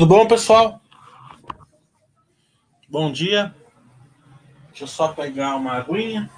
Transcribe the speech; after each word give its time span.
Tudo 0.00 0.14
bom, 0.16 0.26
pessoal? 0.26 0.80
Bom 2.88 3.12
dia. 3.12 3.54
Deixa 4.68 4.84
eu 4.84 4.88
só 4.88 5.08
pegar 5.08 5.56
uma 5.56 5.74
aguinha. 5.74 6.30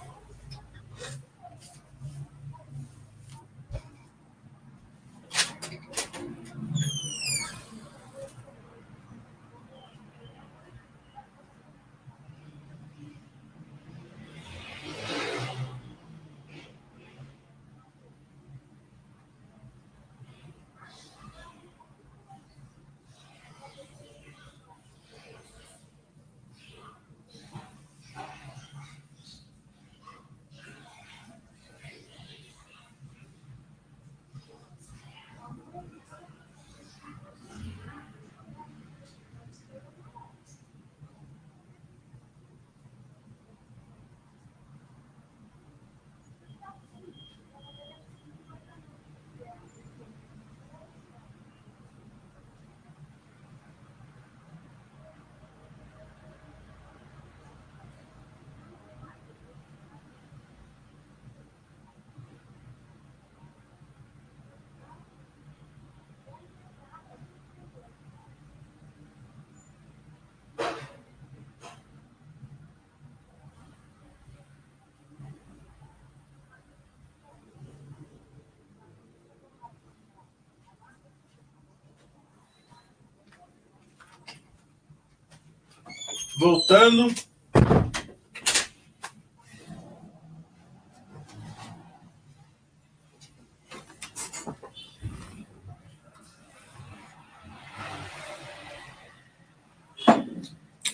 Voltando. 86.43 87.15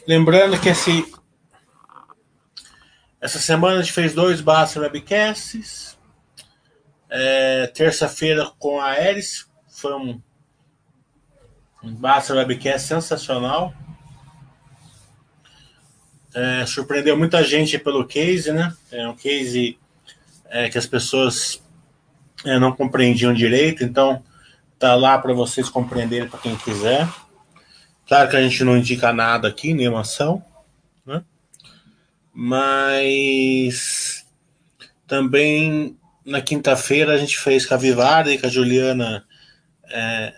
Lembrando 0.06 0.60
que 0.60 0.68
esse, 0.68 1.10
essa 3.18 3.38
semana 3.38 3.78
a 3.78 3.82
gente 3.82 3.94
fez 3.94 4.12
dois 4.12 4.42
Basta 4.42 4.80
Webcasts. 4.80 5.98
É, 7.08 7.68
Terça-feira 7.68 8.52
com 8.58 8.82
a 8.82 9.00
Eris. 9.00 9.48
Foi 9.66 9.94
um, 9.94 10.22
um 11.82 11.94
Webcast 12.34 12.86
sensacional. 12.86 13.72
É, 16.34 16.66
surpreendeu 16.66 17.16
muita 17.16 17.42
gente 17.42 17.78
pelo 17.78 18.06
case, 18.06 18.52
né? 18.52 18.74
É 18.92 19.08
um 19.08 19.14
case 19.14 19.78
é, 20.50 20.68
que 20.68 20.78
as 20.78 20.86
pessoas 20.86 21.62
é, 22.44 22.58
não 22.58 22.72
compreendiam 22.72 23.32
direito, 23.32 23.82
então 23.82 24.22
tá 24.78 24.94
lá 24.94 25.18
para 25.18 25.32
vocês 25.32 25.68
compreenderem 25.68 26.28
para 26.28 26.38
quem 26.38 26.56
quiser. 26.56 27.08
Claro 28.06 28.30
que 28.30 28.36
a 28.36 28.42
gente 28.42 28.62
não 28.64 28.76
indica 28.76 29.12
nada 29.12 29.48
aqui, 29.48 29.74
nenhuma 29.74 30.00
ação, 30.00 30.44
né? 31.04 31.22
Mas 32.32 34.26
também 35.06 35.96
na 36.24 36.40
quinta-feira 36.40 37.14
a 37.14 37.18
gente 37.18 37.38
fez 37.38 37.64
com 37.66 37.74
a 37.74 37.78
Vivara 37.78 38.30
e 38.30 38.38
com 38.38 38.46
a 38.46 38.50
Juliana 38.50 39.24
é, 39.90 40.34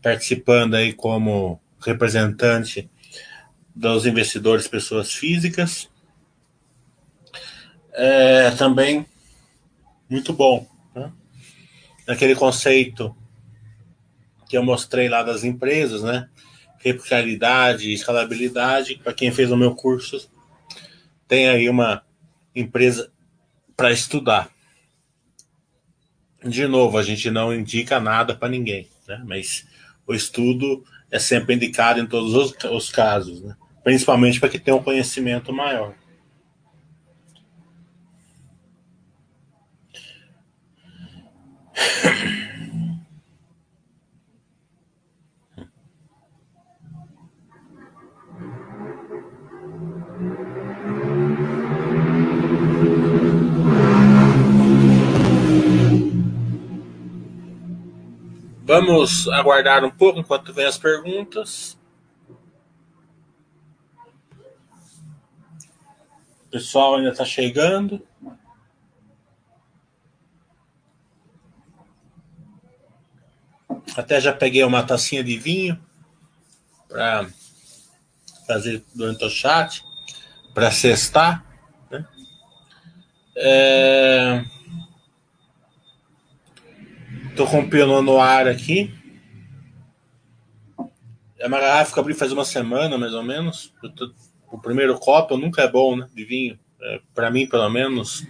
participando 0.00 0.74
aí 0.74 0.92
como 0.92 1.60
representante 1.80 2.88
dos 3.76 4.06
investidores 4.06 4.66
pessoas 4.66 5.12
físicas. 5.12 5.90
É, 7.92 8.50
também 8.52 9.06
muito 10.08 10.32
bom. 10.32 10.66
Né? 10.94 11.12
Aquele 12.08 12.34
conceito 12.34 13.14
que 14.48 14.56
eu 14.56 14.64
mostrei 14.64 15.10
lá 15.10 15.22
das 15.22 15.44
empresas, 15.44 16.02
né? 16.02 16.26
replicabilidade, 16.78 17.92
escalabilidade. 17.92 18.96
Para 18.96 19.12
quem 19.12 19.30
fez 19.30 19.52
o 19.52 19.56
meu 19.56 19.74
curso, 19.74 20.30
tem 21.28 21.48
aí 21.48 21.68
uma 21.68 22.02
empresa 22.54 23.12
para 23.76 23.92
estudar. 23.92 24.48
De 26.42 26.66
novo, 26.66 26.96
a 26.96 27.02
gente 27.02 27.30
não 27.30 27.52
indica 27.52 28.00
nada 28.00 28.34
para 28.34 28.48
ninguém, 28.48 28.88
né? 29.06 29.22
mas 29.26 29.66
o 30.06 30.14
estudo 30.14 30.82
é 31.10 31.18
sempre 31.18 31.54
indicado 31.54 32.00
em 32.00 32.06
todos 32.06 32.32
os, 32.34 32.64
os 32.64 32.90
casos, 32.90 33.42
né? 33.42 33.56
Principalmente 33.86 34.40
para 34.40 34.48
quem 34.48 34.58
tem 34.58 34.74
um 34.74 34.82
conhecimento 34.82 35.52
maior. 35.52 35.94
Vamos 58.64 59.28
aguardar 59.28 59.84
um 59.84 59.90
pouco 59.90 60.18
enquanto 60.18 60.52
vem 60.52 60.66
as 60.66 60.76
perguntas. 60.76 61.75
Pessoal 66.56 66.94
ainda 66.94 67.10
está 67.10 67.24
chegando. 67.24 68.02
Até 73.94 74.18
já 74.18 74.32
peguei 74.32 74.64
uma 74.64 74.82
tacinha 74.82 75.22
de 75.22 75.36
vinho 75.36 75.78
para 76.88 77.28
fazer 78.46 78.82
durante 78.94 79.22
o 79.22 79.28
chat, 79.28 79.84
para 80.54 80.70
cestar. 80.70 81.44
Né? 81.90 82.06
É... 83.36 84.44
Tô 87.36 87.46
com 87.46 87.60
o 87.60 87.68
piano 87.68 88.00
no 88.00 88.18
ar 88.18 88.48
aqui. 88.48 88.94
É 91.38 91.46
uma 91.46 91.60
garrafa 91.60 91.92
que 91.92 91.98
eu 91.98 92.00
abri 92.00 92.14
faz 92.14 92.32
uma 92.32 92.46
semana, 92.46 92.96
mais 92.96 93.12
ou 93.12 93.22
menos. 93.22 93.74
Tô... 93.94 94.10
O 94.56 94.60
primeiro 94.60 94.98
copo 94.98 95.36
nunca 95.36 95.60
é 95.62 95.70
bom, 95.70 95.96
né? 95.96 96.08
De 96.14 96.24
vinho. 96.24 96.58
É, 96.80 97.00
para 97.14 97.30
mim, 97.30 97.46
pelo 97.46 97.68
menos, 97.68 98.26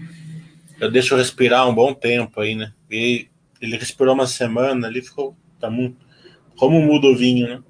eu 0.80 0.90
deixo 0.90 1.14
respirar 1.14 1.68
um 1.68 1.74
bom 1.74 1.94
tempo 1.94 2.40
aí, 2.40 2.56
né? 2.56 2.72
E 2.90 3.28
ele 3.60 3.76
respirou 3.76 4.12
uma 4.12 4.26
semana, 4.26 4.88
ali 4.88 5.00
ficou. 5.00 5.36
Tá 5.60 5.70
muito. 5.70 6.04
Como 6.56 6.82
muda 6.82 7.06
o 7.06 7.16
vinho, 7.16 7.48
né? 7.48 7.62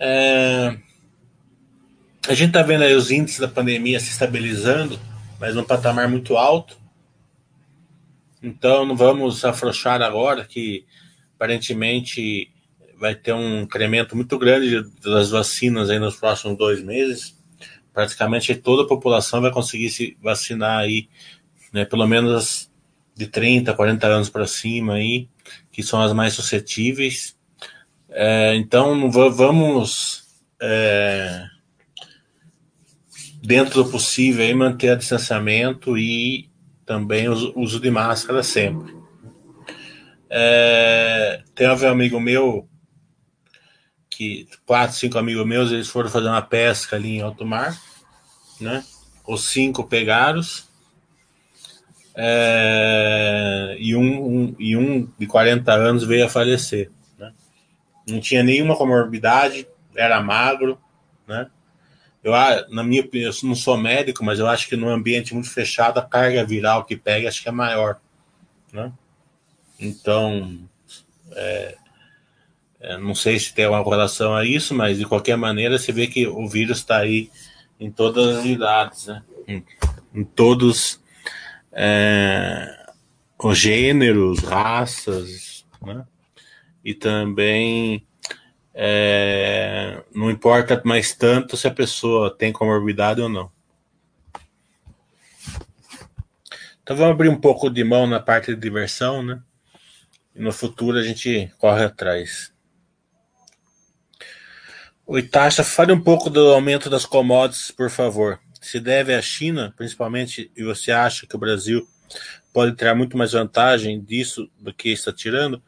É, 0.00 0.78
a 2.28 2.34
gente 2.34 2.48
está 2.48 2.62
vendo 2.62 2.84
aí 2.84 2.94
os 2.94 3.10
índices 3.10 3.40
da 3.40 3.48
pandemia 3.48 3.98
se 3.98 4.10
estabilizando, 4.10 5.00
mas 5.38 5.54
num 5.54 5.64
patamar 5.64 6.08
muito 6.08 6.36
alto. 6.36 6.78
Então 8.42 8.84
não 8.84 8.96
vamos 8.96 9.44
afrouxar 9.44 10.00
agora, 10.02 10.44
que 10.44 10.84
aparentemente 11.34 12.52
vai 12.98 13.14
ter 13.14 13.32
um 13.32 13.62
incremento 13.62 14.16
muito 14.16 14.36
grande 14.38 14.82
das 15.00 15.30
vacinas 15.30 15.90
aí 15.90 15.98
nos 15.98 16.16
próximos 16.16 16.56
dois 16.58 16.82
meses. 16.82 17.36
Praticamente 17.92 18.54
toda 18.54 18.82
a 18.82 18.88
população 18.88 19.40
vai 19.40 19.50
conseguir 19.50 19.90
se 19.90 20.16
vacinar 20.20 20.78
aí, 20.78 21.08
né, 21.72 21.84
pelo 21.84 22.06
menos 22.06 22.70
de 23.14 23.26
30, 23.26 23.74
40 23.74 24.06
anos 24.06 24.28
para 24.28 24.46
cima 24.46 24.94
aí, 24.94 25.28
que 25.72 25.82
são 25.82 26.00
as 26.00 26.12
mais 26.12 26.34
suscetíveis. 26.34 27.36
É, 28.10 28.54
então, 28.54 29.10
vamos 29.10 30.22
é, 30.60 31.44
dentro 33.42 33.82
do 33.82 33.90
possível, 33.90 34.44
aí, 34.44 34.54
manter 34.54 34.92
o 34.92 34.96
distanciamento 34.96 35.96
e 35.96 36.50
também 36.84 37.28
o 37.28 37.58
uso 37.58 37.80
de 37.80 37.90
máscara 37.90 38.42
sempre. 38.42 38.96
É, 40.30 41.42
tem 41.54 41.68
um 41.68 41.88
amigo 41.88 42.20
meu, 42.20 42.68
que 44.10 44.48
quatro, 44.66 44.96
cinco 44.96 45.18
amigos 45.18 45.46
meus, 45.46 45.70
eles 45.70 45.88
foram 45.88 46.10
fazer 46.10 46.28
uma 46.28 46.42
pesca 46.42 46.96
ali 46.96 47.16
em 47.16 47.22
alto 47.22 47.44
mar, 47.46 47.78
né? 48.60 48.84
Os 49.26 49.48
cinco 49.50 49.84
pegaram, 49.84 50.40
é, 52.20 53.76
e, 53.78 53.94
um, 53.94 54.26
um, 54.26 54.56
e 54.58 54.76
um 54.76 55.08
de 55.16 55.26
40 55.26 55.72
anos 55.72 56.04
veio 56.04 56.26
a 56.26 56.28
falecer. 56.28 56.90
Né? 57.16 57.32
Não 58.08 58.20
tinha 58.20 58.42
nenhuma 58.42 58.74
comorbidade, 58.74 59.68
era 59.94 60.20
magro, 60.20 60.78
né? 61.28 61.48
Eu, 62.22 62.32
na 62.70 62.82
minha 62.82 63.02
opinião, 63.02 63.30
eu 63.30 63.48
não 63.48 63.54
sou 63.54 63.76
médico, 63.76 64.24
mas 64.24 64.38
eu 64.38 64.46
acho 64.46 64.68
que 64.68 64.76
num 64.76 64.88
ambiente 64.88 65.34
muito 65.34 65.50
fechado, 65.50 65.98
a 65.98 66.02
carga 66.02 66.44
viral 66.44 66.84
que 66.84 66.96
pega 66.96 67.28
acho 67.28 67.42
que 67.42 67.48
é 67.48 67.52
maior. 67.52 68.00
Né? 68.72 68.92
Então, 69.78 70.58
é, 71.32 71.76
é, 72.80 72.98
não 72.98 73.14
sei 73.14 73.38
se 73.38 73.54
tem 73.54 73.64
alguma 73.64 73.96
relação 73.96 74.34
a 74.34 74.44
isso, 74.44 74.74
mas 74.74 74.98
de 74.98 75.04
qualquer 75.04 75.36
maneira 75.36 75.78
você 75.78 75.92
vê 75.92 76.06
que 76.06 76.26
o 76.26 76.48
vírus 76.48 76.78
está 76.78 76.98
aí 76.98 77.30
em 77.78 77.90
todas 77.90 78.38
as 78.38 78.44
idades, 78.44 79.06
né? 79.06 79.22
em, 79.46 79.64
em 80.12 80.24
todos 80.24 81.00
é, 81.72 82.86
os 83.38 83.58
gêneros, 83.58 84.40
raças, 84.40 85.64
né? 85.80 86.04
e 86.84 86.94
também 86.94 88.07
é, 88.80 90.04
não 90.14 90.30
importa 90.30 90.80
mais 90.84 91.12
tanto 91.12 91.56
se 91.56 91.66
a 91.66 91.70
pessoa 91.70 92.32
tem 92.32 92.52
comorbidade 92.52 93.20
ou 93.20 93.28
não. 93.28 93.50
Então 96.80 96.96
vamos 96.96 97.10
abrir 97.10 97.28
um 97.28 97.40
pouco 97.40 97.68
de 97.68 97.82
mão 97.82 98.06
na 98.06 98.20
parte 98.20 98.54
de 98.54 98.60
diversão, 98.60 99.20
né? 99.20 99.42
E 100.32 100.40
no 100.40 100.52
futuro 100.52 100.96
a 100.96 101.02
gente 101.02 101.52
corre 101.58 101.84
atrás. 101.84 102.52
O 105.04 105.18
Itacha, 105.18 105.64
fale 105.64 105.92
um 105.92 106.00
pouco 106.00 106.30
do 106.30 106.52
aumento 106.52 106.88
das 106.88 107.04
commodities, 107.04 107.72
por 107.72 107.90
favor. 107.90 108.38
Se 108.60 108.78
deve 108.78 109.12
à 109.12 109.20
China, 109.20 109.74
principalmente, 109.76 110.52
e 110.56 110.62
você 110.62 110.92
acha 110.92 111.26
que 111.26 111.34
o 111.34 111.38
Brasil 111.38 111.84
pode 112.52 112.76
tirar 112.76 112.94
muito 112.94 113.18
mais 113.18 113.32
vantagem 113.32 114.00
disso 114.00 114.48
do 114.56 114.72
que 114.72 114.90
está 114.90 115.12
tirando? 115.12 115.60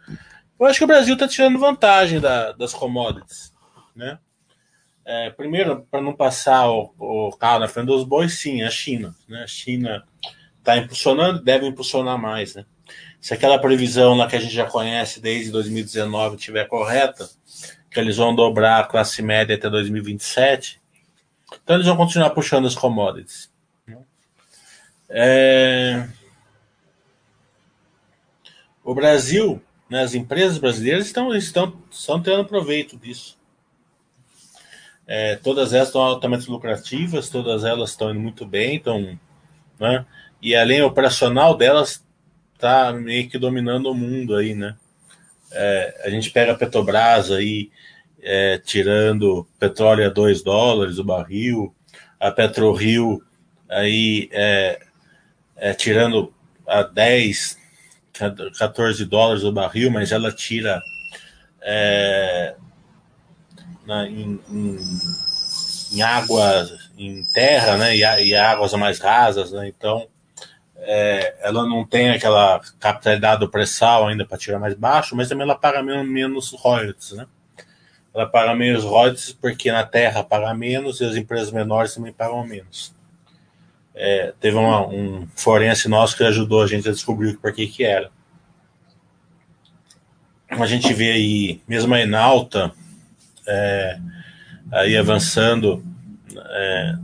Eu 0.61 0.67
acho 0.67 0.79
que 0.79 0.85
o 0.85 0.89
Brasil 0.89 1.15
está 1.15 1.27
tirando 1.27 1.59
vantagem 1.59 2.21
da, 2.21 2.53
das 2.53 2.75
commodities, 2.75 3.51
né? 3.97 4.19
É, 5.03 5.31
primeiro, 5.31 5.87
para 5.91 6.03
não 6.03 6.13
passar 6.13 6.71
o, 6.71 6.93
o, 6.99 7.33
carro 7.33 7.61
na 7.61 7.69
frente 7.69 7.87
dos 7.87 8.05
bois, 8.05 8.35
sim, 8.35 8.63
a 8.63 8.71
China. 8.71 9.17
Né? 9.27 9.43
A 9.43 9.47
China 9.47 10.05
está 10.59 10.77
impulsionando, 10.77 11.43
deve 11.43 11.67
impulsionar 11.67 12.19
mais. 12.19 12.55
Né? 12.55 12.67
Se 13.19 13.33
aquela 13.33 13.59
previsão 13.59 14.15
lá 14.15 14.29
que 14.29 14.37
a 14.37 14.41
gente 14.41 14.55
já 14.55 14.67
conhece 14.67 15.19
desde 15.19 15.51
2019 15.51 16.37
estiver 16.37 16.69
correta, 16.69 17.29
que 17.91 17.99
eles 17.99 18.19
vão 18.19 18.35
dobrar 18.35 18.81
a 18.81 18.87
classe 18.87 19.23
média 19.23 19.57
até 19.57 19.69
2027, 19.71 20.79
então 21.65 21.77
eles 21.77 21.87
vão 21.87 21.97
continuar 21.97 22.31
puxando 22.31 22.67
as 22.67 22.75
commodities. 22.75 23.51
Né? 23.87 23.99
É... 25.09 26.09
O 28.85 28.95
Brasil 28.95 29.61
né, 29.91 30.03
as 30.03 30.15
empresas 30.15 30.59
brasileiras 30.59 31.07
estão, 31.07 31.35
estão, 31.35 31.77
estão 31.91 32.23
tendo 32.23 32.45
proveito 32.45 32.97
disso. 32.97 33.39
É, 35.07 35.35
todas 35.37 35.73
elas 35.73 35.89
estão 35.89 36.01
altamente 36.01 36.49
lucrativas, 36.49 37.29
todas 37.29 37.65
elas 37.65 37.91
estão 37.91 38.11
indo 38.11 38.21
muito 38.21 38.47
bem, 38.47 38.77
estão, 38.77 39.19
né, 39.79 40.07
e 40.41 40.55
a 40.55 40.65
linha 40.65 40.87
operacional 40.87 41.57
delas 41.57 42.05
está 42.55 42.93
meio 42.93 43.29
que 43.29 43.39
dominando 43.39 43.87
o 43.91 43.95
mundo 43.95 44.37
aí, 44.37 44.55
né? 44.55 44.77
É, 45.53 46.03
a 46.05 46.11
gente 46.11 46.31
pega 46.31 46.53
a 46.53 46.55
Petrobras 46.55 47.31
aí, 47.33 47.71
é, 48.23 48.59
tirando 48.59 49.47
petróleo 49.59 50.07
a 50.07 50.11
2 50.11 50.43
dólares 50.43 50.99
o 50.99 51.05
barril, 51.05 51.75
a 52.19 52.31
PetroRio 52.31 53.23
aí 53.69 54.29
é, 54.31 54.81
é, 55.57 55.73
tirando 55.73 56.33
a 56.67 56.83
10, 56.83 57.59
14 58.59 59.05
dólares 59.05 59.45
o 59.45 59.53
barril, 59.53 59.91
mas 59.91 60.13
ela 60.13 60.33
tira 60.33 60.81
é, 61.63 62.55
na, 63.87 64.07
em, 64.07 64.41
em, 64.51 64.79
em, 65.93 66.03
água, 66.03 66.69
em 66.97 67.23
terra, 67.33 67.77
né, 67.77 67.97
e, 67.97 68.01
e 68.01 68.35
águas 68.35 68.73
mais 68.75 68.99
rasas, 68.99 69.53
né, 69.53 69.69
então 69.69 70.07
é, 70.83 71.37
ela 71.41 71.67
não 71.67 71.85
tem 71.85 72.11
aquela 72.11 72.61
capitalidade 72.79 73.41
do 73.41 73.51
pré-sal 73.51 74.09
ainda 74.09 74.25
para 74.25 74.39
tirar 74.39 74.59
mais 74.59 74.75
baixo, 74.75 75.15
mas 75.15 75.29
também 75.29 75.45
ela 75.45 75.55
paga 75.55 75.83
menos, 75.83 76.09
menos 76.09 76.53
royalties, 76.53 77.13
né? 77.13 77.27
Ela 78.15 78.27
paga 78.27 78.55
menos 78.55 78.83
royalties 78.83 79.33
porque 79.33 79.71
na 79.71 79.85
terra 79.85 80.25
paga 80.25 80.53
menos 80.55 81.01
e 81.01 81.05
as 81.05 81.17
empresas 81.17 81.53
menores 81.53 81.95
também 81.95 82.13
pagam 82.13 82.45
menos. 82.47 82.95
É, 84.03 84.33
teve 84.41 84.57
uma, 84.57 84.87
um 84.87 85.29
forense 85.37 85.87
nosso 85.87 86.17
que 86.17 86.25
ajudou 86.25 86.63
a 86.63 86.67
gente 86.67 86.89
a 86.89 86.93
descobrir 86.93 87.37
por 87.37 87.53
que 87.53 87.67
que 87.67 87.85
era. 87.85 88.11
A 90.49 90.67
gente 90.67 90.95
vê 90.95 91.13
aí, 91.13 91.61
mesmo 91.69 91.95
aí 91.95 92.07
na 92.07 92.19
alta, 92.19 92.73
é, 93.47 93.99
aí 94.73 94.97
avançando 94.97 95.85
é, 96.35 96.95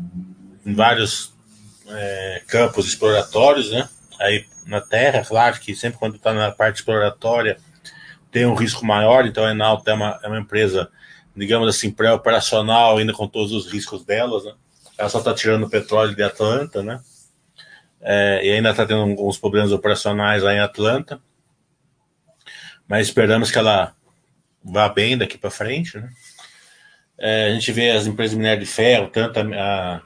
em 0.65 0.73
vários 0.73 1.35
é, 1.87 2.43
campos 2.47 2.89
exploratórios, 2.89 3.71
né? 3.71 3.87
Aí 4.19 4.47
na 4.67 4.81
Terra, 4.81 5.23
claro 5.23 5.61
que 5.61 5.75
sempre 5.75 5.99
quando 5.99 6.17
está 6.17 6.33
na 6.33 6.51
parte 6.51 6.77
exploratória 6.77 7.59
tem 8.33 8.47
um 8.47 8.55
risco 8.55 8.87
maior, 8.87 9.27
então 9.27 9.45
a 9.45 9.51
Enalta 9.51 9.91
é 9.91 9.95
uma, 9.95 10.21
é 10.23 10.29
uma 10.29 10.41
empresa, 10.41 10.91
digamos 11.37 11.69
assim, 11.69 11.91
pré-operacional, 11.91 12.97
ainda 12.97 13.13
com 13.13 13.29
todos 13.29 13.53
os 13.53 13.71
riscos 13.71 14.03
delas, 14.03 14.45
né? 14.47 14.55
Ela 14.99 15.09
só 15.09 15.19
está 15.19 15.35
tirando 15.35 15.69
petróleo 15.69 16.15
de 16.15 16.23
Atlanta, 16.23 16.83
né? 16.83 17.01
É, 18.01 18.41
e 18.45 18.51
ainda 18.51 18.71
está 18.71 18.87
tendo 18.87 19.03
alguns 19.03 19.39
problemas 19.39 19.73
operacionais 19.73 20.43
lá 20.43 20.55
em 20.55 20.61
Atlanta. 20.61 21.21
Mas 22.89 23.09
esperamos 23.09 23.51
que 23.51 23.59
ela 23.59 23.95
vá 24.63 24.89
bem 24.89 25.19
daqui 25.19 25.37
para 25.37 25.51
frente, 25.51 25.99
né? 25.99 26.09
É, 27.19 27.47
a 27.47 27.51
gente 27.51 27.73
vê 27.73 27.91
as 27.91 28.07
empresas 28.07 28.33
de 28.33 28.37
minério 28.37 28.61
de 28.61 28.71
ferro, 28.71 29.09
tanto 29.09 29.39
a, 29.39 30.03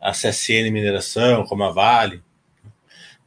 a 0.00 0.12
CSN 0.12 0.70
Mineração 0.70 1.44
como 1.44 1.64
a 1.64 1.72
Vale, 1.72 2.22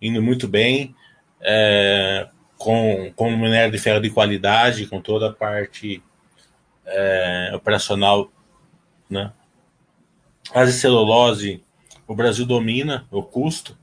indo 0.01 0.21
muito 0.21 0.47
bem, 0.47 0.95
é, 1.41 2.29
com, 2.57 3.11
com 3.15 3.29
minério 3.31 3.71
de 3.71 3.77
ferro 3.77 4.01
de 4.01 4.09
qualidade, 4.09 4.87
com 4.87 5.01
toda 5.01 5.29
a 5.29 5.33
parte 5.33 6.01
é, 6.85 7.51
operacional, 7.53 8.31
né? 9.09 9.31
As 10.53 10.73
celulose, 10.75 11.63
o 12.07 12.15
Brasil 12.15 12.45
domina 12.45 13.07
o 13.11 13.23
custo. 13.23 13.77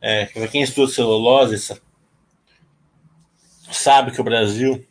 É, 0.00 0.26
para 0.26 0.48
quem 0.48 0.62
estuda 0.62 0.90
celulose, 0.90 1.78
sabe 3.70 4.10
que 4.10 4.20
o 4.20 4.24
Brasil, 4.24 4.86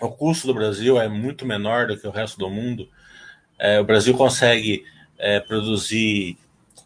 o 0.00 0.08
custo 0.08 0.46
do 0.46 0.54
Brasil 0.54 1.00
é 1.00 1.08
muito 1.08 1.44
menor 1.44 1.88
do 1.88 1.98
que 1.98 2.06
o 2.06 2.12
resto 2.12 2.38
do 2.38 2.48
mundo. 2.48 2.88
É, 3.58 3.80
o 3.80 3.84
Brasil 3.84 4.16
consegue 4.16 4.84
é, 5.18 5.40
produzir 5.40 6.38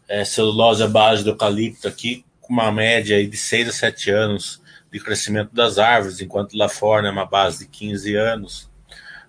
é, 0.07 0.25
celulose 0.25 0.83
à 0.83 0.87
base 0.87 1.23
do 1.23 1.29
eucalipto 1.29 1.87
aqui 1.87 2.25
com 2.41 2.53
uma 2.53 2.71
média 2.71 3.25
de 3.25 3.37
6 3.37 3.69
a 3.69 3.71
7 3.71 4.11
anos 4.11 4.61
de 4.91 4.99
crescimento 4.99 5.53
das 5.53 5.77
árvores, 5.77 6.21
enquanto 6.21 6.57
lá 6.57 6.69
fora 6.69 7.07
é 7.07 7.11
uma 7.11 7.25
base 7.25 7.65
de 7.65 7.71
15 7.71 8.15
anos 8.15 8.74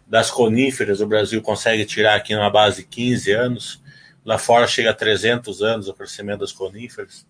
das 0.06 0.30
coníferas, 0.30 1.00
o 1.00 1.06
Brasil 1.06 1.42
consegue 1.42 1.84
tirar 1.84 2.14
aqui 2.14 2.34
numa 2.34 2.50
base 2.50 2.82
de 2.82 2.88
15 2.88 3.32
anos, 3.32 3.82
lá 4.24 4.38
fora 4.38 4.66
chega 4.66 4.90
a 4.90 4.94
300 4.94 5.62
anos 5.62 5.88
o 5.88 5.94
crescimento 5.94 6.40
das 6.40 6.52
coníferas. 6.52 7.26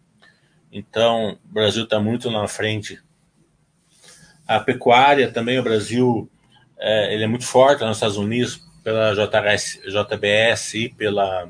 Então, 0.71 1.39
o 1.45 1.53
Brasil 1.53 1.85
está 1.85 1.99
muito 1.99 2.31
na 2.31 2.47
frente. 2.47 3.01
A 4.47 4.61
pecuária 4.61 5.33
também, 5.33 5.59
o 5.59 5.63
Brasil 5.63 6.31
é, 6.79 7.15
ele 7.15 7.25
é 7.25 7.27
muito 7.27 7.47
forte 7.47 7.83
nos 7.83 7.97
Estados 7.97 8.19
Unidos 8.19 8.61
pela 8.85 9.15
JBS 9.15 10.75
e 10.75 10.89
pela, 10.91 11.49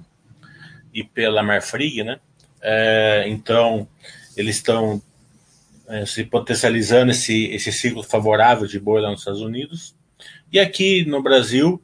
e 0.95 1.03
pela 1.03 1.43
Marfrig, 1.43 2.05
né? 2.05 2.21
É, 2.63 3.25
então, 3.27 3.89
eles 4.37 4.57
estão 4.57 5.03
é, 5.89 6.07
se 6.07 6.25
potencializando 6.25 7.11
esse, 7.11 7.47
esse 7.47 7.73
ciclo 7.73 8.03
favorável 8.03 8.67
de 8.67 8.79
boi 8.79 9.01
lá 9.01 9.11
nos 9.11 9.21
Estados 9.21 9.41
Unidos. 9.41 9.96
E 10.53 10.61
aqui 10.61 11.05
no 11.05 11.23
Brasil, 11.23 11.83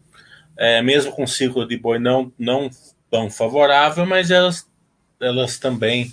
é, 0.56 0.80
mesmo 0.82 1.12
com 1.12 1.26
ciclo 1.26 1.66
de 1.66 1.76
boi 1.76 1.98
não, 1.98 2.32
não 2.38 2.70
tão 3.10 3.30
favorável, 3.30 4.06
mas 4.06 4.30
elas, 4.30 4.66
elas 5.20 5.58
também 5.58 6.12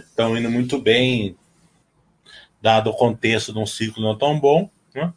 estão 0.00 0.36
é, 0.36 0.40
indo 0.40 0.50
muito 0.50 0.80
bem, 0.80 1.36
dado 2.60 2.90
o 2.90 2.94
contexto 2.94 3.52
de 3.52 3.58
um 3.58 3.66
ciclo 3.66 4.02
não 4.02 4.16
tão 4.16 4.38
bom. 4.38 4.70
Né? 4.94 5.12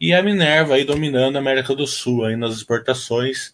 E 0.00 0.12
a 0.12 0.22
Minerva 0.22 0.74
aí 0.74 0.84
dominando 0.84 1.36
a 1.36 1.38
América 1.38 1.74
do 1.74 1.86
Sul 1.86 2.24
aí 2.24 2.36
nas 2.36 2.54
exportações, 2.54 3.52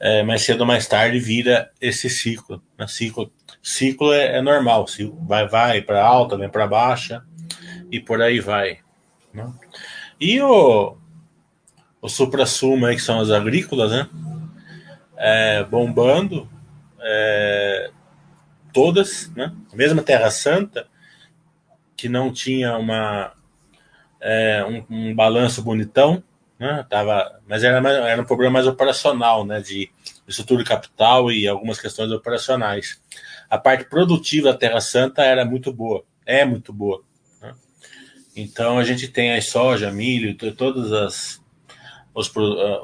é, 0.00 0.22
mais 0.22 0.42
cedo 0.42 0.60
ou 0.60 0.66
mais 0.66 0.86
tarde 0.86 1.18
vira 1.18 1.70
esse 1.80 2.08
ciclo. 2.08 2.62
Né? 2.78 2.86
Ciclo, 2.86 3.30
ciclo 3.62 4.12
é, 4.12 4.36
é 4.36 4.42
normal, 4.42 4.86
ciclo 4.86 5.18
vai, 5.26 5.46
vai 5.46 5.82
para 5.82 6.04
alta, 6.04 6.36
vem 6.36 6.48
para 6.48 6.66
baixa 6.66 7.22
e 7.90 8.00
por 8.00 8.20
aí 8.20 8.40
vai. 8.40 8.78
Né? 9.32 9.52
E 10.20 10.40
o, 10.40 10.96
o 12.04 12.08
supra-sumo 12.10 12.84
aí, 12.84 12.96
que 12.96 13.00
são 13.00 13.18
as 13.18 13.30
agrícolas, 13.30 13.90
né? 13.90 14.06
É, 15.16 15.64
bombando, 15.64 16.46
é, 17.00 17.90
todas, 18.74 19.32
né? 19.34 19.54
Mesmo 19.72 20.02
Terra 20.02 20.30
Santa, 20.30 20.86
que 21.96 22.06
não 22.06 22.30
tinha 22.30 22.76
uma, 22.76 23.32
é, 24.20 24.62
um, 24.68 24.84
um, 24.94 25.14
balanço 25.14 25.62
bonitão, 25.62 26.22
né? 26.58 26.84
Tava, 26.90 27.40
mas 27.48 27.64
era, 27.64 27.88
era 27.88 28.20
um 28.20 28.26
problema 28.26 28.52
mais 28.52 28.66
operacional, 28.66 29.46
né? 29.46 29.62
De 29.62 29.90
estrutura 30.28 30.62
capital 30.62 31.32
e 31.32 31.48
algumas 31.48 31.80
questões 31.80 32.12
operacionais. 32.12 33.00
A 33.48 33.56
parte 33.56 33.84
produtiva 33.84 34.52
da 34.52 34.58
Terra 34.58 34.82
Santa 34.82 35.24
era 35.24 35.42
muito 35.46 35.72
boa, 35.72 36.04
é 36.26 36.44
muito 36.44 36.70
boa. 36.70 37.02
Né? 37.40 37.54
Então 38.36 38.78
a 38.78 38.84
gente 38.84 39.08
tem 39.08 39.34
a 39.34 39.40
soja, 39.40 39.90
milho, 39.90 40.36
todos 40.54 40.92
as, 40.92 41.42
os, 42.14 42.32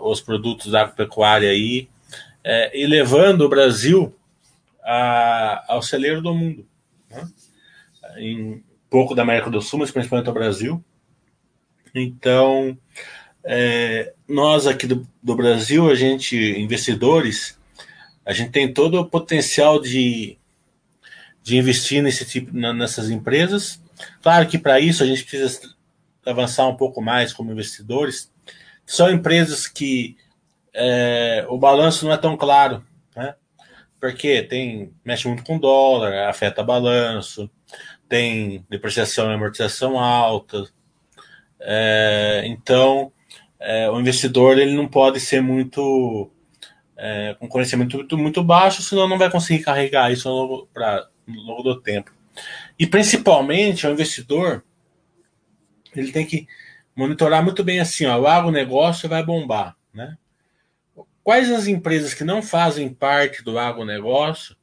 os 0.03 0.21
produtos 0.21 0.73
da 0.73 0.83
agropecuária 0.83 1.51
aí, 1.51 1.89
é, 2.43 2.79
e 2.79 2.87
levando 2.87 3.43
o 3.43 3.49
Brasil 3.49 4.15
a, 4.83 5.65
ao 5.69 5.83
celeiro 5.83 6.21
do 6.21 6.35
mundo. 6.35 6.67
Né? 7.09 7.29
Em 8.19 8.65
pouco 8.89 9.15
da 9.15 9.23
América 9.23 9.49
do 9.49 9.63
Sul, 9.63 9.79
mas 9.79 9.91
principalmente 9.91 10.27
ao 10.27 10.35
Brasil. 10.35 10.85
Então, 11.95 12.77
é, 13.45 14.13
nós 14.29 14.67
aqui 14.67 14.87
do, 14.87 15.07
do, 15.23 15.35
Brasil, 15.35 15.89
a 15.89 15.95
gente, 15.95 16.37
investidores, 16.37 17.59
a 18.25 18.33
gente 18.33 18.51
tem 18.51 18.73
todo 18.73 19.01
o 19.01 19.07
potencial 19.07 19.81
de, 19.81 20.37
de 21.43 21.57
investir 21.57 22.03
nesse 22.03 22.25
tipo, 22.25 22.53
nessas 22.55 23.11
empresas. 23.11 23.81
Claro 24.23 24.47
que 24.49 24.59
para 24.59 24.81
isso 24.81 25.03
a 25.03 25.07
gente 25.07 25.25
precisa 25.25 25.75
avançar 26.25 26.67
um 26.67 26.77
pouco 26.77 27.01
mais 27.01 27.33
como 27.33 27.53
investidores. 27.53 28.31
São 28.91 29.09
empresas 29.09 29.69
que 29.69 30.17
é, 30.75 31.47
o 31.49 31.57
balanço 31.57 32.05
não 32.05 32.13
é 32.13 32.17
tão 32.17 32.37
claro, 32.37 32.85
né? 33.15 33.37
Porque 34.01 34.43
tem 34.43 34.93
mexe 35.05 35.29
muito 35.29 35.45
com 35.45 35.61
dólar, 35.61 36.29
afeta 36.29 36.65
balanço, 36.65 37.49
tem 38.09 38.67
depreciação 38.69 39.31
e 39.31 39.35
amortização 39.35 39.97
alta. 39.97 40.65
É, 41.61 42.43
então, 42.47 43.13
é, 43.61 43.89
o 43.89 44.01
investidor 44.01 44.59
ele 44.59 44.75
não 44.75 44.89
pode 44.89 45.21
ser 45.21 45.41
muito 45.41 46.29
é, 46.97 47.37
com 47.39 47.47
conhecimento 47.47 47.97
muito, 47.97 48.19
muito 48.19 48.43
baixo, 48.43 48.83
senão 48.83 49.07
não 49.07 49.19
vai 49.19 49.31
conseguir 49.31 49.63
carregar 49.63 50.11
isso 50.11 50.29
ao 50.29 50.35
longo, 50.35 50.69
pra, 50.75 51.07
ao 51.29 51.45
longo 51.45 51.63
do 51.63 51.81
tempo. 51.81 52.13
E 52.77 52.89
principalmente 52.89 53.87
o 53.87 53.93
investidor 53.93 54.65
ele 55.95 56.11
tem 56.11 56.27
que 56.27 56.49
monitorar 57.01 57.43
muito 57.43 57.65
bem 57.65 57.81
assim, 57.81 58.05
ó, 58.05 58.19
o 58.19 58.27
agronegócio 58.27 59.09
vai 59.09 59.25
bombar, 59.25 59.75
né? 59.93 60.19
Quais 61.25 61.51
as 61.51 61.67
empresas 61.67 62.13
que 62.13 62.25
não 62.25 62.43
fazem 62.43 62.93
parte 62.93 63.43
do 63.43 63.59
agronegócio 63.59 64.55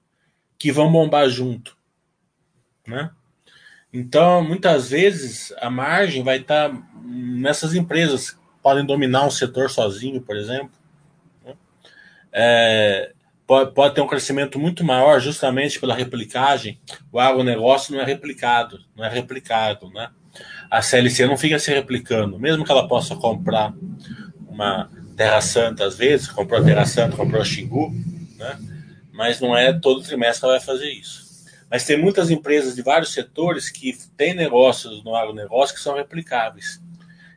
que 0.58 0.72
vão 0.72 0.92
bombar 0.92 1.28
junto, 1.30 1.76
né? 2.86 3.10
Então, 3.92 4.44
muitas 4.44 4.92
vezes 4.92 5.52
a 5.60 5.70
margem 5.70 6.24
vai 6.24 6.38
estar 6.38 6.72
nessas 7.04 7.74
empresas 7.74 8.38
podem 8.62 8.86
dominar 8.86 9.26
um 9.26 9.32
setor 9.32 9.70
sozinho, 9.72 10.22
por 10.22 10.36
exemplo. 10.36 10.78
Né? 11.44 11.56
É, 12.32 13.14
pode, 13.48 13.74
pode 13.74 13.96
ter 13.96 14.02
um 14.02 14.08
crescimento 14.08 14.60
muito 14.60 14.84
maior 14.84 15.20
justamente 15.20 15.80
pela 15.80 15.96
replicagem. 15.96 16.80
O 17.12 17.20
agronegócio 17.20 17.96
não 17.96 18.02
é 18.02 18.06
replicado, 18.06 18.80
não 18.96 19.06
é 19.06 19.10
replicado, 19.10 19.90
né? 19.90 20.12
A 20.70 20.82
CLC 20.82 21.26
não 21.26 21.38
fica 21.38 21.58
se 21.60 21.72
replicando, 21.72 22.40
mesmo 22.40 22.66
que 22.66 22.72
ela 22.72 22.88
possa 22.88 23.16
comprar 23.16 23.74
uma 24.48 24.90
Terra 25.16 25.42
Santa 25.42 25.86
às 25.86 25.98
vezes, 25.98 26.28
comprou 26.28 26.60
a 26.60 26.64
Terra 26.64 26.86
Santa, 26.86 27.16
comprou 27.16 27.42
a 27.42 27.46
Xingu, 27.46 27.92
né? 28.38 28.60
Mas 29.12 29.42
não 29.42 29.58
é 29.58 29.74
todo 29.74 30.04
trimestre 30.04 30.42
que 30.42 30.46
ela 30.46 30.58
vai 30.58 30.66
fazer 30.66 30.92
isso. 30.92 31.26
Mas 31.70 31.84
tem 31.84 31.98
muitas 31.98 32.30
empresas 32.30 32.76
de 32.76 32.82
vários 32.82 33.12
setores 33.12 33.70
que 33.70 33.98
têm 34.16 34.34
negócios 34.34 35.04
no 35.04 35.16
agronegócio 35.16 35.76
que 35.76 35.82
são 35.82 35.96
replicáveis. 35.96 36.82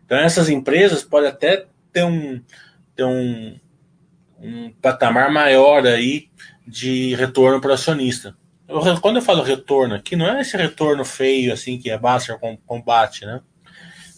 Então, 0.05 0.19
essas 0.19 0.49
empresas 0.49 1.03
podem 1.03 1.31
até 1.31 1.67
ter 1.93 2.05
um, 2.05 2.41
ter 2.95 3.05
um, 3.05 3.59
um 4.41 4.71
patamar 4.83 5.31
maior 5.31 5.87
aí 5.87 6.29
de 6.67 7.15
retorno 7.15 7.61
para 7.61 7.71
o 7.71 7.75
acionista. 7.75 8.37
Quando 9.00 9.17
eu 9.17 9.23
falo 9.23 9.43
retorno 9.43 9.95
aqui, 9.95 10.15
não 10.17 10.27
é 10.27 10.41
esse 10.41 10.57
retorno 10.57 11.05
feio 11.05 11.53
assim 11.53 11.79
que 11.79 11.91
a 11.91 11.99
Baster 11.99 12.39
combate, 12.67 13.27
né? 13.27 13.41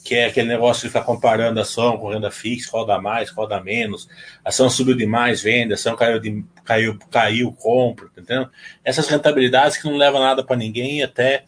Que 0.04 0.16
é 0.16 0.26
aquele 0.26 0.48
negócio 0.48 0.82
de 0.82 0.88
ficar 0.88 1.04
comparando 1.04 1.60
ação 1.60 1.96
com 1.96 2.10
renda 2.10 2.30
fixa, 2.30 2.70
qual 2.70 2.84
dá 2.84 3.00
mais, 3.00 3.30
qual 3.30 3.46
dá 3.46 3.62
menos, 3.62 4.08
ação 4.44 4.68
subiu 4.68 4.96
demais, 4.96 5.40
vende, 5.40 5.74
ação 5.74 5.96
caiu, 5.96 6.18
de, 6.18 6.44
caiu, 6.64 6.98
caiu, 7.10 7.52
compra, 7.52 8.06
entendeu? 8.16 8.48
Essas 8.84 9.08
rentabilidades 9.08 9.76
que 9.76 9.88
não 9.88 9.96
levam 9.96 10.20
nada 10.20 10.44
para 10.44 10.56
ninguém 10.56 10.98
e 10.98 11.02
até 11.02 11.44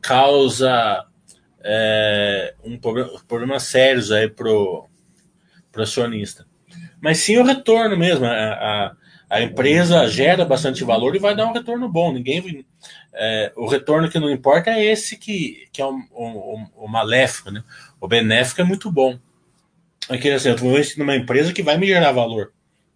causa 0.00 1.06
é, 1.64 2.54
um 2.64 2.76
problema, 2.76 3.10
problemas 3.26 3.62
sérios 3.62 4.10
aí 4.10 4.28
pro, 4.28 4.88
pro 5.70 5.82
acionista. 5.82 6.44
Mas 7.00 7.18
sim 7.18 7.36
o 7.38 7.44
retorno 7.44 7.96
mesmo. 7.96 8.26
A, 8.26 8.30
a, 8.30 8.92
a, 9.32 9.42
empresa 9.42 10.06
gera 10.08 10.44
bastante 10.44 10.84
valor 10.84 11.16
e 11.16 11.18
vai 11.18 11.34
dar 11.34 11.46
um 11.46 11.52
retorno 11.52 11.88
bom. 11.88 12.12
Ninguém 12.12 12.66
é, 13.14 13.52
o 13.56 13.66
retorno 13.66 14.10
que 14.10 14.18
não 14.18 14.30
importa 14.30 14.70
é 14.70 14.84
esse 14.84 15.16
que, 15.16 15.66
que 15.72 15.80
é 15.80 15.86
o, 15.86 15.98
o, 16.10 16.84
o 16.84 16.88
maléfico, 16.88 17.50
né? 17.50 17.64
O 18.00 18.06
benéfico 18.06 18.60
é 18.60 18.64
muito 18.64 18.90
bom. 18.90 19.18
Aquele 20.08 20.34
assim, 20.34 20.48
eu 20.48 20.54
estou 20.54 20.70
investindo 20.70 21.00
numa 21.00 21.16
empresa 21.16 21.52
que 21.52 21.62
vai 21.62 21.78
me 21.78 21.86
gerar 21.86 22.12
valor, 22.12 22.52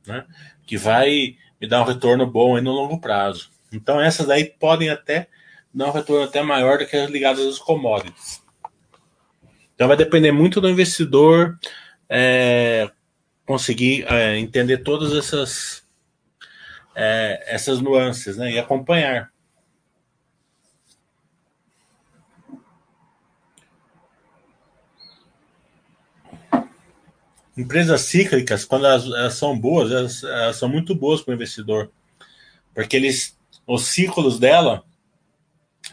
né? 0.07 0.25
Que 0.67 0.77
vai 0.77 1.37
me 1.61 1.67
dar 1.67 1.83
um 1.83 1.87
retorno 1.87 2.27
bom 2.27 2.57
aí 2.57 2.63
no 2.63 2.73
longo 2.73 3.01
prazo. 3.01 3.51
Então 3.73 4.01
essas 4.01 4.27
daí 4.27 4.45
podem 4.45 4.91
até 4.91 5.29
dar 5.73 5.89
um 5.89 5.93
retorno 5.93 6.25
até 6.25 6.43
maior 6.43 6.79
do 6.79 6.87
que 6.87 6.97
as 6.97 7.11
ligadas 7.11 7.47
às 7.47 7.59
commodities. 7.59 8.43
Então 9.75 9.89
vai 9.89 9.97
depender 9.97 10.33
muito 10.33 10.61
do 10.61 10.69
investidor 10.69 11.59
é, 12.09 12.91
conseguir 13.47 14.05
é, 14.09 14.39
entender 14.39 14.79
todas 14.79 15.13
essas 15.13 15.86
é, 16.99 17.45
essas 17.47 17.79
nuances, 17.79 18.39
né, 18.39 18.53
e 18.53 18.59
acompanhar. 18.59 19.31
Empresas 27.55 28.03
cíclicas, 28.03 28.65
quando 28.65 28.87
elas, 28.87 29.05
elas 29.05 29.35
são 29.35 29.59
boas, 29.59 29.91
elas, 29.91 30.25
elas, 30.25 30.57
são 30.57 30.69
muito 30.69 30.95
boas 30.95 31.21
para 31.21 31.33
o 31.33 31.35
investidor, 31.35 31.91
porque 32.75 32.97
eles, 32.97 33.39
os 33.67 33.87
ciclos 33.87 34.39
dela 34.39 34.83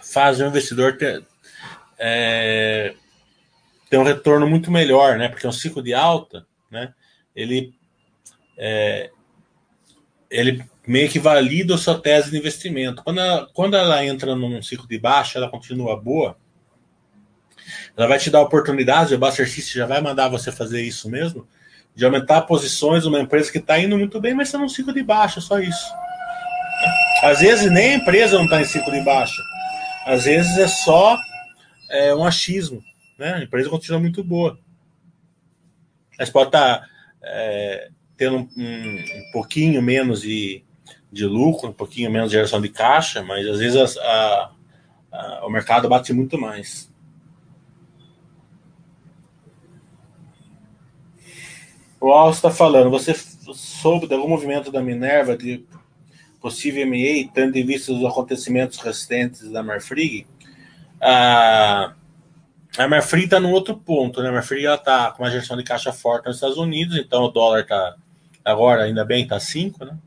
fazem 0.01 0.45
o 0.45 0.49
investidor 0.49 0.97
ter, 0.97 1.25
é, 1.97 2.95
tem 3.89 3.99
um 3.99 4.03
retorno 4.03 4.47
muito 4.47 4.71
melhor, 4.71 5.17
né? 5.17 5.29
Porque 5.29 5.47
um 5.47 5.51
ciclo 5.51 5.81
de 5.81 5.93
alta, 5.93 6.45
né? 6.69 6.93
Ele, 7.33 7.73
é, 8.57 9.09
ele 10.29 10.65
meio 10.85 11.09
que 11.09 11.19
valida 11.19 11.75
a 11.75 11.77
sua 11.77 11.99
tese 11.99 12.31
de 12.31 12.37
investimento. 12.37 13.03
Quando 13.03 13.19
ela, 13.19 13.49
quando 13.53 13.75
ela 13.75 14.05
entra 14.05 14.35
num 14.35 14.61
ciclo 14.61 14.87
de 14.87 14.99
baixa, 14.99 15.37
ela 15.37 15.49
continua 15.49 15.99
boa, 15.99 16.37
ela 17.95 18.07
vai 18.07 18.19
te 18.19 18.29
dar 18.29 18.41
oportunidades, 18.41 19.11
o 19.11 19.17
Buster 19.17 19.47
já 19.47 19.85
vai 19.85 20.01
mandar 20.01 20.27
você 20.27 20.51
fazer 20.51 20.81
isso 20.81 21.09
mesmo, 21.09 21.47
de 21.95 22.03
aumentar 22.05 22.41
posições 22.41 23.05
numa 23.05 23.19
empresa 23.19 23.51
que 23.51 23.59
está 23.59 23.79
indo 23.79 23.97
muito 23.97 24.19
bem, 24.19 24.33
mas 24.33 24.47
está 24.47 24.57
num 24.57 24.69
ciclo 24.69 24.93
de 24.93 25.03
baixa, 25.03 25.39
só 25.39 25.59
isso. 25.59 25.93
Às 27.23 27.39
vezes 27.39 27.71
nem 27.71 27.93
a 27.93 27.95
empresa 27.95 28.37
não 28.37 28.45
está 28.45 28.59
em 28.59 28.65
ciclo 28.65 28.91
de 28.91 29.01
baixa. 29.01 29.41
Às 30.05 30.25
vezes 30.25 30.57
é 30.57 30.67
só 30.67 31.17
é, 31.89 32.13
um 32.13 32.25
achismo. 32.25 32.83
Né? 33.17 33.35
A 33.35 33.43
empresa 33.43 33.69
continua 33.69 33.99
muito 33.99 34.23
boa. 34.23 34.59
Mas 36.19 36.29
pode 36.29 36.49
estar 36.49 36.79
tá, 36.79 36.87
é, 37.23 37.89
tendo 38.17 38.37
um, 38.37 38.49
um, 38.57 39.31
pouquinho 39.31 39.81
menos 39.81 40.21
de, 40.21 40.63
de 41.13 41.25
lucro, 41.25 41.69
um 41.69 41.73
pouquinho 41.73 42.11
menos 42.11 42.31
de 42.31 42.35
geração 42.35 42.59
de 42.59 42.69
caixa, 42.69 43.21
mas 43.21 43.47
às 43.47 43.59
vezes 43.59 43.97
a, 43.97 44.51
a, 45.11 45.45
o 45.45 45.49
mercado 45.49 45.87
bate 45.87 46.11
muito 46.11 46.39
mais. 46.39 46.91
O 52.01 52.11
Alcio 52.11 52.39
está 52.39 52.49
falando, 52.49 52.89
você 52.89 53.13
soube 53.13 54.07
de 54.07 54.13
algum 54.15 54.27
movimento 54.27 54.71
da 54.71 54.81
Minerva 54.81 55.37
de 55.37 55.63
possível 56.41 56.85
MA, 56.85 57.31
tendo 57.33 57.55
em 57.55 57.65
vista 57.65 57.93
os 57.93 58.03
acontecimentos 58.03 58.79
recentes 58.79 59.49
da 59.49 59.63
Marfrig? 59.63 60.27
Ah, 60.99 61.93
a 62.77 62.87
Marfrig 62.87 63.25
está 63.25 63.39
no 63.39 63.51
outro 63.51 63.77
ponto, 63.77 64.21
né? 64.21 64.29
A 64.29 64.31
Marfrig 64.31 64.65
ela 64.65 64.77
tá 64.77 65.11
com 65.11 65.23
uma 65.23 65.31
gestão 65.31 65.55
de 65.55 65.63
caixa 65.63 65.93
forte 65.93 66.25
nos 66.25 66.37
Estados 66.37 66.57
Unidos, 66.57 66.97
então 66.97 67.23
o 67.23 67.29
dólar 67.29 67.61
está 67.61 67.95
agora 68.43 68.83
ainda 68.83 69.05
bem 69.05 69.23
está 69.23 69.39
5, 69.39 69.85
né? 69.85 69.97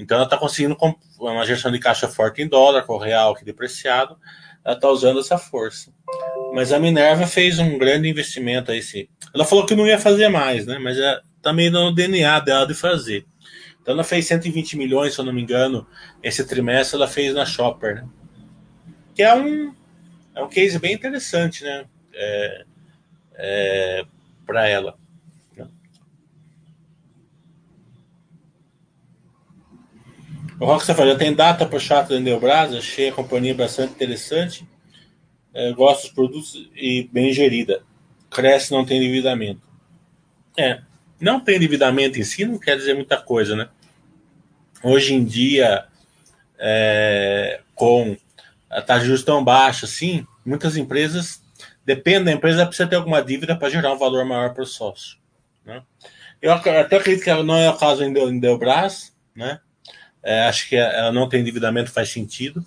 Então 0.00 0.16
ela 0.16 0.24
está 0.24 0.38
conseguindo 0.38 0.76
uma 1.18 1.44
gestão 1.44 1.70
de 1.70 1.78
caixa 1.78 2.08
forte 2.08 2.40
em 2.40 2.48
dólar, 2.48 2.84
com 2.84 2.94
o 2.94 2.98
real 2.98 3.34
que 3.34 3.44
depreciado, 3.44 4.16
ela 4.64 4.74
está 4.74 4.88
usando 4.88 5.20
essa 5.20 5.36
força. 5.36 5.92
Mas 6.54 6.72
a 6.72 6.78
Minerva 6.78 7.26
fez 7.26 7.58
um 7.58 7.76
grande 7.76 8.08
investimento 8.08 8.70
aí. 8.70 8.82
Sim. 8.82 9.06
Ela 9.34 9.44
falou 9.44 9.66
que 9.66 9.74
não 9.74 9.86
ia 9.86 9.98
fazer 9.98 10.28
mais, 10.28 10.66
né? 10.66 10.78
Mas 10.78 10.98
é 10.98 11.20
também 11.42 11.70
no 11.70 11.92
DNA 11.92 12.40
dela 12.40 12.66
de 12.66 12.74
fazer. 12.74 13.26
Então 13.80 13.94
ela 13.94 14.04
fez 14.04 14.26
120 14.26 14.76
milhões, 14.76 15.14
se 15.14 15.20
eu 15.20 15.24
não 15.24 15.32
me 15.32 15.42
engano, 15.42 15.86
esse 16.22 16.44
trimestre 16.46 16.96
ela 16.96 17.06
fez 17.06 17.34
na 17.34 17.44
Shopper, 17.44 17.96
né? 17.96 18.08
Que 19.14 19.22
é 19.22 19.34
um, 19.34 19.74
é 20.34 20.42
um 20.42 20.48
case 20.48 20.78
bem 20.78 20.94
interessante, 20.94 21.62
né? 21.62 21.84
É, 22.14 22.64
é, 23.34 24.04
para 24.46 24.66
ela. 24.66 24.96
O 30.60 30.66
Rock 30.66 30.82
está 30.82 30.94
falando, 30.94 31.16
tem 31.16 31.34
data 31.34 31.64
para 31.64 31.78
o 31.78 31.80
chato 31.80 32.10
da 32.10 32.16
Endelbras, 32.16 32.74
achei 32.74 33.08
a 33.08 33.12
companhia 33.14 33.54
bastante 33.54 33.94
interessante. 33.94 34.68
É, 35.54 35.72
gosto 35.72 36.02
dos 36.02 36.12
produtos 36.12 36.70
e 36.76 37.08
bem 37.10 37.32
gerida. 37.32 37.82
Cresce, 38.30 38.70
não 38.70 38.84
tem 38.84 38.98
endividamento. 38.98 39.62
É, 40.58 40.82
não 41.18 41.40
tem 41.40 41.56
endividamento 41.56 42.20
em 42.20 42.24
si 42.24 42.44
não 42.44 42.58
quer 42.58 42.76
dizer 42.76 42.92
muita 42.92 43.16
coisa, 43.16 43.56
né? 43.56 43.70
Hoje 44.84 45.14
em 45.14 45.24
dia, 45.24 45.86
é, 46.58 47.62
com 47.74 48.14
a 48.68 48.82
taxa 48.82 49.00
de 49.00 49.06
juros 49.06 49.24
tão 49.24 49.42
baixa 49.42 49.86
assim, 49.86 50.26
muitas 50.44 50.76
empresas, 50.76 51.42
depende 51.86 52.26
da 52.26 52.32
empresa, 52.32 52.66
precisa 52.66 52.86
ter 52.86 52.96
alguma 52.96 53.22
dívida 53.22 53.56
para 53.56 53.70
gerar 53.70 53.94
um 53.94 53.98
valor 53.98 54.26
maior 54.26 54.52
para 54.52 54.62
o 54.62 54.66
sócio. 54.66 55.16
Né? 55.64 55.82
Eu 56.42 56.52
até 56.52 56.98
acredito 56.98 57.24
que 57.24 57.42
não 57.42 57.56
é 57.56 57.70
o 57.70 57.78
caso 57.78 58.04
em 58.04 58.10
Endelbras, 58.10 59.16
né? 59.34 59.58
É, 60.22 60.42
acho 60.42 60.68
que 60.68 60.76
ela 60.76 61.12
não 61.12 61.28
tem 61.28 61.40
endividamento, 61.40 61.90
faz 61.90 62.10
sentido, 62.10 62.64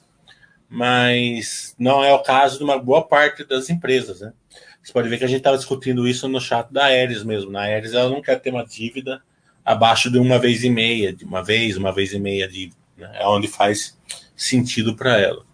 mas 0.68 1.76
não 1.78 2.04
é 2.04 2.12
o 2.14 2.24
caso 2.24 2.58
de 2.58 2.64
uma 2.64 2.80
boa 2.80 3.08
parte 3.08 3.44
das 3.44 3.70
empresas. 3.70 4.22
Né? 4.22 4.34
Você 4.82 4.92
pode 4.92 5.08
ver 5.08 5.18
que 5.18 5.24
a 5.24 5.28
gente 5.28 5.38
estava 5.38 5.58
discutindo 5.58 6.08
isso 6.08 6.28
no 6.28 6.42
chat 6.42 6.72
da 6.72 6.86
Aeres 6.86 7.24
mesmo. 7.24 7.52
Na 7.52 7.62
Aeres 7.62 7.94
ela 7.94 8.10
não 8.10 8.22
quer 8.22 8.40
ter 8.40 8.50
uma 8.50 8.66
dívida 8.66 9.22
abaixo 9.64 10.12
de 10.12 10.18
uma 10.18 10.40
vez 10.40 10.64
e 10.64 10.70
meia, 10.70 11.14
de 11.14 11.24
uma 11.24 11.44
vez, 11.44 11.78
uma 11.78 11.92
vez 11.92 12.12
e 12.12 12.20
meia 12.20 12.48
de 12.48 12.72
né? 12.98 13.10
é 13.14 13.28
onde 13.28 13.48
faz 13.48 13.98
sentido 14.36 14.96
para 14.96 15.20
ela. 15.20 15.46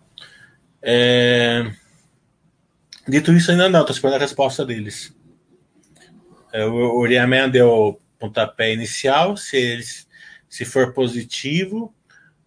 É... 0.82 1.70
Dito 3.08 3.34
isso, 3.34 3.51
ainda 3.51 3.70
não, 3.70 3.82
estou 3.82 3.94
esperando 3.94 4.18
a 4.18 4.20
resposta 4.20 4.65
deles. 4.65 5.15
É, 6.53 6.65
o 6.65 7.00
Uriaman 7.00 7.50
deu 7.50 7.70
o 7.70 7.94
pontapé 8.18 8.74
inicial, 8.74 9.36
se 9.36 9.58
eles 9.58 10.08
se 10.50 10.65
for 10.65 10.94
positivo, 10.94 11.94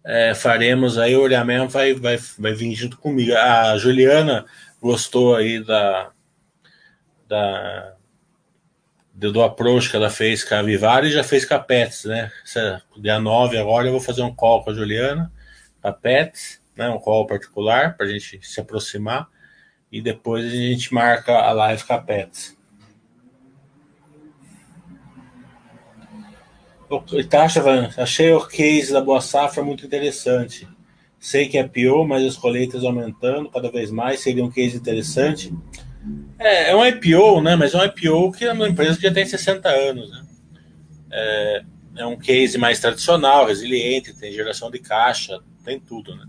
é, 0.05 0.35
faremos 0.35 0.97
aí, 0.97 1.15
o 1.15 1.21
olhamento 1.21 1.69
vai, 1.69 1.93
vai, 1.93 2.17
vai 2.37 2.53
vir 2.53 2.75
junto 2.75 2.97
comigo. 2.97 3.33
A 3.35 3.77
Juliana 3.77 4.45
gostou 4.81 5.35
aí 5.35 5.63
da, 5.63 6.11
da 7.27 7.93
do, 9.13 9.41
approach 9.41 9.89
que 9.89 9.95
ela 9.95 10.09
fez 10.09 10.43
com 10.43 10.55
a 10.55 10.61
Vivari 10.61 11.07
e 11.07 11.11
já 11.11 11.23
fez 11.23 11.45
com 11.45 11.53
a 11.53 11.59
Pets, 11.59 12.05
né? 12.05 12.31
Dia 12.97 13.19
9 13.19 13.57
agora 13.57 13.87
eu 13.87 13.91
vou 13.91 14.01
fazer 14.01 14.23
um 14.23 14.35
call 14.35 14.63
com 14.63 14.71
a 14.71 14.73
Juliana, 14.73 15.31
a 15.81 15.91
Pets, 15.93 16.61
né? 16.75 16.89
Um 16.89 16.99
call 16.99 17.25
particular 17.25 17.95
para 17.95 18.05
a 18.05 18.09
gente 18.09 18.39
se 18.41 18.59
aproximar 18.59 19.29
e 19.89 20.01
depois 20.01 20.45
a 20.45 20.55
gente 20.55 20.93
marca 20.93 21.33
a 21.33 21.51
live 21.51 21.83
com 21.83 21.93
a 21.93 21.99
Pets. 21.99 22.57
Itacha, 27.13 27.61
achei 27.97 28.31
o 28.31 28.45
case 28.45 28.91
da 28.91 29.01
Boa 29.01 29.21
Safra 29.21 29.63
muito 29.63 29.85
interessante. 29.85 30.67
Sei 31.19 31.47
que 31.47 31.57
é 31.57 31.67
pior, 31.67 32.05
mas 32.05 32.25
as 32.25 32.35
colheitas 32.35 32.83
aumentando 32.83 33.49
cada 33.49 33.71
vez 33.71 33.89
mais 33.89 34.19
seria 34.19 34.43
um 34.43 34.51
case 34.51 34.75
interessante. 34.75 35.53
É, 36.37 36.71
é 36.71 36.75
um 36.75 36.85
IPO, 36.85 37.41
né? 37.41 37.55
Mas 37.55 37.73
é 37.73 37.77
um 37.77 37.85
IPO 37.85 38.31
que 38.33 38.45
é 38.45 38.51
uma 38.51 38.67
empresa 38.67 38.97
que 38.97 39.03
já 39.03 39.13
tem 39.13 39.25
60 39.25 39.69
anos, 39.69 40.11
né? 40.11 40.25
É, 41.11 41.63
é 41.97 42.05
um 42.05 42.17
case 42.17 42.57
mais 42.57 42.79
tradicional, 42.79 43.45
resiliente, 43.45 44.13
tem 44.13 44.33
geração 44.33 44.69
de 44.69 44.79
caixa, 44.79 45.39
tem 45.63 45.79
tudo, 45.79 46.15
né? 46.15 46.25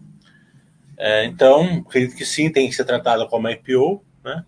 É, 0.97 1.25
então, 1.25 1.83
acredito 1.87 2.17
que 2.17 2.25
sim, 2.25 2.51
tem 2.51 2.69
que 2.69 2.75
ser 2.75 2.85
tratado 2.85 3.27
como 3.27 3.49
IPO, 3.49 4.05
né? 4.25 4.45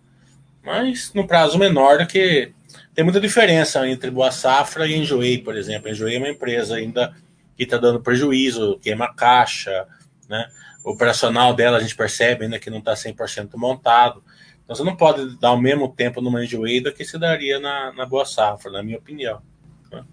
Mas 0.63 1.13
no 1.13 1.27
prazo 1.27 1.57
menor 1.57 1.97
do 1.97 2.07
que 2.07 2.53
tem 2.97 3.03
muita 3.03 3.21
diferença 3.21 3.87
entre 3.87 4.09
Boa 4.09 4.31
Safra 4.31 4.87
e 4.87 4.95
Enjoei, 4.95 5.37
por 5.37 5.55
exemplo. 5.55 5.87
Enjoei 5.87 6.15
é 6.15 6.17
uma 6.17 6.29
empresa 6.29 6.77
ainda 6.77 7.15
que 7.55 7.61
está 7.61 7.77
dando 7.77 8.01
prejuízo, 8.01 8.79
queima 8.79 9.13
caixa, 9.13 9.87
né? 10.27 10.49
O 10.83 10.93
operacional 10.93 11.53
dela 11.53 11.77
a 11.77 11.79
gente 11.79 11.95
percebe 11.95 12.45
ainda 12.45 12.57
que 12.57 12.71
não 12.71 12.79
está 12.79 12.93
100% 12.93 13.51
montado. 13.53 14.23
Então 14.63 14.75
você 14.75 14.83
não 14.83 14.95
pode 14.95 15.37
dar 15.37 15.51
o 15.51 15.61
mesmo 15.61 15.93
tempo 15.93 16.21
numa 16.21 16.43
Enjoei 16.43 16.81
do 16.81 16.91
que 16.91 17.05
se 17.05 17.19
daria 17.19 17.59
na, 17.59 17.93
na 17.93 18.03
Boa 18.03 18.25
Safra, 18.25 18.71
na 18.71 18.81
minha 18.81 18.97
opinião. 18.97 19.43
Né? 19.91 20.03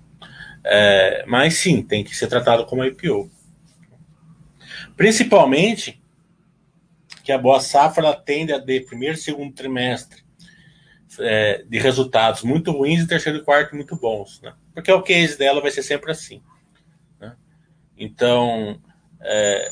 É, 0.63 1.25
mas 1.27 1.55
sim, 1.55 1.83
tem 1.83 2.05
que 2.05 2.15
ser 2.15 2.27
tratado 2.27 2.67
como 2.67 2.85
IPO. 2.85 3.31
Principalmente 4.95 6.03
que 7.25 7.33
a 7.33 7.39
Boa 7.39 7.61
Safra 7.61 8.13
tende 8.13 8.53
a 8.53 8.61
ter 8.61 8.85
primeiro 8.85 9.15
e 9.15 9.19
segundo 9.19 9.55
trimestre 9.55 10.24
é, 11.21 11.65
de 11.69 11.79
resultados 11.79 12.43
muito 12.43 12.73
ruins 12.73 13.03
e 13.03 13.07
terceiro 13.07 13.39
e 13.39 13.43
quarto 13.43 13.75
muito 13.75 13.97
bons, 13.97 14.41
né? 14.43 14.53
Porque 14.73 14.91
o 14.91 15.03
case 15.03 15.39
dela 15.39 15.61
vai 15.61 15.71
ser 15.71 15.83
sempre 15.83 16.11
assim. 16.11 16.43
Né? 17.21 17.35
Então, 17.97 18.81
é, 19.21 19.69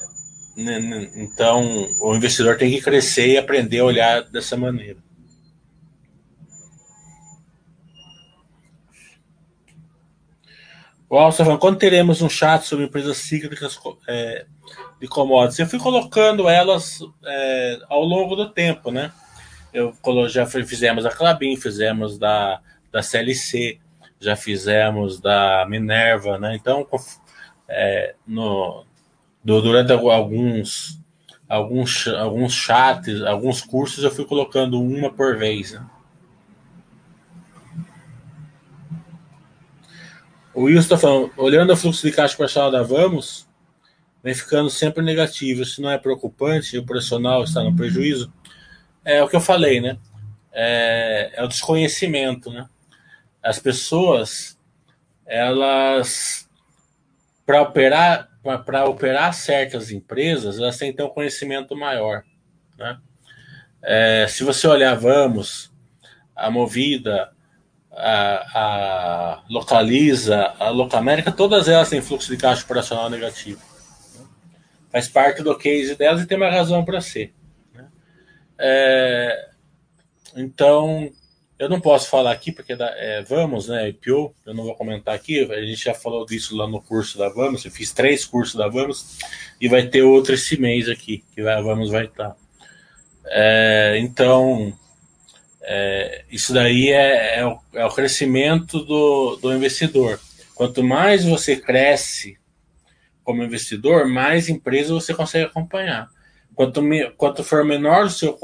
então 1.17 1.89
o 2.01 2.15
investidor 2.15 2.57
tem 2.57 2.71
que 2.71 2.81
crescer 2.81 3.29
e 3.29 3.39
aprender 3.39 3.81
a 3.81 3.85
olhar 3.85 4.23
dessa 4.23 4.57
maneira. 4.57 4.99
O 11.13 11.19
Alça 11.19 11.45
quando 11.59 11.77
teremos 11.77 12.23
um 12.23 12.29
chat 12.29 12.65
sobre 12.65 12.87
empresas 12.87 13.19
cíclicas 13.19 13.79
é, 14.09 14.47
de 14.99 15.07
commodities? 15.07 15.59
Eu 15.59 15.67
fui 15.67 15.79
colocando 15.79 16.49
elas 16.49 17.01
é, 17.23 17.81
ao 17.91 18.03
longo 18.03 18.35
do 18.35 18.49
tempo, 18.49 18.91
né? 18.91 19.13
Eu 19.73 19.95
já 20.29 20.47
fizemos 20.47 21.07
a 21.07 21.11
Clabin, 21.11 21.57
fizemos 21.57 22.19
da, 22.19 22.61
da 22.91 23.03
CLC, 23.03 23.79
já 24.21 24.37
fizemos 24.37 25.21
da 25.21 25.67
Minerva, 25.69 26.39
né? 26.39 26.55
Então, 26.55 26.87
é, 27.69 28.15
no, 28.27 28.85
durante 29.43 29.93
alguns, 29.93 31.01
alguns, 31.49 32.07
alguns 32.07 32.53
chats, 32.53 33.23
alguns 33.23 33.63
cursos, 33.63 34.05
eu 34.05 34.11
fui 34.11 34.25
colocando 34.25 34.81
uma 34.81 35.11
por 35.11 35.37
vez. 35.37 35.73
Né? 35.73 35.85
O 40.55 40.65
Wilson 40.65 40.81
está 40.81 40.99
falando, 40.99 41.33
olhando 41.37 41.73
o 41.73 41.77
fluxo 41.77 42.07
de 42.07 42.13
caixa 42.13 42.37
parcial 42.37 42.71
da 42.71 42.83
Vamos, 42.83 43.49
vem 44.23 44.35
ficando 44.35 44.69
sempre 44.69 45.03
negativo. 45.03 45.63
Isso 45.63 45.81
não 45.81 45.91
é 45.91 45.99
preocupante? 45.99 46.77
O 46.77 46.85
profissional 46.85 47.43
está 47.43 47.63
no 47.63 47.75
prejuízo? 47.75 48.31
É 49.05 49.23
o 49.23 49.29
que 49.29 49.37
eu 49.37 49.41
falei, 49.41 49.81
né? 49.81 49.99
É, 50.53 51.33
é 51.35 51.45
o 51.45 51.49
desconhecimento, 51.49 52.51
né? 52.51 52.69
As 53.43 53.59
pessoas, 53.59 54.59
elas, 55.27 56.49
para 57.45 57.63
operar, 57.63 58.29
para 58.65 58.85
operar 58.85 59.33
certas 59.35 59.91
empresas, 59.91 60.59
elas 60.59 60.77
têm 60.77 60.91
que 60.91 60.97
ter 60.97 61.03
um 61.05 61.09
conhecimento 61.09 61.77
maior, 61.77 62.23
né? 62.79 62.99
É, 63.83 64.27
se 64.29 64.45
você 64.45 64.69
olhar, 64.69 64.95
vamos, 64.95 65.73
a 66.37 66.51
Movida, 66.51 67.33
a, 67.91 68.59
a 68.59 69.43
Localiza, 69.51 70.55
a 70.59 70.71
Locamérica, 70.71 71.33
todas 71.33 71.69
elas 71.69 71.89
têm 71.91 72.01
fluxo 72.01 72.31
de 72.31 72.41
caixa 72.41 72.65
operacional 72.65 73.11
negativo. 73.11 73.61
Né? 74.19 74.25
Faz 74.91 75.09
parte 75.09 75.43
do 75.43 75.57
case 75.57 75.97
delas 75.97 76.23
e 76.23 76.27
tem 76.27 76.37
uma 76.37 76.51
razão 76.51 76.85
para 76.85 77.01
ser. 77.01 77.35
É, 78.65 79.49
então, 80.37 81.11
eu 81.59 81.69
não 81.69 81.81
posso 81.81 82.09
falar 82.09 82.31
aqui, 82.31 82.53
porque 82.53 82.77
é, 82.79 83.23
Vamos, 83.23 83.69
né, 83.69 83.89
IPO, 83.89 84.33
eu 84.47 84.55
não 84.55 84.65
vou 84.65 84.77
comentar 84.77 85.15
aqui, 85.15 85.41
a 85.53 85.63
gente 85.63 85.85
já 85.85 85.95
falou 85.95 86.25
disso 86.25 86.57
lá 86.57 86.69
no 86.69 86.81
curso 86.81 87.19
da 87.19 87.29
Vamos, 87.29 87.65
eu 87.65 87.71
fiz 87.73 87.93
três 87.93 88.25
cursos 88.25 88.55
da 88.55 88.69
Vamos, 88.69 89.19
e 89.61 89.69
vai 89.69 89.87
ter 89.87 90.03
outro 90.03 90.35
esse 90.35 90.61
mês 90.61 90.89
aqui, 90.89 91.25
que 91.35 91.41
a 91.41 91.61
Vamos 91.61 91.91
vai 91.91 92.05
estar. 92.05 92.37
É, 93.27 93.99
então, 94.01 94.73
é, 95.63 96.25
isso 96.31 96.53
daí 96.53 96.91
é, 96.91 97.39
é, 97.39 97.47
o, 97.47 97.59
é, 97.75 97.85
o, 97.85 97.91
crescimento 97.91 98.85
do, 98.85 99.37
do 99.37 99.53
investidor. 99.53 100.21
Quanto 100.55 100.83
mais 100.83 101.25
você 101.25 101.57
cresce 101.57 102.39
como 103.25 103.43
investidor, 103.43 104.07
mais 104.07 104.49
empresas 104.49 104.91
você 104.91 105.15
consegue 105.15 105.47
acompanhar. 105.47 106.09
Quanto, 106.55 106.83
me, 106.83 107.11
quanto 107.13 107.43
for 107.43 107.65
menor 107.65 108.07
o 108.07 108.11
seu 108.11 108.39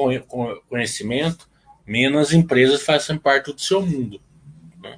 conhecimento, 0.69 1.49
menos 1.87 2.33
empresas 2.33 2.83
fazem 2.83 3.19
parte 3.19 3.53
do 3.53 3.61
seu 3.61 3.81
mundo. 3.81 4.21
Né? 4.83 4.97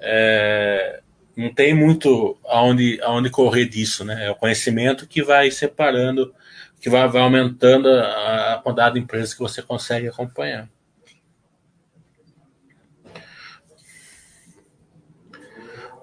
É, 0.00 1.00
não 1.36 1.52
tem 1.52 1.74
muito 1.74 2.38
aonde, 2.46 3.00
aonde 3.02 3.30
correr 3.30 3.66
disso, 3.66 4.04
né? 4.04 4.26
É 4.26 4.30
o 4.30 4.36
conhecimento 4.36 5.06
que 5.06 5.22
vai 5.22 5.50
separando, 5.50 6.32
que 6.80 6.88
vai, 6.88 7.08
vai 7.08 7.22
aumentando 7.22 7.88
a, 7.88 8.54
a 8.54 8.58
quantidade 8.58 8.94
de 8.94 9.00
empresas 9.00 9.34
que 9.34 9.40
você 9.40 9.62
consegue 9.62 10.06
acompanhar. 10.06 10.68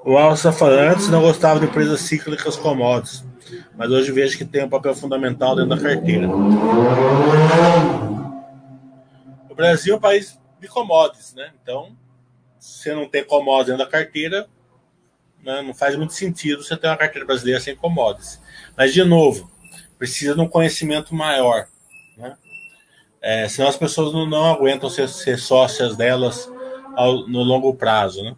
O 0.04 0.18
Alça 0.18 0.52
falando, 0.52 0.94
antes 0.94 1.10
não 1.10 1.22
gostava 1.22 1.60
de 1.60 1.68
empresas 1.68 2.02
cíclicas 2.02 2.58
commodities, 2.58 3.24
mas 3.82 3.90
hoje 3.90 4.12
vejo 4.12 4.38
que 4.38 4.46
tem 4.46 4.64
um 4.64 4.70
papel 4.70 4.94
fundamental 4.94 5.56
dentro 5.56 5.76
da 5.76 5.82
carteira. 5.82 6.30
O 9.50 9.56
Brasil 9.56 9.96
é 9.96 9.98
um 9.98 10.00
país 10.00 10.40
de 10.60 10.68
commodities, 10.68 11.34
né? 11.34 11.52
Então, 11.60 11.98
se 12.60 12.94
não 12.94 13.10
tem 13.10 13.24
commodities 13.24 13.70
dentro 13.70 13.84
da 13.84 13.90
carteira, 13.90 14.48
né, 15.44 15.64
não 15.64 15.74
faz 15.74 15.96
muito 15.96 16.14
sentido 16.14 16.64
você 16.64 16.78
ter 16.78 16.90
uma 16.90 16.96
carteira 16.96 17.26
brasileira 17.26 17.60
sem 17.60 17.76
commodities. 17.76 18.40
Mas, 18.78 18.94
de 18.94 19.04
novo, 19.04 19.50
precisa 19.98 20.36
de 20.36 20.42
um 20.42 20.48
conhecimento 20.48 21.16
maior. 21.16 21.68
Né? 22.16 22.38
É, 23.20 23.50
senão 23.50 23.68
as 23.68 23.78
pessoas 23.78 24.14
não, 24.14 24.30
não 24.30 24.46
aguentam 24.46 24.92
ser, 24.92 25.10
ser 25.10 25.40
sócias 25.40 25.98
delas 25.98 26.48
ao, 26.96 27.28
no 27.28 27.42
longo 27.42 27.74
prazo. 27.74 28.22
Né? 28.22 28.36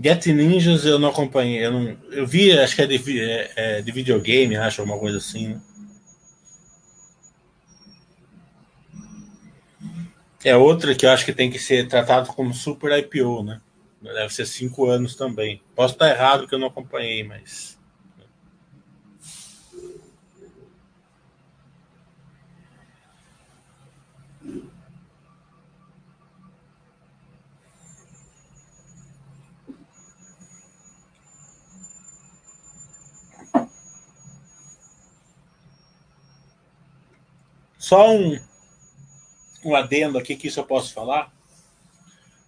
Get 0.00 0.26
Ninjas 0.26 0.84
eu 0.84 0.98
não 0.98 1.08
acompanhei. 1.08 1.64
Eu, 1.64 1.72
não, 1.72 1.96
eu 2.12 2.26
vi, 2.26 2.52
acho 2.52 2.76
que 2.76 2.82
é 2.82 2.86
de, 2.86 3.20
é, 3.20 3.52
é 3.56 3.82
de 3.82 3.90
videogame, 3.90 4.56
acho, 4.56 4.80
alguma 4.80 4.98
coisa 4.98 5.18
assim. 5.18 5.48
Né? 5.48 5.60
É 10.44 10.56
outra 10.56 10.94
que 10.94 11.04
eu 11.04 11.10
acho 11.10 11.24
que 11.24 11.32
tem 11.32 11.50
que 11.50 11.58
ser 11.58 11.88
tratado 11.88 12.28
como 12.28 12.54
super 12.54 12.96
IPO, 12.96 13.42
né? 13.42 13.60
Deve 14.00 14.32
ser 14.32 14.46
cinco 14.46 14.86
anos 14.86 15.16
também. 15.16 15.60
Posso 15.74 15.94
estar 15.94 16.08
errado 16.08 16.46
que 16.46 16.54
eu 16.54 16.58
não 16.58 16.68
acompanhei, 16.68 17.24
mas. 17.24 17.77
Só 37.88 38.14
um, 38.14 38.38
um 39.64 39.74
adendo 39.74 40.18
aqui 40.18 40.36
que 40.36 40.48
isso 40.48 40.60
eu 40.60 40.64
posso 40.64 40.92
falar. 40.92 41.32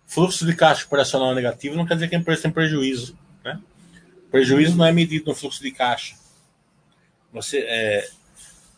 Fluxo 0.07 0.45
de 0.45 0.55
caixa 0.55 0.85
operacional 0.85 1.35
negativo 1.35 1.77
não 1.77 1.87
quer 1.87 1.95
dizer 1.95 2.09
que 2.09 2.15
a 2.15 2.19
empresa 2.19 2.43
tem 2.43 2.51
prejuízo. 2.51 3.19
Né? 3.43 3.59
Prejuízo 4.31 4.77
não 4.77 4.85
é 4.85 4.93
medido 4.93 5.31
no 5.31 5.35
fluxo 5.35 5.63
de 5.63 5.71
caixa. 5.71 6.15
Você, 7.33 7.61
é, 7.61 8.11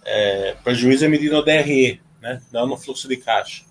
é, 0.05 0.57
prejuízo 0.62 1.05
é 1.05 1.09
medido 1.09 1.35
no 1.35 1.44
DRE, 1.44 2.01
né? 2.20 2.40
não 2.53 2.64
no 2.68 2.77
fluxo 2.77 3.09
de 3.09 3.16
caixa. 3.16 3.64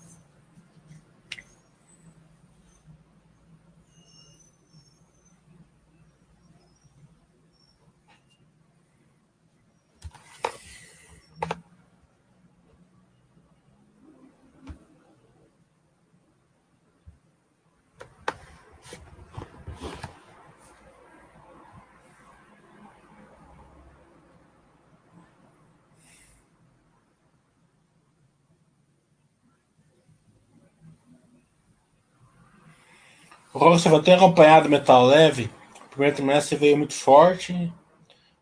Rosa, 33.62 33.88
eu 33.88 34.02
tenho 34.02 34.16
acompanhado 34.16 34.68
metal 34.68 35.06
leve. 35.06 35.50
O 35.86 35.88
primeiro 35.90 36.16
trimestre 36.16 36.56
veio 36.56 36.76
muito 36.76 36.94
forte, 36.94 37.72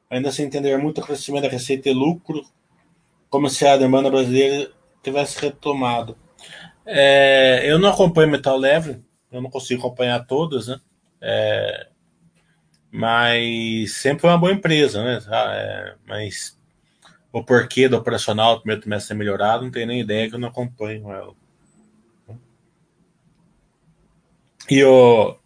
ainda 0.08 0.32
sem 0.32 0.46
entender 0.46 0.76
muito 0.78 1.00
o 1.00 1.04
crescimento 1.04 1.44
da 1.44 1.48
receita 1.48 1.88
e 1.88 1.92
lucro, 1.92 2.44
como 3.28 3.48
se 3.48 3.66
a 3.66 3.76
demanda 3.76 4.10
brasileira 4.10 4.70
tivesse 5.02 5.40
retomado. 5.40 6.16
É, 6.84 7.62
eu 7.64 7.78
não 7.78 7.90
acompanho 7.90 8.30
metal 8.30 8.56
leve, 8.56 9.02
eu 9.30 9.40
não 9.40 9.50
consigo 9.50 9.80
acompanhar 9.80 10.26
todas, 10.26 10.68
né? 10.68 10.80
É, 11.20 11.88
mas 12.90 13.94
sempre 13.94 14.22
foi 14.22 14.30
uma 14.30 14.38
boa 14.38 14.52
empresa, 14.52 15.02
né? 15.04 15.20
É, 15.30 15.94
mas 16.06 16.58
o 17.32 17.44
porquê 17.44 17.88
do 17.88 17.96
operacional 17.96 18.54
do 18.56 18.60
primeiro 18.62 18.80
trimestre 18.80 19.08
ser 19.08 19.14
melhorado, 19.14 19.64
não 19.64 19.70
tenho 19.70 19.86
nem 19.86 20.00
ideia 20.00 20.28
que 20.28 20.34
eu 20.34 20.40
não 20.40 20.48
acompanho 20.48 21.12
ela. 21.12 21.34
E 24.70 24.84
o, 24.84 25.36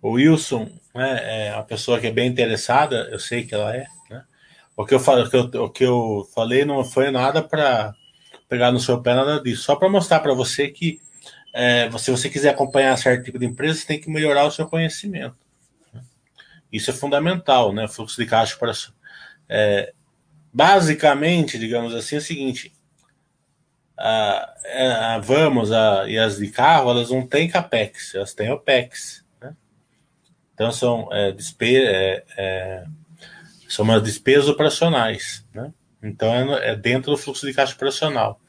o 0.00 0.12
Wilson 0.12 0.70
né, 0.94 1.48
é 1.48 1.54
uma 1.54 1.62
pessoa 1.64 2.00
que 2.00 2.06
é 2.06 2.10
bem 2.10 2.28
interessada, 2.28 3.08
eu 3.10 3.18
sei 3.18 3.44
que 3.44 3.54
ela 3.54 3.76
é. 3.76 3.86
Né? 4.08 4.24
O, 4.74 4.86
que 4.86 4.94
eu, 4.94 4.98
o, 4.98 5.30
que 5.30 5.36
eu, 5.36 5.64
o 5.64 5.70
que 5.70 5.84
eu 5.84 6.28
falei 6.34 6.64
não 6.64 6.82
foi 6.84 7.10
nada 7.10 7.42
para 7.42 7.94
pegar 8.48 8.72
no 8.72 8.80
seu 8.80 9.00
pé, 9.02 9.14
nada 9.14 9.40
disso. 9.40 9.62
Só 9.62 9.76
para 9.76 9.88
mostrar 9.88 10.20
para 10.20 10.32
você 10.32 10.68
que 10.68 11.00
é, 11.52 11.90
se 11.98 12.10
você 12.10 12.30
quiser 12.30 12.50
acompanhar 12.50 12.96
certo 12.96 13.24
tipo 13.24 13.38
de 13.38 13.46
empresa, 13.46 13.80
você 13.80 13.86
tem 13.86 14.00
que 14.00 14.10
melhorar 14.10 14.44
o 14.44 14.50
seu 14.50 14.66
conhecimento. 14.66 15.36
Né? 15.92 16.02
Isso 16.72 16.90
é 16.90 16.94
fundamental, 16.94 17.72
né? 17.72 17.86
Fluxo 17.88 18.20
de 18.20 18.26
caixa 18.26 18.56
para. 18.56 18.72
É, 19.48 19.92
basicamente, 20.52 21.58
digamos 21.58 21.94
assim, 21.94 22.16
é 22.16 22.18
o 22.18 22.22
seguinte: 22.22 22.72
a, 24.00 25.14
a 25.14 25.18
Vamos 25.18 25.70
a, 25.70 26.08
e 26.08 26.18
as 26.18 26.38
de 26.38 26.48
carro, 26.48 26.90
elas 26.90 27.10
não 27.10 27.26
têm 27.26 27.48
capex, 27.48 28.14
elas 28.14 28.32
têm 28.32 28.50
OPEX. 28.50 29.22
Né? 29.40 29.54
Então 30.54 30.72
são, 30.72 31.08
é, 31.12 31.32
despe, 31.32 31.76
é, 31.76 32.24
é, 32.36 32.84
são 33.68 33.84
umas 33.84 34.02
despesas 34.02 34.48
operacionais. 34.48 35.44
Né? 35.52 35.70
Então 36.02 36.32
é, 36.32 36.70
é, 36.70 36.76
dentro 36.76 37.10
do 37.10 37.18
fluxo 37.18 37.46
de 37.46 37.52
caixa 37.52 37.74
operacional. 37.74 38.40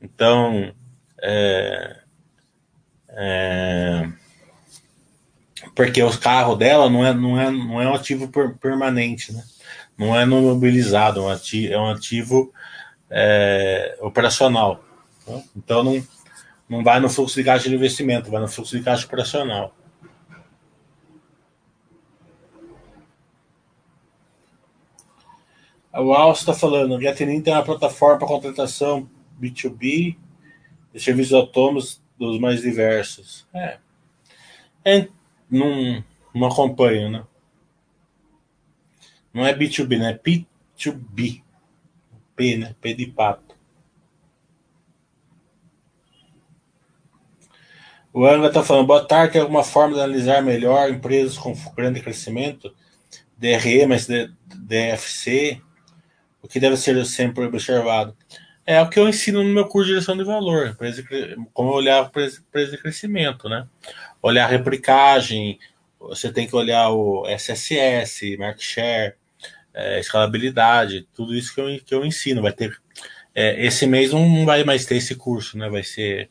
Então, 0.00 0.74
é, 1.22 1.96
é, 3.10 4.08
porque 5.76 6.02
o 6.02 6.18
carro 6.18 6.56
dela 6.56 6.90
não 6.90 7.06
é, 7.06 7.14
não 7.14 7.40
é, 7.40 7.50
não 7.52 7.80
é 7.80 7.88
um 7.88 7.94
ativo 7.94 8.28
permanente, 8.58 9.32
né? 9.32 9.44
não 9.96 10.16
é 10.16 10.26
mobilizado, 10.26 11.20
é 11.20 11.22
um 11.22 11.28
ativo, 11.28 11.72
é 11.72 11.78
um 11.78 11.88
ativo 11.90 12.52
é, 13.12 13.98
operacional. 14.00 14.82
Né? 15.26 15.44
Então 15.54 15.84
não, 15.84 16.02
não 16.68 16.82
vai 16.82 16.98
no 16.98 17.10
fluxo 17.10 17.36
de 17.36 17.44
caixa 17.44 17.68
de 17.68 17.74
investimento, 17.74 18.30
vai 18.30 18.40
no 18.40 18.48
fluxo 18.48 18.76
de 18.76 18.82
caixa 18.82 19.06
operacional. 19.06 19.74
O 25.94 26.14
Alcio 26.14 26.40
está 26.40 26.54
falando, 26.54 26.94
o 26.94 26.98
Gatenin 26.98 27.42
tem 27.42 27.52
uma 27.52 27.62
plataforma 27.62 28.18
para 28.18 28.26
contratação 28.26 29.08
B2B 29.38 30.16
de 30.92 31.00
serviços 31.00 31.34
autônomos 31.34 32.02
dos 32.18 32.40
mais 32.40 32.62
diversos. 32.62 33.46
É. 33.52 33.78
é 34.84 35.08
não, 35.50 36.02
não 36.34 36.48
acompanho, 36.48 37.10
né? 37.10 37.26
Não 39.34 39.46
é 39.46 39.54
B2B, 39.54 39.98
né? 39.98 40.18
P2B. 40.18 41.41
P, 42.36 42.56
né? 42.56 42.74
P 42.80 42.94
de 42.94 43.06
pato. 43.06 43.54
O 48.12 48.26
Anga 48.26 48.48
está 48.48 48.62
falando, 48.62 48.86
boa 48.86 49.02
tarde, 49.02 49.32
tem 49.32 49.40
alguma 49.40 49.64
forma 49.64 49.94
de 49.94 50.00
analisar 50.00 50.42
melhor 50.42 50.90
empresas 50.90 51.38
com 51.38 51.54
grande 51.74 52.00
crescimento? 52.00 52.74
DRE, 53.38 53.86
mas 53.86 54.06
DFC, 54.06 55.60
o 56.42 56.46
que 56.46 56.60
deve 56.60 56.76
ser 56.76 57.04
sempre 57.06 57.44
observado? 57.44 58.14
É 58.66 58.80
o 58.80 58.88
que 58.88 58.98
eu 58.98 59.08
ensino 59.08 59.42
no 59.42 59.48
meu 59.48 59.66
curso 59.66 59.88
de 59.88 59.94
direção 59.94 60.16
de 60.16 60.24
valor, 60.24 60.76
como 61.52 61.72
olhar 61.72 62.04
empresa 62.06 62.70
de 62.70 62.78
crescimento, 62.78 63.48
né? 63.48 63.66
Olhar 64.22 64.44
a 64.44 64.48
replicagem, 64.48 65.58
você 65.98 66.30
tem 66.30 66.46
que 66.46 66.54
olhar 66.54 66.90
o 66.90 67.26
SSS, 67.26 68.36
market 68.36 68.62
share, 68.62 69.14
é, 69.74 70.00
escalabilidade, 70.00 71.06
tudo 71.14 71.34
isso 71.34 71.54
que 71.54 71.60
eu, 71.60 71.80
que 71.84 71.94
eu 71.94 72.04
ensino. 72.04 72.42
Vai 72.42 72.52
ter. 72.52 72.80
É, 73.34 73.64
esse 73.64 73.86
mês 73.86 74.12
não 74.12 74.44
vai 74.44 74.64
mais 74.64 74.84
ter 74.84 74.96
esse 74.96 75.14
curso, 75.14 75.56
né? 75.56 75.68
Vai 75.68 75.82
ser 75.82 76.30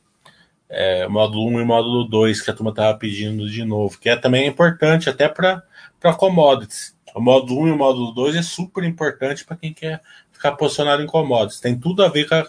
é, 0.70 1.08
módulo 1.08 1.48
1 1.48 1.62
e 1.62 1.66
módulo 1.66 2.06
2 2.06 2.42
que 2.42 2.50
a 2.50 2.54
turma 2.54 2.72
estava 2.72 2.98
pedindo 2.98 3.50
de 3.50 3.66
novo, 3.66 4.00
que 4.00 4.10
é 4.10 4.16
também 4.16 4.48
importante 4.48 5.10
até 5.10 5.28
para 5.28 5.64
commodities. 6.18 6.96
O 7.14 7.20
módulo 7.20 7.64
1 7.64 7.68
e 7.68 7.72
o 7.72 7.78
módulo 7.78 8.12
2 8.14 8.36
é 8.38 8.42
super 8.42 8.84
importante 8.86 9.44
para 9.44 9.58
quem 9.58 9.74
quer 9.74 10.02
ficar 10.32 10.54
posicionado 10.54 11.04
em 11.04 11.08
commodities. 11.08 11.60
Tem 11.60 11.78
tudo 11.78 12.04
a 12.04 12.08
ver 12.08 12.28
com, 12.28 12.36
a, 12.36 12.48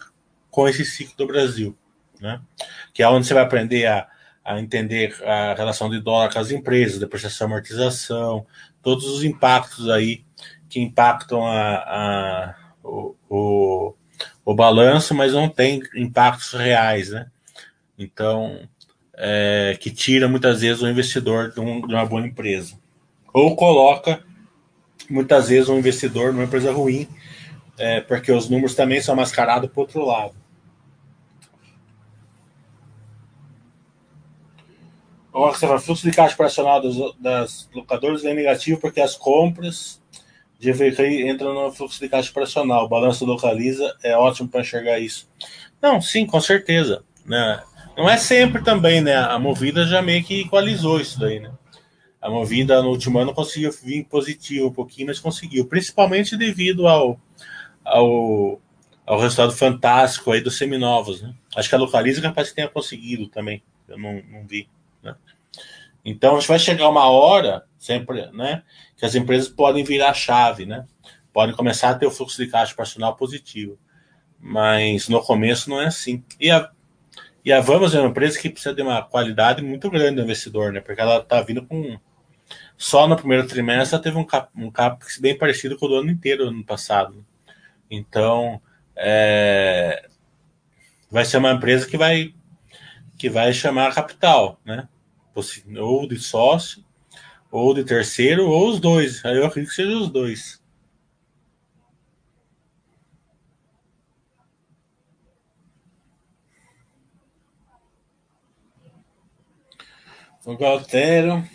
com 0.51 0.69
esse 0.69 0.85
ciclo 0.85 1.15
do 1.17 1.27
Brasil. 1.27 1.77
né? 2.21 2.41
Que 2.95 3.03
é 3.03 3.09
onde 3.09 3.27
você 3.27 3.35
vai 3.35 3.43
aprender 3.43 3.87
a, 3.87 4.07
a 4.45 4.61
entender 4.61 5.15
a 5.25 5.55
relação 5.55 5.91
de 5.91 6.01
dólar 6.01 6.33
com 6.33 6.39
as 6.39 6.53
empresas, 6.53 7.01
depreciação, 7.01 7.49
amortização, 7.49 8.47
todos 8.81 9.07
os 9.07 9.25
impactos 9.25 9.91
aí 9.91 10.25
que 10.73 10.81
impactam 10.81 11.47
a, 11.47 11.75
a 11.77 12.55
o, 12.83 13.15
o, 13.29 13.95
o, 14.43 14.55
balanço, 14.55 15.15
mas 15.15 15.35
não 15.35 15.47
tem 15.47 15.83
impactos 15.95 16.55
reais, 16.55 17.11
né? 17.11 17.27
Então, 17.99 18.59
é, 19.15 19.77
que 19.79 19.91
tira 19.91 20.27
muitas 20.27 20.63
vezes 20.63 20.83
o 20.83 20.89
investidor 20.89 21.53
de, 21.53 21.61
um, 21.61 21.87
de 21.87 21.95
uma 21.95 22.07
boa 22.07 22.27
empresa. 22.27 22.75
Ou 23.35 23.55
coloca 23.55 24.25
muitas 25.11 25.51
vezes 25.51 25.69
um 25.69 25.79
investidor 25.79 26.33
numa 26.33 26.45
empresa 26.45 26.73
ruim, 26.73 27.07
é, 27.77 28.01
porque 28.01 28.33
os 28.33 28.49
números 28.49 28.75
também 28.75 29.03
são 29.03 29.15
mascarados 29.15 29.71
para 29.71 29.79
o 29.79 29.83
outro 29.83 30.07
lado. 30.07 30.35
Fala, 35.31 35.81
fluxo 35.81 36.09
de 36.09 36.17
caixa 36.17 36.35
operacional 36.35 36.81
das, 36.81 36.95
das 37.19 37.71
locadoras 37.75 38.25
é 38.25 38.33
negativo 38.33 38.81
porque 38.81 39.01
as 39.01 39.17
compras 39.17 40.02
de 40.63 40.71
VK 40.71 41.29
entram 41.29 41.53
no 41.53 41.73
fluxo 41.73 41.99
de 41.99 42.09
caixa 42.09 42.31
operacional. 42.31 42.89
Balanço 42.89 43.25
localiza 43.25 43.97
é 44.01 44.17
ótimo 44.17 44.49
para 44.49 44.61
enxergar 44.61 45.01
isso. 45.01 45.29
Não, 45.83 46.01
sim, 46.01 46.25
com 46.25 46.41
certeza. 46.41 47.03
Né? 47.27 47.61
Não 47.97 48.09
é 48.09 48.17
sempre 48.17 48.63
também, 48.63 49.01
né? 49.01 49.17
A 49.17 49.41
Movida 49.41 49.85
já 49.85 50.01
meio 50.01 50.23
que 50.23 50.43
equalizou 50.43 51.01
isso 51.01 51.19
daí, 51.19 51.41
né? 51.41 51.51
A 52.21 52.31
Movida 52.31 52.81
no 52.81 52.91
último 52.91 53.19
ano 53.19 53.35
conseguiu 53.35 53.73
vir 53.73 54.05
positivo 54.05 54.69
um 54.69 54.73
pouquinho, 54.73 55.09
mas 55.09 55.19
conseguiu, 55.19 55.67
principalmente 55.67 56.37
devido 56.37 56.87
ao, 56.87 57.21
ao, 57.85 58.61
ao 59.05 59.19
resultado 59.19 59.51
fantástico 59.51 60.31
aí 60.31 60.41
dos 60.41 60.57
seminovos, 60.57 61.23
né? 61.23 61.35
Acho 61.57 61.69
que 61.69 61.75
a 61.75 61.79
Localiza 61.79 62.23
capaz 62.23 62.51
que 62.51 62.55
tenha 62.55 62.69
conseguido 62.69 63.27
também. 63.27 63.61
Eu 63.89 63.99
não, 63.99 64.23
não 64.31 64.47
vi. 64.47 64.69
Né? 65.03 65.17
Então, 66.05 66.37
a 66.37 66.39
gente 66.39 66.49
vai 66.49 66.61
chegar 66.61 66.89
uma 66.89 67.11
hora, 67.11 67.65
sempre, 67.77 68.31
né, 68.31 68.63
que 69.03 69.07
as 69.07 69.17
empresas 69.17 69.49
podem 69.49 69.83
virar 69.83 70.15
chave, 70.15 70.65
né? 70.65 70.87
Podem 71.33 71.57
começar 71.57 71.91
a 71.91 71.95
ter 71.97 72.07
o 72.07 72.11
fluxo 72.13 72.37
de 72.37 72.49
caixa 72.49 72.73
operacional 72.73 73.17
positivo. 73.17 73.77
Mas 74.39 75.09
no 75.09 75.21
começo 75.21 75.69
não 75.69 75.81
é 75.81 75.87
assim. 75.87 76.23
E 76.39 76.53
a, 76.53 76.71
e 77.45 77.53
a 77.53 77.61
Vamos 77.61 77.97
é 77.97 77.99
uma 77.99 78.11
empresa 78.11 78.39
que 78.39 78.49
precisa 78.49 78.73
de 78.73 78.81
uma 78.81 79.03
qualidade 79.03 79.61
muito 79.61 79.91
grande 79.91 80.15
do 80.15 80.23
investidor, 80.23 80.73
né? 80.73 80.81
Porque 80.81 81.01
ela 81.01 81.19
está 81.19 81.43
vindo 81.43 81.67
com. 81.67 81.99
Só 82.79 83.09
no 83.09 83.17
primeiro 83.17 83.45
trimestre 83.45 83.97
ela 83.97 84.05
teve 84.05 84.17
um, 84.17 84.25
cap, 84.25 84.49
um 84.55 84.71
CAPEX 84.71 85.19
bem 85.19 85.37
parecido 85.37 85.77
com 85.77 85.87
o 85.87 85.89
do 85.89 85.97
ano 85.97 86.11
inteiro, 86.13 86.47
ano 86.47 86.65
passado. 86.65 87.27
Então, 87.91 88.63
é, 88.95 90.09
vai 91.11 91.25
ser 91.25 91.39
uma 91.39 91.51
empresa 91.51 91.89
que 91.89 91.97
vai 91.97 92.33
que 93.19 93.29
vai 93.29 93.53
chamar 93.53 93.93
capital, 93.97 94.61
né? 94.65 94.87
ou 95.81 96.07
de 96.07 96.21
sócio, 96.21 96.85
ou 97.53 97.75
de 97.75 97.85
terceiro, 97.85 98.49
ou 98.49 98.71
os 98.71 98.81
dois. 98.81 99.23
Aí 99.27 99.37
eu 99.37 99.45
acredito 99.45 99.69
que 99.69 99.77
seja 99.77 99.95
os 99.95 100.09
dois. 100.09 100.61
O 110.45 110.57
Galtério 110.57 111.47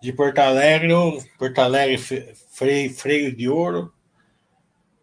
de 0.00 0.12
Porto 0.12 0.38
Alegre, 0.38 0.92
Porto 1.38 1.58
Alegre, 1.58 1.96
freio, 1.96 2.94
freio 2.94 3.34
de 3.34 3.48
ouro 3.48 3.92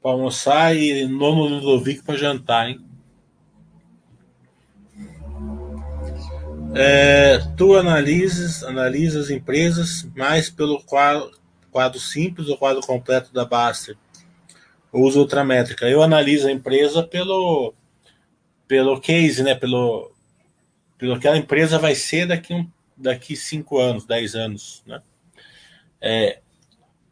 para 0.01 0.11
almoçar 0.11 0.75
e 0.75 1.07
nono 1.07 1.45
Ludovico 1.45 2.05
para 2.05 2.15
jantar, 2.15 2.69
hein? 2.69 2.90
É, 6.73 7.39
tu 7.57 7.75
analisas, 7.75 8.63
analisa 8.63 9.19
as 9.19 9.29
empresas 9.29 10.09
mais 10.15 10.49
pelo 10.49 10.81
quadro, 10.83 11.31
quadro 11.69 11.99
simples 11.99 12.47
ou 12.47 12.57
quadro 12.57 12.81
completo 12.81 13.33
da 13.33 13.45
Baster. 13.45 13.97
Uso 14.91 15.19
outra 15.19 15.43
métrica. 15.43 15.87
Eu 15.87 16.01
analiso 16.01 16.47
a 16.47 16.51
empresa 16.51 17.03
pelo, 17.03 17.73
pelo 18.67 18.99
case, 18.99 19.43
né? 19.43 19.55
Pelo, 19.55 20.11
pelo 20.97 21.19
que 21.19 21.27
a 21.27 21.37
empresa 21.37 21.77
vai 21.77 21.95
ser 21.95 22.27
daqui 22.27 22.53
um, 22.53 22.69
daqui 22.97 23.35
cinco 23.35 23.79
anos, 23.79 24.05
dez 24.05 24.35
anos, 24.35 24.83
né? 24.85 25.01
É, 25.99 26.39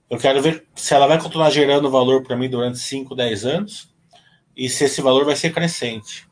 eu 0.10 0.18
quero 0.18 0.42
ver 0.42 0.66
se 0.74 0.94
ela 0.94 1.06
vai 1.06 1.22
continuar 1.22 1.52
gerando 1.52 1.92
valor 1.92 2.24
para 2.24 2.36
mim 2.36 2.50
durante 2.50 2.80
5, 2.80 3.14
10 3.14 3.46
anos 3.46 3.94
e 4.58 4.68
se 4.68 4.86
esse 4.86 5.02
valor 5.02 5.24
vai 5.24 5.36
ser 5.36 5.54
crescente. 5.54 6.28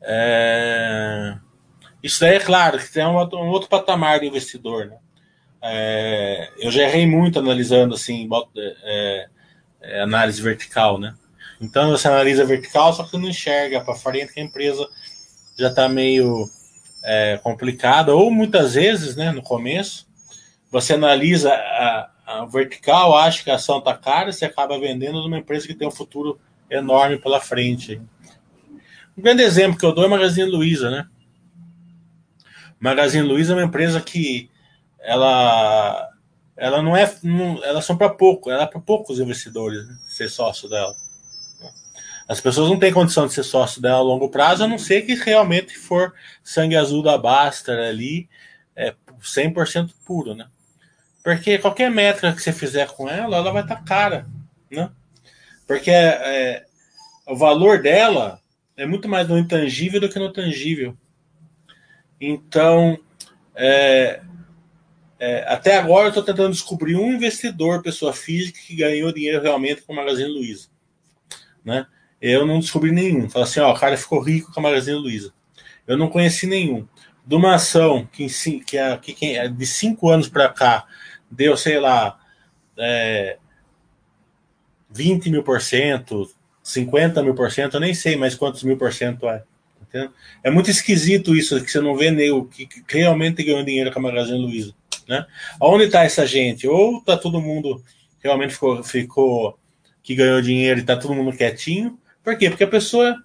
É... 0.00 1.36
Isso 2.02 2.20
daí 2.20 2.36
é 2.36 2.40
claro 2.40 2.78
que 2.78 2.92
tem 2.92 3.04
um, 3.04 3.16
um 3.16 3.48
outro 3.48 3.68
patamar 3.68 4.20
do 4.20 4.24
investidor. 4.24 4.86
Né? 4.86 4.96
É, 5.62 6.50
eu 6.58 6.70
já 6.70 6.82
errei 6.82 7.06
muito 7.06 7.38
analisando 7.38 7.94
assim, 7.94 8.28
é, 8.56 9.28
é, 9.82 10.02
análise 10.02 10.40
vertical, 10.40 10.98
né? 10.98 11.14
Então 11.60 11.90
você 11.90 12.08
analisa 12.08 12.44
vertical, 12.44 12.92
só 12.92 13.04
que 13.04 13.18
não 13.18 13.28
enxerga 13.28 13.82
para 13.82 13.94
frente 13.94 14.32
que 14.32 14.40
a 14.40 14.42
empresa 14.42 14.88
já 15.58 15.68
está 15.68 15.88
meio 15.88 16.48
é, 17.04 17.38
complicada, 17.42 18.14
ou 18.14 18.30
muitas 18.30 18.74
vezes, 18.74 19.14
né, 19.14 19.30
no 19.30 19.42
começo, 19.42 20.08
você 20.70 20.94
analisa 20.94 21.52
a, 21.52 22.10
a 22.26 22.44
vertical, 22.46 23.14
acha 23.14 23.44
que 23.44 23.50
a 23.50 23.56
ação 23.56 23.78
está 23.78 23.94
cara, 23.94 24.32
você 24.32 24.46
acaba 24.46 24.78
vendendo 24.78 25.20
numa 25.20 25.38
empresa 25.38 25.66
que 25.66 25.74
tem 25.74 25.86
um 25.86 25.90
futuro 25.90 26.40
enorme 26.70 27.18
pela 27.18 27.40
frente. 27.40 28.00
Um 29.18 29.22
grande 29.22 29.42
exemplo 29.42 29.78
que 29.78 29.84
eu 29.84 29.92
dou 29.92 30.04
é 30.04 30.06
a 30.06 30.10
Magazine 30.10 30.50
Luiza, 30.50 30.88
né? 30.88 31.06
Magazine 32.80 33.26
Luiza 33.26 33.52
é 33.52 33.56
uma 33.56 33.64
empresa 33.64 34.00
que 34.00 34.50
ela 34.98 36.08
ela 36.56 36.82
não 36.82 36.96
é 36.96 37.14
não, 37.22 37.62
elas 37.64 37.84
são 37.84 37.96
para 37.96 38.10
pouco, 38.10 38.50
ela 38.50 38.64
é 38.64 38.66
para 38.66 38.80
poucos 38.80 39.20
investidores 39.20 39.86
né, 39.86 39.96
ser 40.08 40.28
sócio 40.28 40.68
dela. 40.68 40.94
As 42.28 42.40
pessoas 42.40 42.70
não 42.70 42.78
têm 42.78 42.92
condição 42.92 43.26
de 43.26 43.32
ser 43.32 43.42
sócio 43.42 43.82
dela 43.82 43.98
a 43.98 44.02
longo 44.02 44.28
prazo, 44.28 44.64
a 44.64 44.68
não 44.68 44.78
ser 44.78 45.02
que 45.02 45.14
realmente 45.14 45.76
for 45.76 46.14
sangue 46.44 46.76
azul 46.76 47.02
da 47.02 47.18
Baster 47.18 47.76
ali, 47.76 48.28
é 48.76 48.94
100% 49.20 49.90
puro, 50.06 50.34
né? 50.34 50.46
Porque 51.24 51.58
qualquer 51.58 51.90
métrica 51.90 52.32
que 52.32 52.40
você 52.40 52.52
fizer 52.52 52.86
com 52.88 53.08
ela, 53.08 53.36
ela 53.36 53.52
vai 53.52 53.62
estar 53.62 53.76
tá 53.76 53.82
cara, 53.82 54.26
né? 54.70 54.90
Porque 55.66 55.90
é, 55.90 56.64
o 57.26 57.36
valor 57.36 57.82
dela 57.82 58.40
é 58.76 58.86
muito 58.86 59.08
mais 59.08 59.28
no 59.28 59.38
intangível 59.38 60.00
do 60.00 60.08
que 60.08 60.18
no 60.18 60.32
tangível. 60.32 60.96
Então, 62.20 62.98
é, 63.54 64.20
é, 65.18 65.44
até 65.52 65.76
agora 65.76 66.06
eu 66.06 66.08
estou 66.08 66.22
tentando 66.22 66.52
descobrir 66.52 66.96
um 66.96 67.12
investidor, 67.12 67.82
pessoa 67.82 68.12
física, 68.12 68.58
que 68.66 68.76
ganhou 68.76 69.12
dinheiro 69.12 69.42
realmente 69.42 69.82
com 69.82 69.92
a 69.92 69.96
Magazine 69.96 70.28
Luiza. 70.28 70.68
Né? 71.64 71.86
Eu 72.20 72.46
não 72.46 72.60
descobri 72.60 72.90
nenhum. 72.90 73.28
Fala 73.28 73.44
assim, 73.44 73.60
ó, 73.60 73.72
o 73.72 73.78
cara 73.78 73.96
ficou 73.96 74.20
rico 74.20 74.52
com 74.52 74.60
a 74.60 74.62
Magazine 74.62 74.98
Luiza. 74.98 75.32
Eu 75.86 75.96
não 75.96 76.08
conheci 76.08 76.46
nenhum. 76.46 76.86
De 77.26 77.34
uma 77.34 77.54
ação 77.54 78.08
que, 78.10 78.26
que, 78.64 78.78
é, 78.78 78.96
que 78.96 79.36
é 79.36 79.48
de 79.48 79.66
cinco 79.66 80.08
anos 80.08 80.28
para 80.28 80.48
cá 80.48 80.86
deu, 81.30 81.56
sei 81.56 81.78
lá, 81.78 82.18
é, 82.78 83.38
20 84.90 85.30
mil 85.30 85.42
por 85.42 85.60
cento, 85.60 86.28
50 86.62 87.22
mil 87.22 87.34
por 87.34 87.50
cento, 87.50 87.74
eu 87.74 87.80
nem 87.80 87.94
sei 87.94 88.16
mais 88.16 88.34
quantos 88.34 88.62
mil 88.62 88.76
por 88.76 88.92
cento 88.92 89.28
é. 89.28 89.44
Entendeu? 89.90 90.10
É 90.44 90.50
muito 90.50 90.70
esquisito 90.70 91.34
isso, 91.34 91.60
que 91.62 91.70
você 91.70 91.80
não 91.80 91.96
vê 91.96 92.12
nego 92.12 92.46
que, 92.46 92.64
que 92.64 92.98
realmente 92.98 93.42
ganhou 93.42 93.64
dinheiro 93.64 93.92
com 93.92 93.98
a 93.98 94.02
Magazine 94.02 94.38
Luiza. 94.38 94.72
Né? 95.08 95.26
Onde 95.60 95.84
está 95.84 96.04
essa 96.04 96.24
gente? 96.24 96.68
Ou 96.68 97.02
tá 97.02 97.16
todo 97.16 97.40
mundo 97.40 97.82
realmente 98.22 98.54
ficou, 98.54 98.82
ficou 98.84 99.58
que 100.00 100.14
ganhou 100.14 100.40
dinheiro 100.40 100.78
e 100.78 100.84
tá 100.84 100.96
todo 100.96 101.14
mundo 101.14 101.36
quietinho. 101.36 101.98
Por 102.22 102.38
quê? 102.38 102.48
Porque 102.48 102.62
a 102.62 102.68
pessoa 102.68 103.16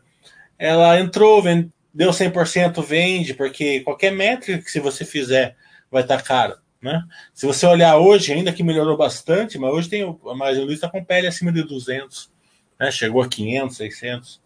ela 0.57 0.99
entrou, 0.99 1.41
vende, 1.43 1.69
deu 1.93 2.09
100%, 2.09 2.83
vende, 2.83 3.35
porque 3.35 3.81
qualquer 3.81 4.11
métrica 4.11 4.63
que 4.63 4.71
se 4.71 4.79
você 4.79 5.05
fizer 5.05 5.55
vai 5.91 6.01
estar 6.01 6.17
tá 6.17 6.23
caro. 6.23 6.55
Né? 6.81 7.03
Se 7.33 7.45
você 7.45 7.67
olhar 7.67 7.97
hoje, 7.97 8.33
ainda 8.33 8.51
que 8.51 8.63
melhorou 8.63 8.97
bastante, 8.97 9.59
mas 9.59 9.71
hoje 9.71 9.89
tem 9.89 10.03
a 10.03 10.33
Magazine 10.33 10.65
Luiza 10.65 10.81
tá 10.81 10.89
com 10.89 11.03
pele 11.03 11.27
acima 11.27 11.51
de 11.51 11.63
200, 11.63 12.31
né? 12.79 12.89
chegou 12.89 13.21
a 13.21 13.27
500, 13.27 13.77
600. 13.77 14.44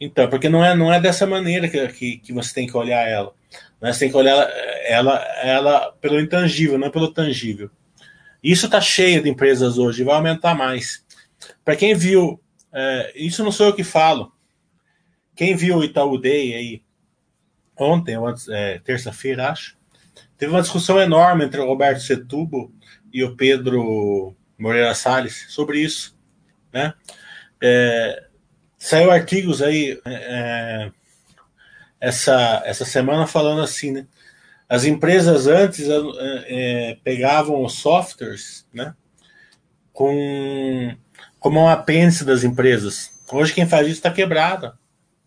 Então, 0.00 0.28
porque 0.28 0.48
não 0.48 0.64
é, 0.64 0.74
não 0.74 0.92
é 0.92 1.00
dessa 1.00 1.26
maneira 1.26 1.68
que, 1.68 1.88
que, 1.88 2.18
que 2.18 2.32
você 2.32 2.54
tem 2.54 2.66
que 2.66 2.76
olhar 2.76 3.06
ela. 3.06 3.32
Né? 3.80 3.92
Você 3.92 4.00
tem 4.00 4.10
que 4.10 4.16
olhar 4.16 4.48
ela, 4.86 5.16
ela, 5.42 5.92
pelo 6.00 6.20
intangível, 6.20 6.78
não 6.78 6.90
pelo 6.90 7.12
tangível. 7.12 7.70
Isso 8.42 8.66
está 8.66 8.80
cheio 8.80 9.22
de 9.22 9.28
empresas 9.28 9.78
hoje, 9.78 10.04
vai 10.04 10.14
aumentar 10.14 10.54
mais. 10.54 11.04
Para 11.64 11.76
quem 11.76 11.94
viu, 11.94 12.40
é, 12.72 13.12
isso 13.16 13.42
não 13.42 13.50
sou 13.50 13.66
eu 13.66 13.74
que 13.74 13.84
falo. 13.84 14.32
Quem 15.34 15.56
viu 15.56 15.78
o 15.78 15.84
Itaú 15.84 16.18
Day 16.18 16.54
aí 16.54 16.82
ontem, 17.76 18.16
é, 18.50 18.78
terça-feira, 18.80 19.50
acho, 19.50 19.76
teve 20.36 20.52
uma 20.52 20.62
discussão 20.62 21.00
enorme 21.00 21.44
entre 21.44 21.60
o 21.60 21.66
Roberto 21.66 22.00
Setubo 22.00 22.72
e 23.12 23.22
o 23.22 23.36
Pedro 23.36 24.34
Moreira 24.58 24.94
Salles 24.94 25.46
sobre 25.48 25.80
isso. 25.80 26.16
Né? 26.72 26.92
É, 27.62 28.27
Saiu 28.78 29.10
artigos 29.10 29.60
aí 29.60 30.00
é, 30.04 30.90
essa, 32.00 32.62
essa 32.64 32.84
semana 32.84 33.26
falando 33.26 33.60
assim, 33.60 33.90
né? 33.90 34.06
As 34.68 34.84
empresas 34.84 35.46
antes 35.46 35.86
é, 36.46 36.96
pegavam 37.02 37.64
os 37.64 37.74
softwares, 37.74 38.66
né? 38.72 38.94
Com 39.92 40.94
como 41.40 41.60
um 41.60 41.68
apêndice 41.68 42.24
das 42.24 42.44
empresas. 42.44 43.10
Hoje 43.32 43.54
quem 43.54 43.66
faz 43.66 43.86
isso 43.86 43.96
está 43.96 44.10
quebrada. 44.10 44.78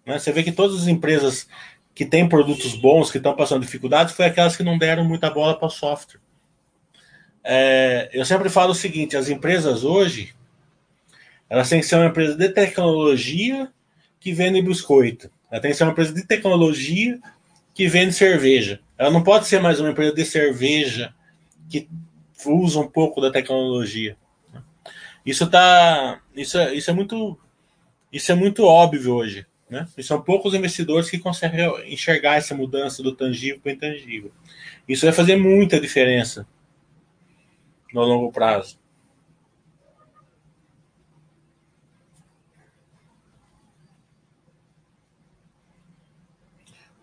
Né? 0.06 0.20
Você 0.20 0.32
vê 0.32 0.44
que 0.44 0.52
todas 0.52 0.82
as 0.82 0.88
empresas 0.88 1.48
que 1.94 2.06
têm 2.06 2.28
produtos 2.28 2.76
bons, 2.76 3.12
que 3.12 3.18
estão 3.18 3.36
passando 3.36 3.62
dificuldades, 3.62 4.14
foi 4.14 4.26
aquelas 4.26 4.56
que 4.56 4.64
não 4.64 4.78
deram 4.78 5.04
muita 5.04 5.30
bola 5.30 5.58
para 5.58 5.68
o 5.68 5.72
software. 5.72 6.22
É, 7.44 8.10
eu 8.14 8.26
sempre 8.26 8.50
falo 8.50 8.72
o 8.72 8.76
seguinte: 8.76 9.18
as 9.18 9.30
empresas 9.30 9.84
hoje 9.84 10.34
elas 11.52 11.68
têm 11.68 11.82
que 11.82 11.86
ser 11.86 11.98
uma 11.98 12.06
empresa 12.06 12.34
de 12.34 12.48
tecnologia 12.48 13.70
que 14.22 14.32
vende 14.32 14.62
biscoito. 14.62 15.30
Ela 15.52 15.60
tem 15.60 15.72
que 15.72 15.76
ser 15.76 15.84
uma 15.84 15.92
empresa 15.92 16.14
de 16.14 16.26
tecnologia 16.26 17.20
que 17.74 17.90
vende 17.90 18.14
cerveja. 18.14 18.80
Ela 18.98 19.12
não 19.12 19.22
pode 19.22 19.48
ser 19.48 19.60
mais 19.60 19.78
uma 19.78 19.90
empresa 19.90 20.16
de 20.16 20.24
cerveja 20.24 21.14
que 21.70 21.90
usa 22.46 22.80
um 22.80 22.88
pouco 22.88 23.20
da 23.20 23.30
tecnologia. 23.30 24.16
Isso 25.26 25.46
tá, 25.50 26.22
isso, 26.34 26.58
é, 26.58 26.74
isso 26.74 26.90
é 26.90 26.94
muito, 26.94 27.38
isso 28.14 28.32
é 28.32 28.36
muito 28.36 28.64
óbvio 28.64 29.14
hoje, 29.14 29.46
né? 29.70 29.90
E 29.98 30.04
são 30.04 30.22
poucos 30.22 30.54
investidores 30.54 31.10
que 31.10 31.20
conseguem 31.20 31.68
enxergar 31.94 32.36
essa 32.38 32.56
mudança 32.56 33.04
do 33.04 33.14
tangível 33.14 33.60
para 33.60 33.72
o 33.72 33.74
intangível. 33.74 34.32
Isso 34.88 35.06
vai 35.06 35.14
fazer 35.14 35.36
muita 35.36 35.82
diferença 35.82 36.48
no 37.94 38.06
longo 38.06 38.32
prazo. 38.32 38.80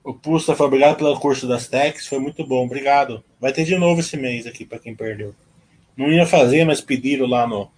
O 0.09 0.15
Pusta 0.15 0.57
foi 0.57 0.65
obrigado 0.65 0.97
pelo 0.97 1.21
curso 1.21 1.47
das 1.47 1.69
techs, 1.69 2.07
foi 2.07 2.19
muito 2.19 2.43
bom, 2.43 2.65
obrigado. 2.65 3.23
Vai 3.39 3.53
ter 3.53 3.65
de 3.65 3.77
novo 3.77 4.01
esse 4.01 4.17
mês 4.17 4.47
aqui 4.47 4.65
para 4.65 4.79
quem 4.79 4.95
perdeu. 4.95 5.35
Não 5.95 6.11
ia 6.11 6.25
fazer, 6.25 6.65
mas 6.65 6.81
pediram 6.81 7.27
lá 7.27 7.47
no, 7.47 7.71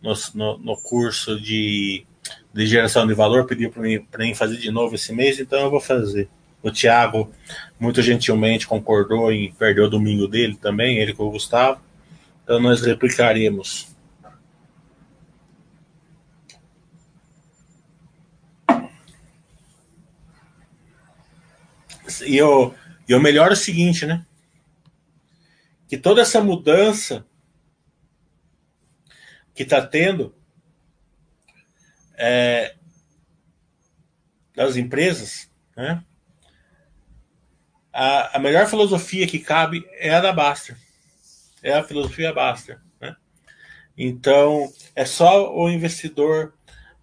no, 0.00 0.14
no, 0.32 0.58
no 0.58 0.76
curso 0.76 1.40
de, 1.40 2.06
de 2.54 2.66
geração 2.68 3.04
de 3.04 3.14
valor, 3.14 3.46
pediu 3.46 3.68
para 3.68 3.82
mim, 3.82 4.06
mim 4.16 4.32
fazer 4.32 4.58
de 4.58 4.70
novo 4.70 4.94
esse 4.94 5.12
mês, 5.12 5.40
então 5.40 5.58
eu 5.58 5.70
vou 5.72 5.80
fazer. 5.80 6.28
O 6.62 6.70
Thiago, 6.70 7.32
muito 7.80 8.00
gentilmente, 8.00 8.64
concordou 8.64 9.32
em 9.32 9.50
perder 9.50 9.80
o 9.80 9.90
domingo 9.90 10.28
dele 10.28 10.54
também, 10.54 10.98
ele 10.98 11.12
com 11.12 11.24
o 11.24 11.32
Gustavo. 11.32 11.80
Então 12.44 12.60
nós 12.60 12.80
replicaremos. 12.80 13.91
E 22.20 22.40
o, 22.42 22.74
e 23.08 23.14
o 23.14 23.20
melhor 23.20 23.50
é 23.50 23.54
o 23.54 23.56
seguinte, 23.56 24.06
né? 24.06 24.24
Que 25.88 25.96
toda 25.96 26.22
essa 26.22 26.40
mudança 26.40 27.26
que 29.54 29.62
está 29.62 29.84
tendo 29.84 30.34
é, 32.14 32.74
das 34.54 34.76
empresas, 34.76 35.50
né? 35.76 36.02
A, 37.92 38.36
a 38.36 38.40
melhor 38.40 38.66
filosofia 38.66 39.26
que 39.26 39.38
cabe 39.38 39.86
é 39.98 40.14
a 40.14 40.20
da 40.20 40.32
Baster. 40.32 40.76
É 41.62 41.74
a 41.74 41.84
filosofia 41.84 42.32
Baster. 42.32 42.80
Né? 42.98 43.14
Então, 43.96 44.72
é 44.96 45.04
só 45.04 45.54
o 45.54 45.68
investidor 45.68 46.54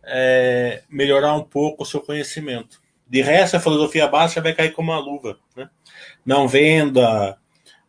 é, 0.04 0.82
melhorar 0.90 1.36
um 1.36 1.44
pouco 1.44 1.84
o 1.84 1.86
seu 1.86 2.02
conhecimento. 2.02 2.82
De 3.10 3.22
resto, 3.22 3.58
a 3.58 3.60
filosofia 3.60 4.08
Baster 4.08 4.44
vai 4.44 4.54
cair 4.54 4.72
como 4.72 4.92
uma 4.92 5.00
luva. 5.00 5.38
Né? 5.56 5.70
Não 6.26 6.48
venda, 6.48 7.38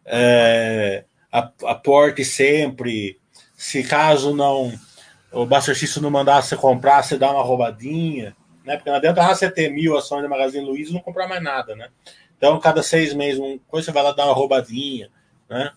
é, 0.04 1.04
aporte 1.30 2.24
sempre, 2.24 3.20
se 3.54 3.84
caso 3.84 4.34
não 4.34 4.72
o 5.32 5.46
Bastercista 5.46 6.00
não 6.00 6.10
mandar 6.10 6.42
você 6.42 6.56
comprar, 6.56 7.02
você 7.02 7.16
dá 7.16 7.30
uma 7.30 7.42
roubadinha, 7.42 8.36
né? 8.64 8.76
Porque 8.76 8.90
não 8.90 8.96
adianta 8.96 9.22
você 9.22 9.50
ter 9.50 9.70
mil 9.70 9.96
ações 9.96 10.22
da 10.22 10.28
Magazine 10.28 10.64
Luiza 10.64 10.90
e 10.90 10.94
não 10.94 11.00
comprar 11.00 11.28
mais 11.28 11.42
nada, 11.42 11.76
né? 11.76 11.88
Então, 12.36 12.58
cada 12.58 12.82
seis 12.82 13.14
meses, 13.14 13.38
um 13.38 13.58
coisa 13.68 13.86
você 13.86 13.92
vai 13.92 14.02
lá 14.02 14.12
dar 14.12 14.24
uma 14.24 14.34
roubadinha, 14.34 15.08
né? 15.48 15.72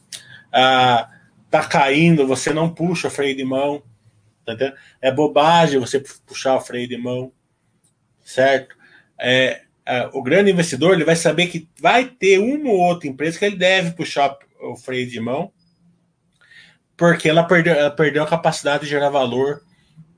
Ah, 0.52 1.10
tá 1.52 1.64
caindo, 1.66 2.26
você 2.26 2.52
não 2.52 2.74
puxa 2.74 3.10
freio 3.10 3.36
de 3.36 3.44
mão, 3.44 3.84
tá? 4.46 4.56
É 5.02 5.12
bobagem 5.12 5.80
você 5.80 6.04
puxar 6.26 6.56
o 6.56 6.62
freio 6.62 6.88
de 6.88 6.98
mão, 6.98 7.32
certo? 8.24 8.76
É, 9.26 9.62
é, 9.86 10.10
o 10.12 10.22
grande 10.22 10.52
investidor 10.52 10.94
ele 10.94 11.06
vai 11.06 11.16
saber 11.16 11.48
que 11.48 11.70
vai 11.80 12.06
ter 12.06 12.40
uma 12.40 12.70
ou 12.70 12.78
outra 12.78 13.08
empresa 13.08 13.40
que 13.40 13.46
ele 13.46 13.56
deve 13.56 13.92
puxar 13.92 14.38
o 14.62 14.76
freio 14.76 15.10
de 15.10 15.20
mão 15.20 15.52
porque 16.96 17.30
ela 17.30 17.44
perdeu, 17.44 17.74
ela 17.74 17.92
perdeu 17.92 18.24
a 18.24 18.28
capacidade 18.28 18.84
de 18.84 18.90
gerar 18.90 19.10
valor 19.10 19.62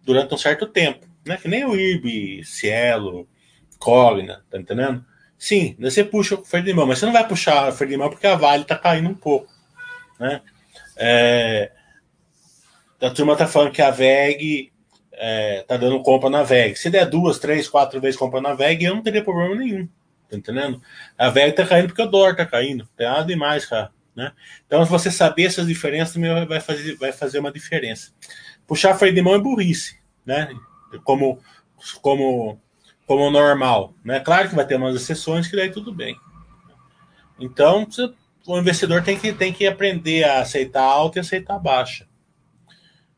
durante 0.03 0.33
um 0.33 0.37
certo 0.37 0.67
tempo. 0.67 1.07
Né? 1.25 1.37
Que 1.37 1.47
nem 1.47 1.65
o 1.65 1.75
IRB, 1.75 2.43
Cielo, 2.43 3.27
Cogna, 3.79 4.43
tá 4.49 4.57
entendendo? 4.57 5.03
Sim, 5.37 5.75
você 5.79 6.03
puxa 6.03 6.35
o 6.35 6.45
freio 6.45 6.65
de 6.65 6.73
mão, 6.73 6.85
mas 6.85 6.99
você 6.99 7.05
não 7.05 7.13
vai 7.13 7.27
puxar 7.27 7.69
o 7.69 7.71
freio 7.71 7.91
de 7.91 7.97
mão 7.97 8.09
porque 8.09 8.27
a 8.27 8.35
Vale 8.35 8.65
tá 8.65 8.77
caindo 8.77 9.09
um 9.09 9.15
pouco. 9.15 9.51
Né? 10.19 10.41
É, 10.95 11.71
a 13.01 13.09
turma 13.09 13.35
tá 13.35 13.47
falando 13.47 13.71
que 13.71 13.81
a 13.81 13.91
VEG 13.91 14.71
é, 15.17 15.63
tá 15.67 15.77
dando 15.77 16.01
compra 16.01 16.29
na 16.29 16.43
VEG. 16.43 16.75
Se 16.75 16.89
der 16.89 17.05
duas, 17.05 17.39
três, 17.39 17.67
quatro 17.67 17.99
vezes 17.99 18.19
compra 18.19 18.41
na 18.41 18.53
VEG, 18.53 18.85
eu 18.85 18.95
não 18.95 19.03
teria 19.03 19.23
problema 19.23 19.55
nenhum. 19.55 19.87
Tá 20.29 20.37
entendendo? 20.37 20.81
A 21.17 21.29
VEG 21.29 21.53
tá 21.53 21.65
caindo 21.65 21.87
porque 21.87 22.01
o 22.01 22.07
dólar 22.07 22.35
tá 22.35 22.45
caindo. 22.45 22.87
Tem 22.95 23.07
nada 23.07 23.25
demais, 23.25 23.65
cara. 23.65 23.91
Né? 24.15 24.31
Então, 24.65 24.83
se 24.85 24.91
você 24.91 25.11
saber 25.11 25.43
essas 25.43 25.67
diferenças, 25.67 26.13
também 26.13 26.45
vai 26.45 26.61
fazer, 26.61 26.95
vai 26.95 27.11
fazer 27.11 27.39
uma 27.39 27.51
diferença. 27.51 28.11
Puxar 28.65 28.95
freio 28.95 29.13
de 29.13 29.21
mão 29.21 29.35
é 29.35 29.39
burrice, 29.39 29.97
né? 30.25 30.49
Como, 31.03 31.39
como, 32.01 32.59
como 33.05 33.29
normal. 33.29 33.93
Né? 34.03 34.19
Claro 34.21 34.49
que 34.49 34.55
vai 34.55 34.65
ter 34.65 34.75
umas 34.77 34.95
exceções 34.95 35.47
que 35.47 35.55
daí 35.55 35.69
tudo 35.69 35.93
bem. 35.93 36.17
Então, 37.37 37.85
o 38.47 38.57
investidor 38.57 39.03
tem 39.03 39.19
que, 39.19 39.33
tem 39.33 39.51
que 39.51 39.67
aprender 39.67 40.23
a 40.23 40.39
aceitar 40.39 40.83
alta 40.83 41.19
e 41.19 41.21
aceitar 41.21 41.59
baixa. 41.59 42.07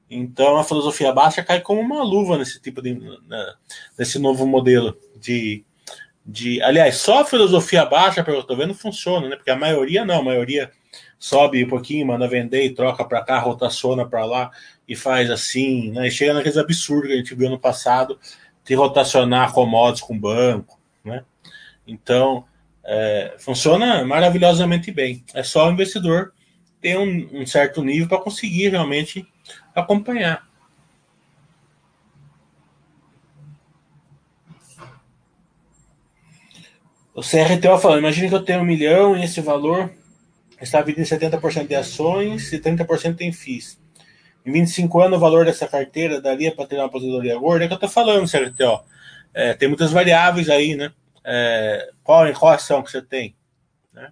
Então, 0.09 0.57
a 0.57 0.63
filosofia 0.63 1.11
baixa 1.11 1.43
cai 1.43 1.59
como 1.59 1.81
uma 1.81 2.01
luva 2.03 2.37
nesse 2.37 2.61
tipo 2.61 2.81
de. 2.81 2.93
Né, 2.93 3.53
nesse 3.97 4.17
novo 4.19 4.45
modelo 4.47 4.97
de, 5.19 5.65
de. 6.25 6.61
Aliás, 6.61 6.95
só 6.97 7.21
a 7.21 7.25
filosofia 7.25 7.85
baixa, 7.85 8.23
pelo 8.23 8.37
que 8.37 8.39
eu 8.39 8.41
estou 8.41 8.57
vendo, 8.57 8.73
funciona, 8.73 9.27
né? 9.27 9.35
Porque 9.35 9.51
a 9.51 9.55
maioria 9.55 10.05
não, 10.05 10.19
a 10.19 10.23
maioria 10.23 10.71
sobe 11.19 11.63
um 11.63 11.67
pouquinho, 11.67 12.07
manda 12.07 12.27
vender 12.27 12.63
e 12.63 12.73
troca 12.73 13.03
para 13.03 13.23
cá, 13.23 13.39
rotaciona 13.39 14.07
para 14.07 14.23
lá 14.23 14.51
e 14.87 14.95
faz 14.95 15.29
assim, 15.29 15.91
né? 15.91 16.07
E 16.07 16.11
chega 16.11 16.33
naqueles 16.33 16.57
absurdos 16.57 17.07
que 17.07 17.13
a 17.13 17.17
gente 17.17 17.35
viu 17.35 17.49
no 17.49 17.59
passado 17.59 18.17
de 18.63 18.75
rotacionar 18.75 19.53
commodities 19.53 20.05
com 20.05 20.17
banco, 20.17 20.79
né? 21.03 21.23
Então, 21.85 22.45
é, 22.85 23.35
funciona 23.39 24.05
maravilhosamente 24.05 24.91
bem. 24.91 25.23
É 25.33 25.43
só 25.43 25.67
o 25.67 25.71
investidor 25.71 26.33
ter 26.79 26.97
um, 26.97 27.41
um 27.41 27.45
certo 27.45 27.83
nível 27.83 28.07
para 28.07 28.19
conseguir 28.19 28.69
realmente 28.69 29.27
acompanhar. 29.81 30.47
O 37.13 37.21
CRTO 37.21 37.79
falando, 37.79 37.99
imagine 37.99 38.29
que 38.29 38.35
eu 38.35 38.43
tenho 38.43 38.61
um 38.61 38.65
milhão 38.65 39.17
e 39.17 39.23
esse 39.23 39.41
valor 39.41 39.91
está 40.61 40.79
dividido 40.81 41.01
em 41.01 41.17
70% 41.17 41.67
de 41.67 41.75
ações 41.75 42.53
e 42.53 42.59
30% 42.59 43.21
em 43.21 43.31
FIIs. 43.31 43.79
Em 44.45 44.51
25 44.51 45.01
anos, 45.01 45.17
o 45.17 45.21
valor 45.21 45.45
dessa 45.45 45.67
carteira 45.67 46.21
daria 46.21 46.53
para 46.55 46.67
ter 46.67 46.75
uma 46.75 46.85
aposentadoria 46.85 47.37
gorda? 47.37 47.65
É 47.65 47.67
que 47.67 47.73
eu 47.73 47.75
estou 47.75 47.89
falando, 47.89 48.29
CRTO. 48.29 48.83
É, 49.33 49.53
tem 49.53 49.67
muitas 49.67 49.91
variáveis 49.91 50.49
aí, 50.49 50.75
né? 50.75 50.91
É, 51.23 51.89
qual, 52.03 52.31
qual 52.33 52.53
ação 52.53 52.81
que 52.81 52.91
você 52.91 53.01
tem? 53.01 53.35
Né? 53.91 54.11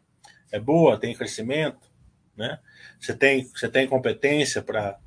É 0.52 0.60
boa, 0.60 1.00
tem 1.00 1.16
crescimento, 1.16 1.88
né? 2.36 2.60
Você 3.00 3.14
tem, 3.14 3.46
você 3.46 3.70
tem 3.70 3.88
competência 3.88 4.62
para 4.62 4.98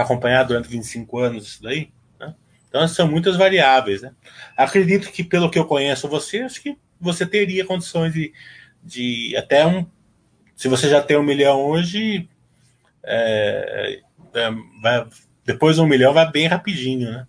acompanhar 0.00 0.44
durante 0.44 0.68
25 0.68 1.18
anos 1.18 1.46
isso 1.46 1.62
daí? 1.62 1.92
Né? 2.18 2.34
Então, 2.68 2.86
são 2.88 3.08
muitas 3.08 3.36
variáveis, 3.36 4.02
né? 4.02 4.12
Acredito 4.56 5.10
que, 5.10 5.22
pelo 5.22 5.50
que 5.50 5.58
eu 5.58 5.66
conheço 5.66 6.08
você, 6.08 6.40
acho 6.40 6.62
que 6.62 6.76
você 7.00 7.26
teria 7.26 7.64
condições 7.64 8.12
de, 8.12 8.32
de 8.82 9.36
até 9.36 9.66
um 9.66 9.86
se 10.62 10.68
você 10.68 10.88
já 10.88 11.02
tem 11.02 11.16
um 11.16 11.24
milhão 11.24 11.60
hoje, 11.60 12.28
é, 13.02 14.00
é, 14.32 14.50
vai, 14.80 15.08
depois 15.44 15.76
um 15.78 15.86
milhão 15.88 16.14
vai 16.14 16.30
bem 16.30 16.46
rapidinho, 16.46 17.10
né? 17.10 17.26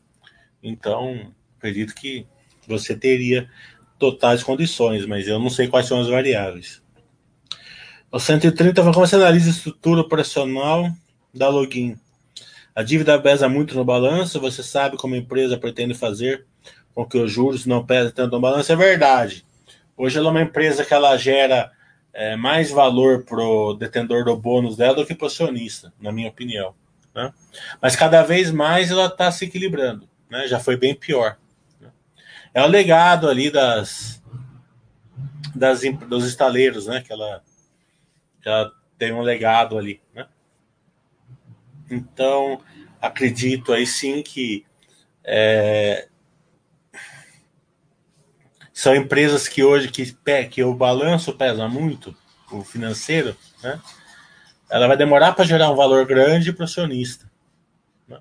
Então, 0.62 1.34
acredito 1.58 1.96
que 1.96 2.28
você 2.68 2.96
teria 2.96 3.50
totais 3.98 4.44
condições, 4.44 5.08
mas 5.08 5.28
eu 5.28 5.40
não 5.40 5.50
sei 5.50 5.68
quais 5.68 5.88
são 5.88 6.00
as 6.00 6.08
variáveis. 6.08 6.84
O 8.12 8.20
130 8.20 8.82
como 8.82 8.94
você 8.94 9.16
analisa 9.16 9.50
a 9.50 9.54
estrutura 9.54 10.02
operacional 10.02 10.92
da 11.34 11.50
login. 11.50 11.98
A 12.76 12.82
dívida 12.82 13.20
pesa 13.22 13.48
muito 13.48 13.76
no 13.76 13.86
balanço, 13.86 14.40
você 14.40 14.64
sabe 14.64 14.98
como 14.98 15.14
a 15.14 15.18
empresa 15.18 15.58
pretende 15.58 15.94
fazer 15.94 16.46
com 16.94 17.06
que 17.06 17.18
os 17.18 17.32
juros 17.32 17.66
não 17.66 17.86
pesem 17.86 18.12
tanto 18.12 18.34
no 18.34 18.42
balanço, 18.42 18.72
é 18.72 18.76
verdade. 18.76 19.46
Hoje 19.96 20.18
ela 20.18 20.30
é 20.30 20.32
uma 20.32 20.42
empresa 20.42 20.84
que 20.84 20.94
ela 20.94 21.16
gera 21.18 21.72
é, 22.14 22.36
mais 22.36 22.72
valor 22.72 23.24
para 23.24 23.44
o 23.44 23.74
detentor 23.74 24.24
do 24.26 24.36
bônus 24.36 24.78
dela 24.78 24.96
do 24.96 25.06
que 25.06 25.16
para 25.16 25.26
o 25.26 25.28
acionista, 25.28 25.94
na 26.00 26.12
minha 26.12 26.30
opinião. 26.30 26.74
Né? 27.14 27.32
Mas 27.82 27.96
cada 27.96 28.24
vez 28.24 28.52
mais 28.52 28.92
ela 28.92 29.06
está 29.06 29.32
se 29.32 29.46
equilibrando. 29.46 30.08
Né? 30.30 30.48
Já 30.48 30.60
foi 30.60 30.76
bem 30.76 30.96
pior. 30.96 31.38
Né? 31.80 31.90
É 32.54 32.64
o 32.64 32.68
legado 32.68 33.30
ali 33.30 33.52
das, 33.52 34.22
das 35.54 35.82
dos 36.08 36.26
estaleiros, 36.26 36.88
né? 36.88 37.02
Que 37.02 37.14
ela, 37.14 37.44
que 38.42 38.50
ela 38.50 38.72
tem 38.98 39.12
um 39.12 39.22
legado 39.22 39.78
ali, 39.78 40.02
né? 40.14 40.26
Então 41.94 42.62
acredito 43.02 43.74
aí 43.74 43.86
sim 43.86 44.22
que 44.22 44.66
é, 45.24 46.08
são 48.74 48.96
empresas 48.96 49.48
que 49.48 49.64
hoje 49.64 49.90
que, 49.90 50.16
que 50.50 50.64
o 50.64 50.74
balanço 50.74 51.34
pesa 51.34 51.68
muito, 51.68 52.16
o 52.52 52.64
financeiro, 52.64 53.36
né? 53.62 53.80
Ela 54.70 54.88
vai 54.88 54.98
demorar 54.98 55.34
para 55.34 55.46
gerar 55.46 55.70
um 55.70 55.76
valor 55.76 56.06
grande 56.06 56.52
para 56.52 56.62
o 56.62 56.66
acionista. 56.66 57.30
Né? 58.08 58.20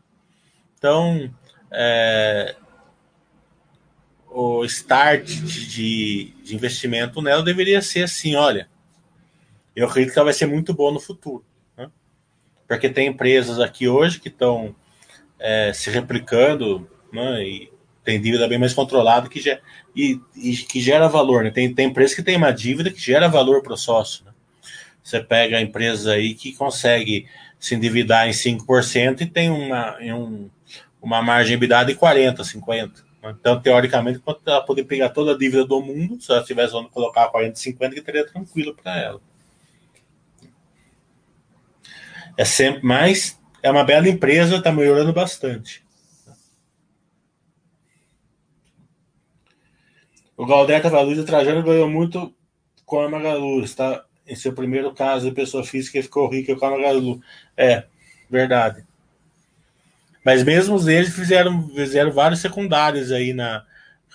Então, 0.77 1.33
é, 1.71 2.55
o 4.29 4.63
start 4.65 5.25
de, 5.25 6.35
de, 6.43 6.55
investimento 6.55 7.23
nela 7.23 7.43
deveria 7.43 7.81
ser 7.81 8.05
assim, 8.05 8.35
olha, 8.35 8.69
eu 9.75 9.87
acredito 9.87 10.13
que 10.13 10.19
ela 10.19 10.27
vai 10.27 10.35
ser 10.35 10.45
muito 10.45 10.75
boa 10.75 10.93
no 10.93 11.01
futuro. 11.01 11.45
Porque 12.73 12.89
tem 12.89 13.09
empresas 13.09 13.61
aqui 13.61 13.87
hoje 13.87 14.19
que 14.19 14.29
estão 14.29 14.75
é, 15.39 15.73
se 15.75 15.91
replicando 15.91 16.89
né, 17.13 17.45
e 17.45 17.73
tem 18.03 18.19
dívida 18.19 18.49
bem 18.49 18.59
mais 18.59 18.73
controlada 18.73 19.29
que, 19.29 19.41
gera, 19.41 19.61
e, 19.95 20.19
e 20.35 20.57
que 20.57 20.81
gera 20.81 21.07
valor. 21.07 21.45
Né? 21.45 21.51
Tem, 21.51 21.73
tem 21.75 21.89
empresa 21.89 22.17
que 22.17 22.23
tem 22.23 22.35
uma 22.35 22.51
dívida 22.51 22.91
que 22.91 22.99
gera 22.99 23.29
valor 23.29 23.63
para 23.63 23.75
o 23.75 23.77
sócio. 23.77 24.25
Né? 24.25 24.33
Você 25.03 25.21
pega 25.21 25.59
a 25.59 25.61
empresa 25.61 26.13
aí 26.13 26.35
que 26.35 26.55
consegue 26.55 27.27
se 27.61 27.75
endividar 27.75 28.27
em 28.27 28.33
5% 28.33 29.21
e 29.21 29.27
tem 29.27 29.51
uma, 29.51 29.99
um, 30.01 30.49
uma 31.01 31.21
margem 31.21 31.59
de 31.59 31.67
40%, 31.67 32.39
50%. 32.39 32.93
Né? 33.23 33.35
Então, 33.39 33.61
teoricamente, 33.61 34.21
ela 34.47 34.63
poderia 34.63 34.89
pegar 34.89 35.11
toda 35.11 35.33
a 35.33 35.39
dívida 35.39 35.67
do 35.67 35.81
mundo, 35.83 36.19
se 36.23 36.33
ela 36.33 36.43
tivesse 36.43 36.75
onde 36.75 36.89
colocar 36.89 37.29
40, 37.29 37.55
50, 37.55 37.95
que 37.95 38.01
teria 38.01 38.27
tranquilo 38.27 38.75
para 38.75 38.99
ela. 38.99 39.21
É 42.37 42.45
sempre 42.45 42.85
mais, 42.85 43.39
é 43.63 43.71
uma 43.71 43.85
bela 43.85 44.09
empresa, 44.09 44.57
está 44.57 44.73
melhorando 44.73 45.13
bastante. 45.13 45.83
O 50.37 50.47
Galdeta 50.47 50.91
Valuza 50.91 51.25
Trajano 51.25 51.63
ganhou 51.63 51.89
muito 51.89 52.35
com 52.85 53.01
a 53.01 53.09
Magalu. 53.09 53.63
Está 53.63 54.05
em 54.27 54.35
seu 54.35 54.53
primeiro 54.53 54.93
caso 54.93 55.29
de 55.29 55.35
pessoa 55.35 55.63
física 55.63 55.99
e 55.99 56.03
ficou 56.03 56.29
rica 56.29 56.57
com 56.57 56.67
a 56.67 56.71
Magalu. 56.71 57.23
É, 57.57 57.85
verdade. 58.29 58.85
Mas 60.25 60.43
mesmo 60.43 60.79
eles 60.91 61.15
fizeram, 61.15 61.69
fizeram 61.69 62.11
vários 62.11 62.41
secundários 62.41 63.13
aí 63.13 63.33
na, 63.33 63.65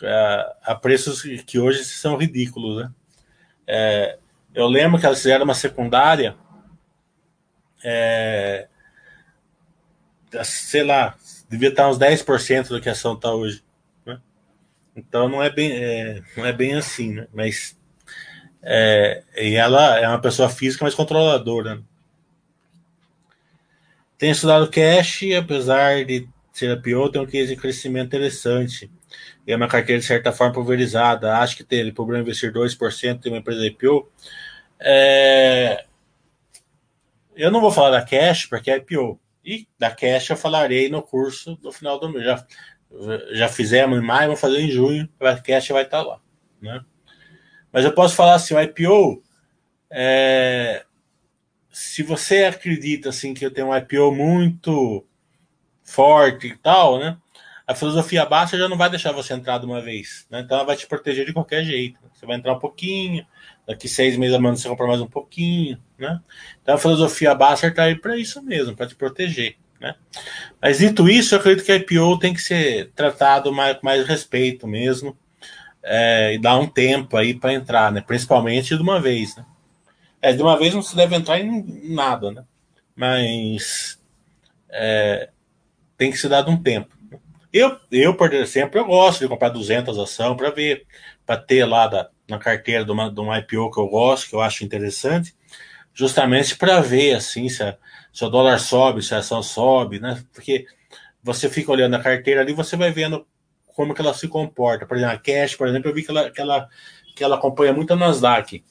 a, 0.03 0.55
a 0.63 0.75
preços 0.75 1.21
que 1.45 1.59
hoje 1.59 1.83
são 1.85 2.17
ridículos, 2.17 2.83
né? 2.83 2.91
É, 3.65 4.17
eu 4.55 4.67
lembro 4.67 4.99
que 4.99 5.05
elas 5.05 5.19
fizeram 5.19 5.43
uma 5.43 5.53
secundária, 5.53 6.35
é, 7.83 8.67
sei 10.43 10.83
lá, 10.83 11.15
devia 11.49 11.69
estar 11.69 11.89
uns 11.89 11.97
10% 11.97 12.67
do 12.69 12.81
que 12.81 12.89
a 12.89 12.93
ação 12.93 13.13
está 13.13 13.33
hoje. 13.33 13.63
Então 14.95 15.29
não 15.29 15.43
é 15.43 15.49
bem, 15.49 15.71
é, 15.73 16.23
não 16.35 16.43
é 16.43 16.51
bem 16.51 16.73
assim, 16.73 17.13
né? 17.13 17.27
Mas 17.31 17.77
é, 18.63 19.23
e 19.37 19.55
ela 19.55 19.99
é 19.99 20.07
uma 20.07 20.19
pessoa 20.19 20.49
física, 20.49 20.83
mas 20.83 20.95
controladora. 20.95 21.75
Né? 21.75 21.81
Tem 24.17 24.31
estudado 24.31 24.69
cash, 24.69 25.21
apesar 25.37 26.03
de 26.03 26.27
ser 26.51 26.71
a 26.71 26.77
pior, 26.77 27.09
tem 27.09 27.21
um 27.21 27.25
case 27.27 27.55
de 27.55 27.61
crescimento 27.61 28.07
interessante. 28.07 28.91
E 29.45 29.53
é 29.53 29.55
uma 29.55 29.67
carteira 29.67 30.01
de 30.01 30.05
certa 30.05 30.31
forma 30.31 30.53
pulverizada. 30.53 31.37
Acho 31.37 31.55
que 31.55 31.63
tem 31.63 31.79
ele 31.79 31.91
problema 31.91 32.23
investir 32.23 32.51
2% 32.51 33.25
em 33.25 33.29
uma 33.29 33.37
empresa 33.37 33.65
IPO. 33.65 34.11
É... 34.79 35.85
Eu 37.37 37.51
não 37.51 37.61
vou 37.61 37.71
falar 37.71 37.91
da 37.91 38.03
cash, 38.03 38.47
porque 38.47 38.71
é 38.71 38.77
IPO. 38.77 39.19
E 39.45 39.67
da 39.77 39.91
cash 39.91 40.31
eu 40.31 40.35
falarei 40.35 40.89
no 40.89 41.01
curso 41.01 41.55
do 41.55 41.71
final 41.71 41.99
do 41.99 42.09
mês. 42.09 42.25
Já, 42.25 42.45
já 43.31 43.47
fizemos 43.47 43.97
em 43.97 44.01
maio, 44.01 44.29
vamos 44.29 44.41
fazer 44.41 44.59
em 44.59 44.71
junho, 44.71 45.05
o 45.05 45.19
podcast 45.19 45.71
vai 45.71 45.83
estar 45.83 46.01
lá. 46.01 46.19
Né? 46.61 46.83
Mas 47.71 47.85
eu 47.85 47.93
posso 47.93 48.15
falar 48.15 48.33
assim, 48.33 48.55
o 48.55 48.61
IPO, 48.61 49.21
é, 49.91 50.83
se 51.71 52.01
você 52.01 52.45
acredita 52.45 53.09
assim 53.09 53.33
que 53.33 53.45
eu 53.45 53.51
tenho 53.51 53.67
um 53.67 53.77
IPO 53.77 54.11
muito 54.11 55.05
forte 55.83 56.47
e 56.47 56.57
tal, 56.57 56.99
né? 56.99 57.17
A 57.67 57.75
filosofia 57.75 58.25
baixa 58.25 58.57
já 58.57 58.69
não 58.69 58.77
vai 58.77 58.89
deixar 58.89 59.11
você 59.11 59.33
entrar 59.33 59.57
de 59.57 59.65
uma 59.65 59.81
vez, 59.81 60.25
né? 60.31 60.39
Então 60.39 60.57
ela 60.57 60.65
vai 60.65 60.77
te 60.77 60.87
proteger 60.87 61.25
de 61.25 61.33
qualquer 61.33 61.65
jeito. 61.65 61.99
Você 62.13 62.25
vai 62.25 62.37
entrar 62.37 62.53
um 62.53 62.59
pouquinho, 62.59 63.25
daqui 63.67 63.89
seis 63.89 64.15
meses 64.15 64.33
a 64.33 64.39
menos 64.39 64.61
você 64.61 64.69
compra 64.69 64.87
mais 64.87 65.01
um 65.01 65.07
pouquinho, 65.07 65.77
né? 65.97 66.21
Então 66.63 66.75
a 66.75 66.77
filosofia 66.77 67.35
baixa 67.35 67.67
está 67.67 67.83
aí 67.83 67.95
para 67.95 68.17
isso 68.17 68.41
mesmo, 68.41 68.73
para 68.73 68.87
te 68.87 68.95
proteger. 68.95 69.57
Né? 69.79 69.95
Mas 70.61 70.79
dito 70.79 71.07
isso, 71.07 71.35
eu 71.35 71.39
acredito 71.39 71.65
que 71.65 71.71
a 71.71 71.75
IPO 71.75 72.19
tem 72.19 72.33
que 72.33 72.41
ser 72.41 72.91
tratado 72.95 73.51
mais, 73.51 73.77
com 73.77 73.85
mais 73.85 74.07
respeito 74.07 74.67
mesmo 74.67 75.17
é, 75.83 76.33
e 76.33 76.39
dar 76.39 76.57
um 76.57 76.67
tempo 76.67 77.15
aí 77.15 77.33
para 77.33 77.53
entrar, 77.53 77.91
né? 77.91 78.01
principalmente 78.01 78.75
de 78.75 78.81
uma 78.81 78.99
vez. 78.99 79.35
Né? 79.35 79.45
É, 80.21 80.33
de 80.33 80.41
uma 80.41 80.57
vez 80.57 80.73
não 80.73 80.81
se 80.81 80.95
deve 80.95 81.15
entrar 81.15 81.39
em 81.39 81.93
nada, 81.93 82.31
né? 82.31 82.43
mas 82.95 83.99
é, 84.69 85.29
tem 85.95 86.11
que 86.11 86.17
ser 86.17 86.29
dado 86.29 86.49
um 86.49 86.61
tempo. 86.61 86.96
Eu, 87.57 87.79
eu, 87.91 88.13
por 88.13 88.33
exemplo, 88.33 88.79
eu 88.79 88.85
gosto 88.85 89.21
de 89.21 89.27
comprar 89.27 89.49
200 89.49 89.97
ação 89.97 90.35
para 90.35 90.51
ver, 90.51 90.85
para 91.25 91.37
ter 91.37 91.65
lá 91.65 91.87
da, 91.87 92.09
na 92.29 92.37
carteira 92.37 92.85
de 92.85 92.91
uma, 92.91 93.11
de 93.11 93.19
uma 93.19 93.39
IPO 93.39 93.71
que 93.71 93.79
eu 93.79 93.87
gosto, 93.87 94.29
que 94.29 94.35
eu 94.35 94.41
acho 94.41 94.63
interessante, 94.63 95.35
justamente 95.93 96.55
para 96.55 96.79
ver 96.81 97.15
assim 97.15 97.49
se 97.49 97.63
a, 97.63 97.75
se 98.13 98.23
o 98.23 98.29
dólar 98.29 98.59
sobe, 98.59 99.01
se 99.01 99.15
a 99.15 99.19
ação 99.19 99.41
sobe, 99.41 99.99
né? 99.99 100.23
Porque 100.33 100.65
você 101.23 101.49
fica 101.49 101.71
olhando 101.71 101.95
a 101.95 101.99
carteira 101.99 102.41
ali, 102.41 102.53
você 102.53 102.75
vai 102.75 102.91
vendo 102.91 103.25
como 103.65 103.93
que 103.93 104.01
ela 104.01 104.13
se 104.13 104.27
comporta. 104.27 104.85
Por 104.85 104.97
exemplo, 104.97 105.15
a 105.15 105.19
Cash, 105.19 105.55
por 105.55 105.67
exemplo, 105.67 105.89
eu 105.89 105.93
vi 105.93 106.03
que 106.03 106.11
ela, 106.11 106.29
que 106.29 106.41
ela, 106.41 106.69
que 107.15 107.23
ela 107.23 107.35
acompanha 107.35 107.73
muito 107.73 107.93
a 107.93 107.95
Nasdaq. 107.95 108.63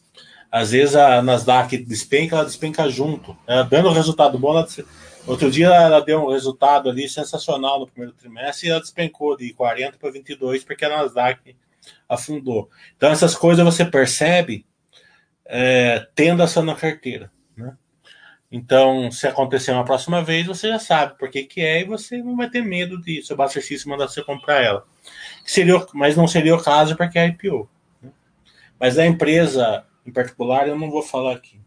Às 0.50 0.70
vezes 0.70 0.94
a 0.94 1.20
Nasdaq 1.20 1.76
despenca, 1.78 2.36
ela 2.36 2.44
despenca 2.44 2.88
junto. 2.88 3.36
Ela 3.46 3.62
dando 3.62 3.90
resultado 3.90 4.38
bom, 4.38 4.50
ela, 4.50 4.66
outro 5.26 5.50
dia 5.50 5.68
ela 5.68 6.00
deu 6.00 6.24
um 6.24 6.30
resultado 6.30 6.88
ali 6.88 7.08
sensacional 7.08 7.80
no 7.80 7.86
primeiro 7.86 8.14
trimestre 8.14 8.68
e 8.68 8.70
ela 8.70 8.80
despencou 8.80 9.36
de 9.36 9.52
40 9.52 9.98
para 9.98 10.10
22 10.10 10.64
porque 10.64 10.84
a 10.84 10.88
Nasdaq 10.88 11.56
afundou. 12.08 12.70
Então 12.96 13.10
essas 13.10 13.34
coisas 13.34 13.64
você 13.64 13.84
percebe 13.84 14.64
é, 15.44 16.06
tendo 16.14 16.42
ação 16.42 16.62
na 16.62 16.74
carteira. 16.74 17.30
Né? 17.56 17.76
Então, 18.50 19.10
se 19.10 19.26
acontecer 19.26 19.72
uma 19.72 19.84
próxima 19.84 20.22
vez, 20.22 20.46
você 20.46 20.68
já 20.68 20.78
sabe 20.78 21.18
por 21.18 21.30
que, 21.30 21.44
que 21.44 21.60
é 21.60 21.80
e 21.80 21.84
você 21.84 22.18
não 22.18 22.36
vai 22.36 22.48
ter 22.48 22.62
medo 22.62 23.00
de 23.00 23.22
seu 23.22 23.36
Buster 23.36 23.64
System 23.64 23.90
mandar 23.90 24.08
você 24.08 24.22
comprar 24.22 24.62
ela. 24.62 24.84
Seria, 25.44 25.84
mas 25.94 26.16
não 26.16 26.26
seria 26.26 26.54
o 26.54 26.62
caso 26.62 26.96
porque 26.96 27.18
é 27.18 27.26
IPO. 27.26 27.68
Né? 28.02 28.10
Mas 28.78 28.94
da 28.96 29.06
empresa 29.06 29.84
em 30.06 30.12
particular, 30.12 30.68
eu 30.68 30.78
não 30.78 30.90
vou 30.90 31.02
falar 31.02 31.34
aqui. 31.34 31.60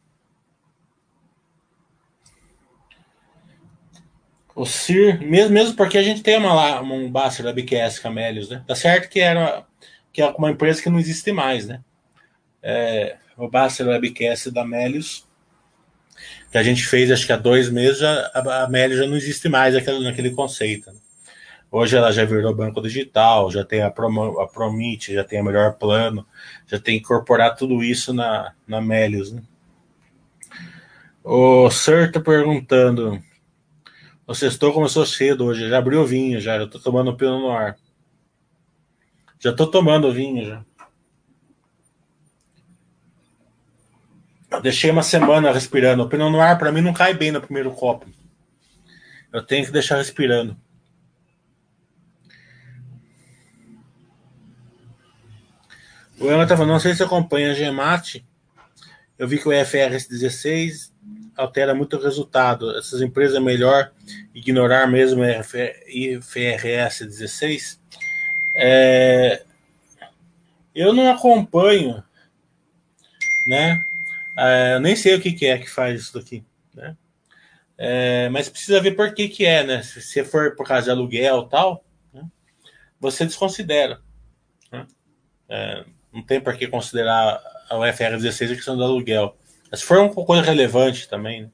O 4.60 4.66
CIR, 4.66 5.22
mesmo, 5.22 5.54
mesmo 5.54 5.74
porque 5.74 5.98
a 5.98 6.04
gente 6.04 6.22
tem 6.22 6.38
uma, 6.38 6.82
um 6.82 7.10
Buster 7.10 7.46
da 7.46 7.54
BQS 7.54 7.98
Camélios, 8.00 8.50
né? 8.50 8.62
Tá 8.68 8.76
certo 8.76 9.08
que 9.08 9.22
era 9.22 9.66
que 10.12 10.22
é 10.22 10.26
uma 10.32 10.52
empresa 10.52 10.82
que 10.82 10.90
não 10.90 11.00
existe 11.00 11.32
mais, 11.32 11.66
né? 11.66 11.80
É, 12.62 13.16
o 13.38 13.50
Buster 13.50 13.88
Webcast 13.88 14.52
da 14.52 14.66
Melius 14.66 15.26
que 16.52 16.58
a 16.58 16.64
gente 16.64 16.86
fez 16.86 17.10
acho 17.10 17.26
que 17.26 17.32
há 17.32 17.38
dois 17.38 17.70
meses, 17.70 18.00
já, 18.00 18.32
a 18.34 18.64
Amélia 18.64 18.98
já 18.98 19.08
não 19.08 19.16
existe 19.16 19.48
mais 19.48 19.78
aquele, 19.78 20.04
naquele 20.04 20.32
conceito. 20.32 20.92
Né? 20.92 20.98
Hoje 21.72 21.96
ela 21.96 22.12
já 22.12 22.26
virou 22.26 22.54
banco 22.54 22.82
digital, 22.82 23.50
já 23.50 23.64
tem 23.64 23.82
a, 23.82 23.90
Promo, 23.90 24.42
a 24.42 24.48
Promite, 24.50 25.14
já 25.14 25.24
tem 25.24 25.40
o 25.40 25.46
melhor 25.46 25.76
plano, 25.76 26.28
já 26.68 26.78
tem 26.78 26.98
que 26.98 27.06
incorporar 27.06 27.56
tudo 27.56 27.82
isso 27.82 28.14
na, 28.14 28.52
na 28.68 28.82
Melius. 28.82 29.32
Né? 29.32 29.42
O 31.24 31.70
Sir 31.70 32.08
está 32.08 32.20
perguntando: 32.20 33.24
o 34.30 34.36
sextou 34.36 34.72
começou 34.72 35.08
cedo 35.08 35.46
hoje, 35.46 35.68
já 35.68 35.80
abriu 35.80 36.02
o 36.02 36.06
vinho, 36.06 36.40
já, 36.40 36.60
já 36.60 36.68
tô 36.68 36.80
tomando 36.80 37.18
pino 37.18 37.40
no 37.40 37.50
ar. 37.50 37.76
Já 39.40 39.52
tô 39.52 39.66
tomando 39.66 40.14
vinho 40.14 40.46
já. 40.46 40.64
deixei 44.62 44.92
uma 44.92 45.02
semana 45.02 45.52
respirando. 45.52 46.04
O 46.04 46.10
Pinot 46.10 46.32
Noir, 46.32 46.60
para 46.60 46.72
mim, 46.72 46.82
não 46.82 46.94
cai 46.94 47.16
bem 47.16 47.32
no 47.32 47.42
primeiro 47.42 47.72
copo. 47.72 48.08
Eu 49.34 49.44
tenho 49.44 49.66
que 49.66 49.72
deixar 49.72 49.98
respirando. 49.98 50.56
O 56.20 56.30
Emma 56.32 56.46
tá 56.46 56.56
falando, 56.56 56.74
não 56.74 56.80
sei 56.80 56.94
se 56.94 57.02
acompanha 57.02 57.52
a 57.52 57.56
GEMAT. 57.56 58.24
Eu 59.18 59.28
vi 59.28 59.40
que 59.40 59.48
o 59.48 59.54
IFRS 59.54 60.08
16 60.08 60.89
altera 61.40 61.74
muito 61.74 61.96
o 61.96 62.02
resultado. 62.02 62.78
Essas 62.78 63.02
empresas 63.02 63.38
é 63.38 63.40
melhor 63.40 63.92
ignorar 64.36 64.88
mesmo 64.88 65.24
IFRS 65.88 67.06
16? 67.06 67.82
É, 68.54 69.44
eu 70.76 70.94
não 70.94 71.10
acompanho, 71.10 72.04
né? 73.48 73.86
É, 74.38 74.80
nem 74.80 74.96
sei 74.96 75.16
o 75.16 75.22
que, 75.22 75.32
que, 75.32 75.46
é 75.46 75.58
que 75.58 75.70
faz 75.70 76.02
isso 76.02 76.14
daqui, 76.14 76.44
né? 76.74 76.96
É, 77.78 78.28
mas 78.30 78.50
precisa 78.50 78.82
ver 78.82 78.92
por 78.92 79.14
que, 79.14 79.30
que 79.30 79.46
é, 79.46 79.64
né? 79.64 79.82
Se, 79.82 80.02
se 80.02 80.24
for 80.26 80.56
por 80.56 80.68
causa 80.68 80.86
de 80.86 80.92
aluguel 80.92 81.44
tal, 81.44 81.84
né? 82.14 82.24
você 83.00 83.26
desconsidera. 83.26 84.02
Né? 84.70 84.86
É, 85.48 85.86
não 86.12 86.22
tem 86.22 86.42
por 86.42 86.58
que 86.58 86.68
considerar 86.68 87.42
o 87.72 87.86
FR 87.94 88.18
16 88.18 88.52
a 88.52 88.56
questão 88.56 88.76
do 88.76 88.84
aluguel. 88.84 89.38
Mas 89.72 89.82
for 89.82 90.00
uma 90.00 90.10
coisa 90.10 90.42
relevante 90.42 91.08
também. 91.08 91.44
Né? 91.44 91.50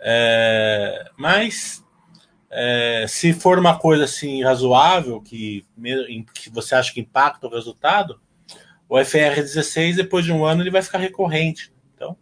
É, 0.00 1.10
mas 1.16 1.84
é, 2.50 3.04
se 3.06 3.32
for 3.32 3.58
uma 3.58 3.78
coisa 3.78 4.04
assim 4.04 4.42
razoável, 4.42 5.20
que, 5.20 5.66
que 6.34 6.50
você 6.50 6.74
acha 6.74 6.92
que 6.92 7.00
impacta 7.00 7.46
o 7.46 7.50
resultado, 7.50 8.20
o 8.88 8.96
FR16, 8.96 9.96
depois 9.96 10.24
de 10.24 10.32
um 10.32 10.44
ano, 10.44 10.62
ele 10.62 10.70
vai 10.70 10.82
ficar 10.82 10.98
recorrente. 10.98 11.72
Então, 11.94 12.16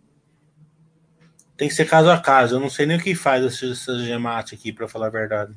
tem 1.57 1.69
que 1.69 1.75
ser 1.75 1.87
caso 1.87 2.11
a 2.11 2.19
caso. 2.19 2.57
Eu 2.57 2.61
não 2.61 2.69
sei 2.69 2.85
nem 2.85 2.99
o 2.99 3.03
que 3.03 3.15
faz 3.15 3.63
essa 3.63 3.99
gemate 4.01 4.55
aqui, 4.55 4.73
para 4.73 4.87
falar 4.87 5.07
a 5.07 5.11
verdade. 5.11 5.55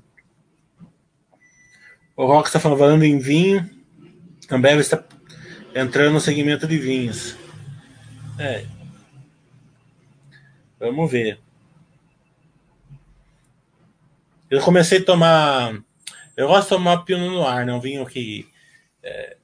O 2.16 2.26
Rock 2.26 2.48
está 2.48 2.60
falando 2.60 3.04
em 3.04 3.20
vinho. 3.20 3.70
Também 4.48 4.78
está 4.78 5.04
entrando 5.76 6.14
no 6.14 6.20
segmento 6.22 6.68
de 6.68 6.78
vinhos. 6.78 7.36
É. 8.38 8.66
Vamos 10.82 11.12
ver. 11.12 11.40
Eu 14.50 14.60
comecei 14.62 14.98
a 14.98 15.06
tomar. 15.06 15.80
Eu 16.36 16.48
gosto 16.48 16.64
de 16.64 16.70
tomar 16.70 17.06
Pinot 17.06 17.30
Noir, 17.30 17.68
né? 17.68 17.72
Um 17.72 17.80
vinho 17.80 18.04
que. 18.04 18.50
É, 19.04 19.38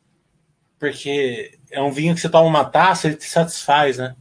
porque 0.80 1.60
é 1.70 1.80
um 1.80 1.92
vinho 1.92 2.16
que 2.16 2.22
você 2.22 2.28
toma 2.28 2.50
uma 2.50 2.66
taça, 2.66 3.08
ele 3.08 3.18
te 3.18 3.26
satisfaz, 3.26 4.00
né? 4.00 4.16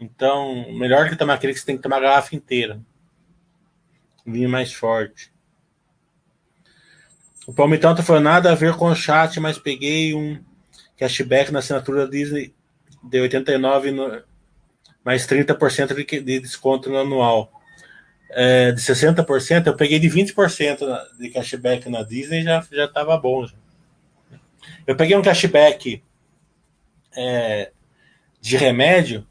Então, 0.00 0.72
melhor 0.72 1.08
que 1.08 1.14
tomar 1.14 1.34
aquele 1.34 1.52
que 1.52 1.60
você 1.60 1.66
tem 1.66 1.76
que 1.76 1.82
tomar 1.82 1.98
a 1.98 2.00
garrafa 2.00 2.34
inteira. 2.34 2.80
Um 4.26 4.32
vinho 4.32 4.50
mais 4.50 4.72
forte. 4.72 5.32
O 7.46 7.54
Palmitão 7.54 7.94
tá 7.94 8.02
falando 8.02 8.24
nada 8.24 8.50
a 8.50 8.56
ver 8.56 8.74
com 8.74 8.86
o 8.86 8.96
chat, 8.96 9.38
mas 9.38 9.60
peguei 9.60 10.12
um 10.12 10.42
cashback 10.96 11.52
na 11.52 11.60
assinatura 11.60 12.08
Disney 12.08 12.52
de 13.04 13.20
89 13.20 13.92
no, 13.92 14.24
mais 15.06 15.24
30% 15.24 15.94
de, 15.94 16.20
de 16.20 16.40
desconto 16.40 16.90
no 16.90 16.98
anual. 16.98 17.52
É, 18.28 18.72
de 18.72 18.80
60%, 18.80 19.68
eu 19.68 19.76
peguei 19.76 20.00
de 20.00 20.10
20% 20.10 20.78
de 21.16 21.30
cashback 21.30 21.88
na 21.88 22.02
Disney 22.02 22.42
já 22.42 22.60
já 22.72 22.86
estava 22.86 23.16
bom. 23.16 23.46
Já. 23.46 23.54
Eu 24.84 24.96
peguei 24.96 25.16
um 25.16 25.22
cashback 25.22 26.02
é, 27.16 27.70
de 28.40 28.56
remédio 28.56 29.24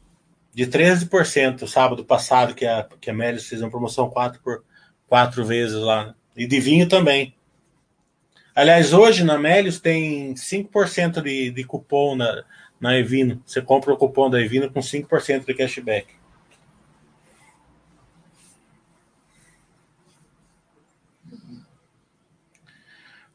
de 0.54 0.66
13% 0.66 1.68
sábado 1.68 2.02
passado, 2.06 2.54
que 2.54 2.64
a, 2.64 2.88
que 2.98 3.10
a 3.10 3.14
Melis 3.14 3.46
fez 3.46 3.60
uma 3.60 3.70
promoção 3.70 4.08
4 4.08 4.40
por 4.42 4.64
4 5.08 5.44
vezes 5.44 5.76
lá. 5.76 6.14
E 6.34 6.46
de 6.46 6.58
vinho 6.58 6.88
também. 6.88 7.34
Aliás, 8.54 8.94
hoje 8.94 9.22
na 9.22 9.38
Melios 9.38 9.78
tem 9.78 10.32
5% 10.32 11.20
de, 11.20 11.50
de 11.50 11.64
cupom 11.64 12.16
na, 12.16 12.44
na 12.80 12.96
Evino. 12.98 13.42
Você 13.44 13.60
compra 13.60 13.92
o 13.92 13.96
cupom 13.96 14.30
da 14.30 14.40
Evino 14.40 14.70
com 14.70 14.80
5% 14.80 15.44
de 15.44 15.54
cashback. 15.54 16.06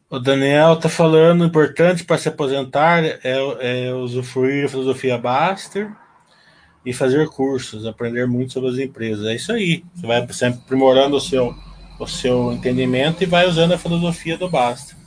O 0.10 0.20
Daniel 0.20 0.74
está 0.74 0.90
falando, 0.90 1.46
importante 1.46 2.04
para 2.04 2.18
se 2.18 2.28
aposentar 2.28 3.02
é, 3.02 3.20
é 3.24 3.94
usufruir 3.94 4.64
da 4.64 4.70
filosofia 4.70 5.18
Baster 5.18 5.90
e 6.86 6.92
fazer 6.92 7.30
cursos, 7.30 7.86
aprender 7.86 8.28
muito 8.28 8.52
sobre 8.52 8.72
as 8.72 8.78
empresas. 8.78 9.26
É 9.26 9.36
isso 9.36 9.54
aí. 9.54 9.86
Você 9.96 10.06
vai 10.06 10.34
sempre 10.34 10.60
aprimorando 10.66 11.16
o 11.16 11.22
seu, 11.22 11.56
o 11.98 12.06
seu 12.06 12.52
entendimento 12.52 13.24
e 13.24 13.26
vai 13.26 13.48
usando 13.48 13.72
a 13.72 13.78
filosofia 13.78 14.38
do 14.38 14.50
Baster. 14.50 15.01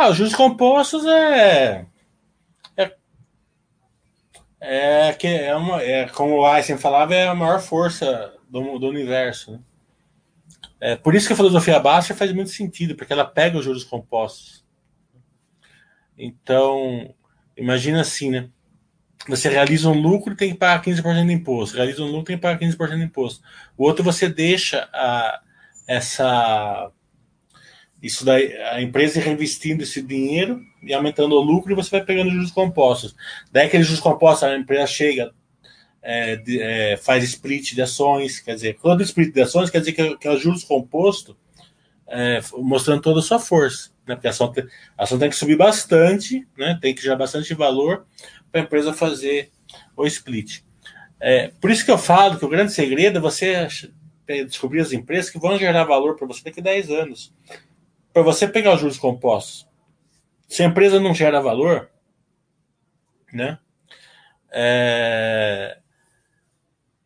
Ah, 0.00 0.08
os 0.08 0.16
juros 0.16 0.34
compostos 0.34 1.04
é. 1.04 1.84
É, 2.74 2.96
é, 4.58 5.12
que 5.12 5.26
é, 5.26 5.54
uma, 5.54 5.82
é 5.82 6.08
como 6.08 6.36
o 6.36 6.46
Einstein 6.46 6.78
falava, 6.78 7.14
é 7.14 7.28
a 7.28 7.34
maior 7.34 7.60
força 7.60 8.32
do, 8.48 8.78
do 8.78 8.88
universo. 8.88 9.52
Né? 9.52 9.60
É, 10.80 10.96
por 10.96 11.14
isso 11.14 11.26
que 11.26 11.34
a 11.34 11.36
filosofia 11.36 11.78
baixa 11.78 12.14
faz 12.14 12.32
muito 12.32 12.48
sentido, 12.48 12.96
porque 12.96 13.12
ela 13.12 13.26
pega 13.26 13.58
os 13.58 13.64
juros 13.66 13.84
compostos. 13.84 14.64
Então, 16.16 17.14
imagina 17.54 18.00
assim, 18.00 18.30
né? 18.30 18.48
Você 19.28 19.50
realiza 19.50 19.90
um 19.90 20.00
lucro 20.00 20.32
e 20.32 20.36
tem 20.36 20.52
que 20.52 20.58
pagar 20.58 20.82
15% 20.82 21.26
de 21.26 21.32
imposto. 21.34 21.76
Realiza 21.76 22.02
um 22.02 22.06
lucro 22.06 22.22
e 22.22 22.24
tem 22.28 22.36
que 22.36 22.42
pagar 22.42 22.58
15% 22.58 22.96
de 22.96 23.04
imposto. 23.04 23.44
O 23.76 23.84
outro 23.84 24.02
você 24.02 24.30
deixa 24.30 24.88
a, 24.94 25.42
essa 25.86 26.90
isso 28.02 28.24
daí, 28.24 28.56
a 28.56 28.80
empresa 28.80 29.20
reinvestindo 29.20 29.82
esse 29.82 30.00
dinheiro 30.00 30.62
e 30.82 30.94
aumentando 30.94 31.34
o 31.34 31.40
lucro 31.40 31.72
e 31.72 31.74
você 31.74 31.90
vai 31.90 32.04
pegando 32.04 32.30
juros 32.30 32.50
compostos. 32.50 33.14
Daí 33.52 33.66
aqueles 33.66 33.86
juros 33.86 34.00
compostos, 34.00 34.44
a 34.44 34.56
empresa 34.56 34.86
chega, 34.86 35.32
é, 36.02 36.36
de, 36.36 36.60
é, 36.60 36.96
faz 36.96 37.22
split 37.24 37.74
de 37.74 37.82
ações, 37.82 38.40
quer 38.40 38.54
dizer, 38.54 38.78
todo 38.80 39.02
split 39.02 39.34
de 39.34 39.42
ações 39.42 39.68
quer 39.68 39.80
dizer 39.80 39.92
que, 39.92 40.16
que 40.16 40.28
é 40.28 40.36
juros 40.38 40.64
composto, 40.64 41.36
é, 42.08 42.40
mostrando 42.56 43.02
toda 43.02 43.20
a 43.20 43.22
sua 43.22 43.38
força. 43.38 43.90
Né? 44.06 44.14
Porque 44.14 44.26
a 44.26 44.30
ação, 44.30 44.50
tem, 44.50 44.64
a 44.96 45.04
ação 45.04 45.18
tem 45.18 45.28
que 45.28 45.36
subir 45.36 45.56
bastante, 45.56 46.46
né? 46.56 46.78
tem 46.80 46.94
que 46.94 47.02
gerar 47.02 47.16
bastante 47.16 47.52
valor 47.52 48.06
para 48.50 48.62
a 48.62 48.64
empresa 48.64 48.94
fazer 48.94 49.50
o 49.94 50.06
split. 50.06 50.62
É, 51.20 51.48
por 51.60 51.70
isso 51.70 51.84
que 51.84 51.90
eu 51.90 51.98
falo 51.98 52.38
que 52.38 52.44
o 52.46 52.48
grande 52.48 52.72
segredo 52.72 53.18
é 53.18 53.20
você 53.20 53.68
descobrir 54.46 54.80
as 54.80 54.92
empresas 54.92 55.28
que 55.28 55.38
vão 55.38 55.58
gerar 55.58 55.84
valor 55.84 56.16
para 56.16 56.26
você 56.26 56.42
daqui 56.42 56.60
a 56.60 56.62
10 56.62 56.90
anos 56.90 57.34
para 58.12 58.22
você 58.22 58.46
pegar 58.46 58.74
os 58.74 58.80
juros 58.80 58.98
compostos, 58.98 59.68
se 60.48 60.62
a 60.62 60.66
empresa 60.66 60.98
não 60.98 61.14
gera 61.14 61.40
valor, 61.40 61.90
né? 63.32 63.58
É, 64.50 65.78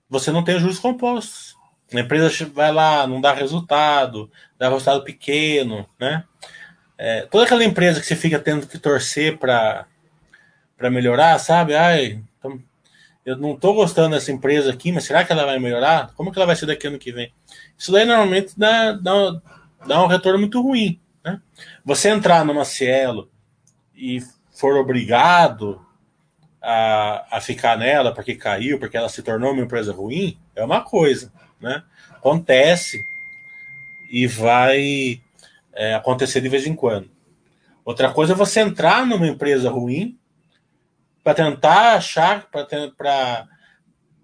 você 0.09 0.30
não 0.30 0.42
tem 0.42 0.57
os 0.57 0.62
juros 0.62 0.78
compostos. 0.78 1.55
A 1.92 2.00
empresa 2.00 2.46
vai 2.46 2.72
lá, 2.72 3.07
não 3.07 3.20
dá 3.20 3.32
resultado, 3.32 4.30
dá 4.59 4.68
resultado 4.68 5.05
pequeno, 5.05 5.86
né? 6.00 6.24
É, 6.96 7.22
toda 7.26 7.44
aquela 7.44 7.64
empresa 7.64 8.00
que 8.00 8.07
você 8.07 8.16
fica 8.16 8.38
tendo 8.38 8.66
que 8.66 8.78
torcer 8.78 9.38
para 9.38 9.86
melhorar, 10.90 11.38
sabe? 11.38 11.74
Ai, 11.74 12.22
então, 12.38 12.61
eu 13.24 13.36
não 13.36 13.55
estou 13.55 13.74
gostando 13.74 14.14
dessa 14.14 14.32
empresa 14.32 14.72
aqui, 14.72 14.90
mas 14.92 15.05
será 15.05 15.24
que 15.24 15.32
ela 15.32 15.44
vai 15.44 15.59
melhorar? 15.59 16.12
Como 16.14 16.32
que 16.32 16.38
ela 16.38 16.46
vai 16.46 16.57
ser 16.57 16.66
daqui 16.66 16.86
ano 16.86 16.98
que 16.98 17.12
vem? 17.12 17.32
Isso 17.76 17.92
daí 17.92 18.05
normalmente 18.05 18.59
dá, 18.59 18.92
dá, 18.92 19.12
dá 19.87 20.03
um 20.03 20.07
retorno 20.07 20.39
muito 20.39 20.61
ruim. 20.61 21.01
Né? 21.24 21.41
Você 21.85 22.09
entrar 22.09 22.45
numa 22.45 22.64
Cielo 22.64 23.30
e 23.95 24.20
for 24.51 24.76
obrigado 24.76 25.85
a, 26.62 27.37
a 27.37 27.41
ficar 27.41 27.76
nela 27.76 28.14
porque 28.14 28.35
caiu, 28.35 28.78
porque 28.78 28.97
ela 28.97 29.09
se 29.09 29.22
tornou 29.22 29.53
uma 29.53 29.62
empresa 29.62 29.93
ruim, 29.93 30.39
é 30.55 30.64
uma 30.64 30.80
coisa. 30.80 31.32
Né? 31.61 31.82
Acontece 32.11 33.01
e 34.11 34.26
vai 34.26 35.20
é, 35.72 35.95
acontecer 35.95 36.41
de 36.41 36.49
vez 36.49 36.66
em 36.66 36.74
quando. 36.74 37.11
Outra 37.85 38.12
coisa 38.12 38.32
é 38.32 38.37
você 38.37 38.61
entrar 38.61 39.07
numa 39.07 39.26
empresa 39.26 39.70
ruim 39.70 40.18
para 41.22 41.35
tentar 41.35 41.97
achar, 41.97 42.49
para 42.51 43.47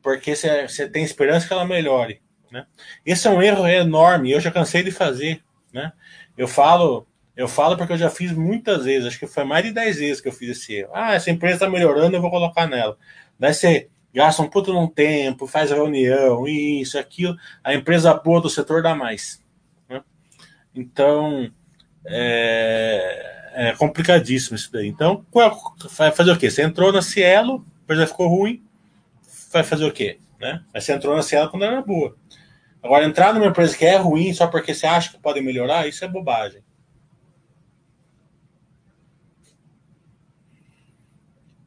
porque 0.02 0.34
você 0.34 0.88
tem 0.88 1.04
esperança 1.04 1.46
que 1.46 1.52
ela 1.52 1.64
melhore. 1.64 2.22
Né? 2.50 2.66
Esse 3.04 3.28
é 3.28 3.30
um 3.30 3.42
erro 3.42 3.66
enorme, 3.66 4.30
eu 4.30 4.40
já 4.40 4.50
cansei 4.50 4.82
de 4.82 4.90
fazer. 4.90 5.42
Né? 5.72 5.92
Eu 6.36 6.48
falo, 6.48 7.06
eu 7.36 7.48
falo 7.48 7.76
porque 7.76 7.92
eu 7.92 7.98
já 7.98 8.10
fiz 8.10 8.32
muitas 8.32 8.84
vezes, 8.84 9.06
acho 9.06 9.18
que 9.18 9.26
foi 9.26 9.44
mais 9.44 9.64
de 9.64 9.72
10 9.72 9.96
vezes 9.96 10.20
que 10.20 10.28
eu 10.28 10.32
fiz 10.32 10.50
esse 10.50 10.74
erro. 10.74 10.90
Ah, 10.92 11.14
essa 11.14 11.30
empresa 11.30 11.54
está 11.54 11.70
melhorando, 11.70 12.16
eu 12.16 12.20
vou 12.20 12.30
colocar 12.30 12.66
nela. 12.66 12.96
Daí 13.38 13.54
você 13.54 13.88
gasta 14.12 14.42
um 14.42 14.48
puto 14.48 14.72
num 14.72 14.88
tempo, 14.88 15.46
faz 15.46 15.70
reunião, 15.70 16.46
isso, 16.46 16.98
aquilo. 16.98 17.36
A 17.62 17.74
empresa 17.74 18.12
boa 18.14 18.40
do 18.40 18.50
setor 18.50 18.82
dá 18.82 18.94
mais. 18.94 19.42
Né? 19.88 20.02
Então, 20.74 21.50
é, 22.04 23.50
é, 23.54 23.72
complicadíssimo 23.72 24.56
isso 24.56 24.72
daí. 24.72 24.88
Então, 24.88 25.24
vai 25.96 26.10
fazer 26.12 26.32
o 26.32 26.38
quê? 26.38 26.50
Você 26.50 26.62
entrou 26.62 26.92
na 26.92 27.02
Cielo, 27.02 27.64
a 27.80 27.82
empresa 27.84 28.06
ficou 28.06 28.28
ruim, 28.28 28.62
vai 29.52 29.62
fazer 29.62 29.84
o 29.84 29.92
quê? 29.92 30.18
Né? 30.40 30.62
Mas 30.72 30.84
você 30.84 30.92
entrou 30.92 31.14
na 31.14 31.22
Cielo 31.22 31.50
quando 31.50 31.64
era 31.64 31.82
boa. 31.82 32.16
Agora, 32.82 33.04
entrar 33.04 33.34
numa 33.34 33.46
empresa 33.46 33.76
que 33.76 33.84
é 33.84 33.96
ruim 33.96 34.32
só 34.32 34.46
porque 34.46 34.74
você 34.74 34.86
acha 34.86 35.10
que 35.10 35.18
pode 35.18 35.40
melhorar, 35.40 35.86
isso 35.86 36.04
é 36.04 36.08
bobagem. 36.08 36.62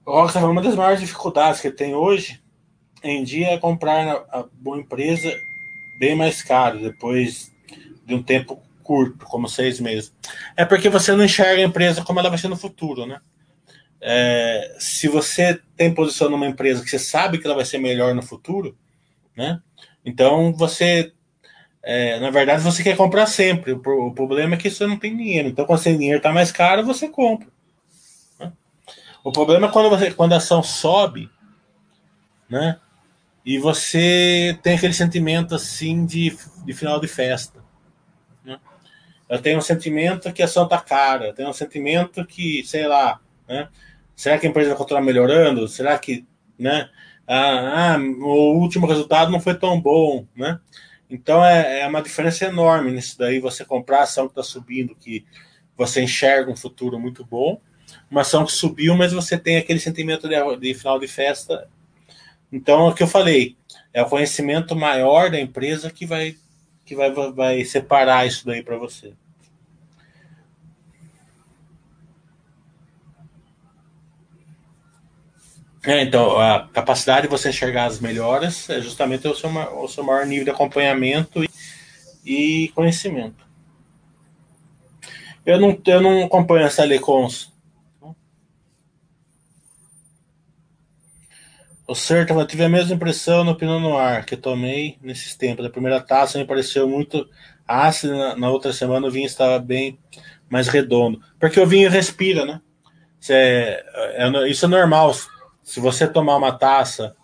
Uma 0.06 0.62
das 0.62 0.76
maiores 0.76 1.00
dificuldades 1.00 1.62
que 1.62 1.72
tem 1.72 1.96
hoje 1.96 2.44
em 3.04 3.24
dia 3.24 3.52
é 3.52 3.58
comprar 3.58 4.26
a 4.30 4.44
boa 4.54 4.78
empresa 4.78 5.34
bem 5.98 6.16
mais 6.16 6.42
caro, 6.42 6.82
depois 6.82 7.54
de 8.06 8.14
um 8.14 8.22
tempo 8.22 8.62
curto, 8.84 9.26
como 9.26 9.48
seis 9.48 9.80
meses. 9.80 10.14
É 10.58 10.66
porque 10.66 10.90
você 10.90 11.14
não 11.14 11.24
enxerga 11.24 11.62
a 11.62 11.66
empresa 11.66 12.04
como 12.04 12.20
ela 12.20 12.30
vai 12.30 12.38
ser 12.38 12.50
no 12.50 12.58
futuro, 12.58 13.06
né? 13.06 13.22
É, 14.02 14.76
se 14.80 15.08
você 15.08 15.62
tem 15.78 15.94
posição 15.94 16.30
numa 16.30 16.46
empresa 16.46 16.84
que 16.84 16.90
você 16.90 17.00
sabe 17.00 17.38
que 17.38 17.46
ela 17.46 17.56
vai 17.56 17.64
ser 17.64 17.78
melhor 17.78 18.14
no 18.14 18.22
futuro, 18.22 18.78
né? 19.38 19.62
Então 20.06 20.54
você, 20.54 21.14
é, 21.82 22.20
na 22.20 22.30
verdade, 22.30 22.64
você 22.64 22.84
quer 22.84 22.96
comprar 22.96 23.26
sempre. 23.26 23.74
O, 23.74 24.14
problema 24.14 24.56
é 24.56 24.58
que 24.58 24.70
você 24.70 24.88
não 24.88 24.98
tem 24.98 25.16
dinheiro. 25.16 25.50
Então, 25.50 25.66
quando 25.66 25.80
o 25.80 25.84
dinheiro 25.98 26.18
está 26.18 26.32
mais 26.32 26.52
caro, 26.52 26.86
você 26.86 27.10
compra. 27.10 27.48
Né? 28.40 28.52
O 29.24 29.32
problema 29.32 29.68
é 29.68 29.72
quando, 29.72 29.90
você, 29.90 30.12
quando 30.12 30.34
a 30.34 30.38
ação 30.38 30.64
sobe, 30.64 31.30
né? 32.50 32.80
E 33.46 33.58
você 33.58 34.58
tem 34.64 34.76
aquele 34.76 34.94
sentimento 34.94 35.54
assim 35.54 36.06
de, 36.06 36.38
de 36.66 36.74
final 36.74 37.00
de 37.00 37.08
festa. 37.08 37.62
Né? 38.46 38.58
Eu 39.28 39.42
tenho 39.42 39.58
um 39.58 39.62
sentimento 39.62 40.32
que 40.32 40.42
a 40.42 40.46
ação 40.46 40.68
tá 40.68 40.80
cara, 40.80 41.28
eu 41.28 41.34
tenho 41.34 41.50
um 41.50 41.54
sentimento 41.54 42.26
que, 42.26 42.64
sei 42.66 42.88
lá, 42.88 43.20
né? 43.48 43.68
Será 44.16 44.38
que 44.38 44.46
a 44.46 44.50
empresa 44.50 44.70
vai 44.70 44.78
continuar 44.78 45.02
melhorando? 45.02 45.68
Será 45.68 45.98
que, 45.98 46.26
né? 46.58 46.90
Ah, 47.28 47.96
ah, 47.96 47.98
o 48.00 48.58
último 48.60 48.86
resultado 48.86 49.32
não 49.32 49.40
foi 49.40 49.56
tão 49.56 49.80
bom, 49.80 50.26
né? 50.36 50.60
Então 51.10 51.46
é, 51.46 51.82
é 51.82 51.88
uma 51.88 52.02
diferença 52.02 52.46
enorme 52.46 52.92
nisso 52.92 53.18
daí. 53.18 53.40
Você 53.40 53.64
comprar 53.64 54.00
a 54.00 54.04
ação 54.04 54.26
que 54.28 54.32
está 54.32 54.44
subindo, 54.44 54.96
que 54.96 55.26
você 55.78 56.02
enxerga 56.02 56.52
um 56.52 56.56
futuro 56.56 57.00
muito 57.00 57.24
bom, 57.24 57.60
uma 58.10 58.22
ação 58.22 58.46
que 58.46 58.52
subiu, 58.52 58.96
mas 58.96 59.14
você 59.14 59.38
tem 59.38 59.58
aquele 59.58 59.80
sentimento 59.80 60.28
de, 60.28 60.36
de 60.58 60.74
final 60.74 61.00
de 61.00 61.08
festa. 61.08 61.68
Então, 62.52 62.88
é 62.88 62.90
o 62.90 62.94
que 62.94 63.04
eu 63.04 63.08
falei, 63.08 63.56
é 63.94 64.02
o 64.02 64.10
conhecimento 64.10 64.76
maior 64.76 65.32
da 65.32 65.40
empresa 65.40 65.90
que 65.90 66.06
vai, 66.06 66.36
que 66.86 66.96
vai, 66.96 67.12
vai 67.12 67.66
separar 67.66 68.28
isso 68.28 68.46
daí 68.46 68.62
para 68.62 68.78
você. 68.78 69.14
É, 75.86 76.02
então, 76.02 76.40
a 76.40 76.68
capacidade 76.70 77.24
de 77.24 77.28
você 77.28 77.50
enxergar 77.50 77.86
as 77.86 78.00
melhoras 78.00 78.70
é 78.70 78.80
justamente 78.80 79.28
o 79.28 79.36
seu, 79.36 79.50
o 79.50 79.88
seu 79.88 80.04
maior 80.04 80.26
nível 80.26 80.46
de 80.46 80.52
acompanhamento 80.52 81.44
e, 81.44 81.50
e 82.26 82.68
conhecimento. 82.70 83.46
Eu 85.46 85.60
não, 85.60 85.78
eu 85.86 86.02
não 86.02 86.24
acompanho 86.24 86.66
essa 86.66 86.86
Lecons. 86.86 87.52
O 91.86 91.94
certo, 91.94 92.34
eu 92.34 92.48
tive 92.48 92.64
a 92.64 92.70
mesma 92.70 92.96
impressão 92.96 93.44
no 93.44 93.56
Pinot 93.56 93.82
Noir 93.82 94.26
que 94.26 94.38
tomei 94.38 94.98
nesses 95.02 95.36
tempos. 95.36 95.66
A 95.66 95.70
primeira 95.70 96.00
taça 96.00 96.40
me 96.40 96.46
pareceu 96.46 96.88
muito 96.88 97.30
ácida, 97.68 98.16
na, 98.16 98.36
na 98.38 98.50
outra 98.50 98.72
semana 98.72 99.06
o 99.06 99.12
vinho 99.12 99.26
estava 99.26 99.60
bem 99.60 100.00
mais 100.50 100.70
redondo. 100.70 101.22
Porque 101.38 101.60
o 101.60 101.68
vinho 101.68 101.90
respira, 101.90 102.46
né? 102.46 102.62
Isso 103.20 103.34
é, 103.34 103.84
é, 104.16 104.50
isso 104.50 104.66
é 104.66 104.70
normal 104.70 105.14
se 105.64 105.80
você 105.80 106.08
tomar 106.08 106.36
uma 106.38 106.52
taça, 106.52 107.16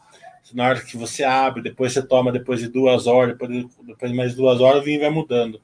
na 0.54 0.68
hora 0.68 0.82
que 0.82 0.98
você 0.98 1.24
abre, 1.24 1.62
depois 1.62 1.94
você 1.94 2.02
toma 2.02 2.32
depois 2.32 2.60
de 2.60 2.68
duas 2.68 3.06
horas, 3.06 3.34
depois 3.34 3.52
de, 3.52 3.70
depois 3.86 4.12
de 4.12 4.18
mais 4.18 4.36
duas 4.36 4.60
horas, 4.62 4.82
o 4.82 4.86
vinho 4.86 5.02
vai 5.02 5.10
mudando. 5.10 5.62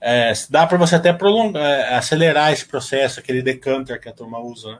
É, 0.00 0.32
dá 0.48 0.66
para 0.66 0.78
você 0.78 0.96
até 0.96 1.12
prolongar, 1.12 1.62
é, 1.62 1.94
acelerar 1.94 2.52
esse 2.52 2.66
processo, 2.66 3.20
aquele 3.20 3.42
decanter 3.42 4.00
que 4.00 4.08
a 4.08 4.12
turma 4.12 4.38
usa, 4.38 4.72
né? 4.72 4.78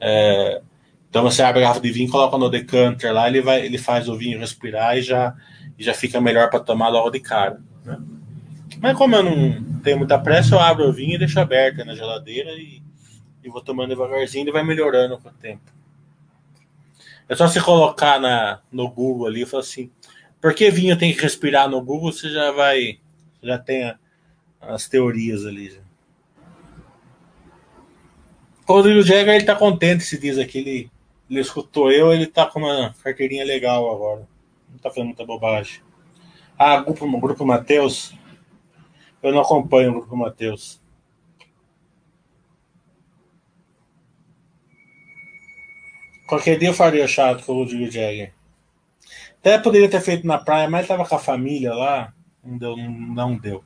É, 0.00 0.62
então 1.08 1.22
você 1.22 1.42
abre 1.42 1.60
a 1.60 1.62
garrafa 1.62 1.80
de 1.80 1.92
vinho, 1.92 2.10
coloca 2.10 2.38
no 2.38 2.48
decanter 2.48 3.12
lá, 3.12 3.28
ele 3.28 3.42
vai, 3.42 3.64
ele 3.64 3.78
faz 3.78 4.08
o 4.08 4.16
vinho 4.16 4.40
respirar 4.40 4.96
e 4.96 5.02
já, 5.02 5.34
e 5.78 5.84
já 5.84 5.92
fica 5.92 6.20
melhor 6.20 6.48
para 6.48 6.58
tomar 6.58 6.88
logo 6.88 7.10
de 7.10 7.20
cara. 7.20 7.60
Né? 7.84 7.98
Mas 8.80 8.96
como 8.96 9.14
eu 9.14 9.22
não 9.22 9.80
tenho 9.80 9.98
muita 9.98 10.18
pressa, 10.18 10.54
eu 10.54 10.58
abro 10.60 10.88
o 10.88 10.92
vinho 10.92 11.14
e 11.14 11.18
deixo 11.18 11.38
aberto 11.38 11.84
na 11.84 11.94
geladeira 11.94 12.50
e, 12.52 12.82
e 13.44 13.48
vou 13.50 13.60
tomando 13.60 13.90
devagarzinho 13.90 14.48
e 14.48 14.52
vai 14.52 14.64
melhorando 14.64 15.18
com 15.18 15.28
o 15.28 15.32
tempo. 15.32 15.70
É 17.28 17.36
só 17.36 17.46
você 17.46 17.60
colocar 17.60 18.20
na, 18.20 18.60
no 18.70 18.90
Google 18.90 19.26
ali 19.26 19.42
e 19.42 19.46
falar 19.46 19.62
assim: 19.62 19.90
por 20.40 20.52
que 20.54 20.70
vinho 20.70 20.98
tem 20.98 21.14
que 21.14 21.22
respirar 21.22 21.68
no 21.68 21.80
Google? 21.80 22.12
Você 22.12 22.28
já 22.28 22.50
vai. 22.50 22.98
Já 23.40 23.58
tem 23.58 23.84
a, 23.84 23.96
as 24.60 24.88
teorias 24.88 25.46
ali. 25.46 25.80
O 28.66 28.72
Rodrigo 28.72 29.02
Jagger 29.02 29.36
ele 29.36 29.44
tá 29.44 29.54
contente 29.54 30.02
se 30.02 30.18
diz 30.18 30.38
aqui. 30.38 30.58
Ele, 30.58 30.90
ele 31.30 31.40
escutou 31.40 31.92
eu, 31.92 32.12
ele 32.12 32.26
tá 32.26 32.46
com 32.46 32.58
uma 32.58 32.92
carteirinha 33.04 33.44
legal 33.44 33.88
agora. 33.88 34.28
Não 34.68 34.78
tá 34.78 34.90
fazendo 34.90 35.06
muita 35.06 35.24
bobagem. 35.24 35.80
Ah, 36.58 36.80
grupo, 36.80 37.20
grupo 37.20 37.46
Mateus. 37.46 38.12
Eu 39.22 39.32
não 39.32 39.42
acompanho 39.42 39.90
o 39.90 39.94
grupo 39.94 40.16
Mateus. 40.16 40.81
Qualquer 46.32 46.58
dia 46.58 46.70
eu 46.70 46.72
faria 46.72 47.06
chato 47.06 47.44
com 47.44 47.52
o 47.52 47.56
Rodrigo 47.56 47.92
Jagger. 47.92 48.32
Até 49.38 49.58
poderia 49.58 49.90
ter 49.90 50.00
feito 50.00 50.26
na 50.26 50.38
praia, 50.38 50.66
mas 50.66 50.88
tava 50.88 51.04
com 51.04 51.14
a 51.14 51.18
família 51.18 51.74
lá. 51.74 52.14
Não 52.42 52.56
deu. 52.56 52.74
Não 52.78 53.36
deu. 53.36 53.62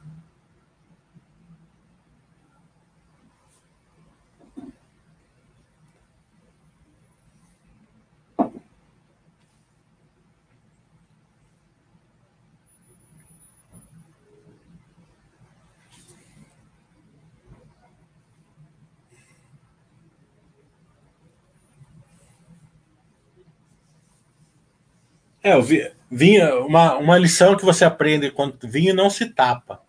É, 25.46 25.56
o 25.56 25.62
vinho, 25.62 26.66
uma, 26.66 26.96
uma 26.96 27.16
lição 27.16 27.56
que 27.56 27.64
você 27.64 27.84
aprende 27.84 28.32
quando 28.32 28.58
vinho 28.66 28.92
não 28.92 29.08
se 29.08 29.26
tapa. 29.26 29.80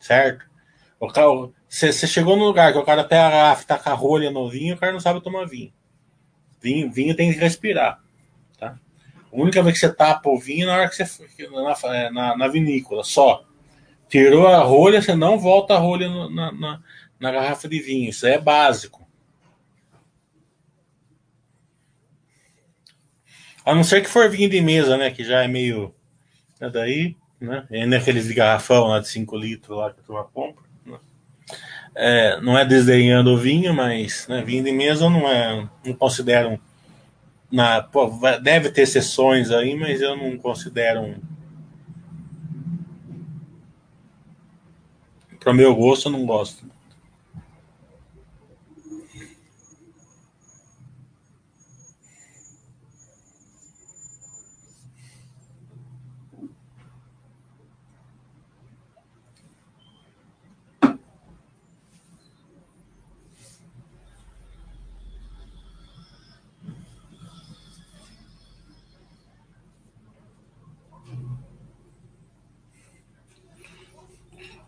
Certo? 0.00 0.46
Você, 1.68 1.92
chegou 2.06 2.38
no 2.38 2.46
lugar 2.46 2.72
que 2.72 2.78
o 2.78 2.82
cara 2.82 3.04
pega 3.04 3.26
a 3.26 3.30
garrafa 3.30 3.66
tá 3.66 3.78
com 3.78 3.90
a 3.90 3.92
rolha 3.92 4.30
no 4.30 4.48
vinho, 4.48 4.74
o 4.74 4.78
cara 4.78 4.92
não 4.92 5.00
sabe 5.00 5.20
tomar 5.20 5.44
vinho. 5.44 5.70
Vinho, 6.58 6.90
vinho 6.90 7.14
tem 7.14 7.30
que 7.30 7.38
respirar. 7.38 8.00
Tá? 8.58 8.78
A 9.30 9.36
única 9.36 9.62
vez 9.62 9.74
que 9.74 9.86
você 9.86 9.92
tapa 9.92 10.30
o 10.30 10.38
vinho 10.38 10.62
é 10.62 10.66
na 10.68 10.72
hora 10.78 10.88
que 10.88 11.04
você. 11.04 11.26
Na, 11.50 11.94
é, 11.94 12.10
na, 12.10 12.34
na 12.34 12.48
vinícola, 12.48 13.04
só. 13.04 13.44
Tirou 14.08 14.46
a 14.46 14.62
rolha, 14.62 15.02
você 15.02 15.14
não 15.14 15.38
volta 15.38 15.74
a 15.74 15.78
rolha 15.78 16.08
na, 16.08 16.50
na, 16.50 16.80
na 17.20 17.30
garrafa 17.30 17.68
de 17.68 17.78
vinho. 17.78 18.08
Isso 18.08 18.26
é 18.26 18.38
básico. 18.38 19.05
A 23.66 23.74
não 23.74 23.82
ser 23.82 24.00
que 24.00 24.08
for 24.08 24.30
vinho 24.30 24.48
de 24.48 24.60
mesa, 24.60 24.96
né? 24.96 25.10
Que 25.10 25.24
já 25.24 25.42
é 25.42 25.48
meio. 25.48 25.92
É 26.60 26.70
daí, 26.70 27.16
né? 27.40 27.66
É 27.68 27.84
naqueles 27.84 28.28
de 28.28 28.32
garrafão 28.32 28.86
lá 28.86 29.00
de 29.00 29.08
5 29.08 29.36
litros 29.36 29.76
lá 29.76 29.92
que 29.92 30.04
turma 30.04 30.22
compra. 30.22 30.62
Né? 30.86 30.98
É, 31.96 32.40
não 32.40 32.56
é 32.56 32.64
desdenhando 32.64 33.32
o 33.32 33.36
vinho, 33.36 33.74
mas 33.74 34.28
né, 34.28 34.40
vinho 34.40 34.62
de 34.62 34.70
mesa 34.70 35.10
não 35.10 35.28
é. 35.28 35.68
Não 35.84 35.94
considero. 35.94 36.60
Na, 37.50 37.82
pô, 37.82 38.08
deve 38.40 38.70
ter 38.70 38.82
exceções 38.82 39.50
aí, 39.50 39.74
mas 39.74 40.00
eu 40.00 40.16
não 40.16 40.38
considero 40.38 41.00
um. 41.00 41.16
Para 45.40 45.50
o 45.50 45.54
meu 45.54 45.74
gosto, 45.74 46.06
eu 46.06 46.12
não 46.12 46.24
gosto. 46.24 46.64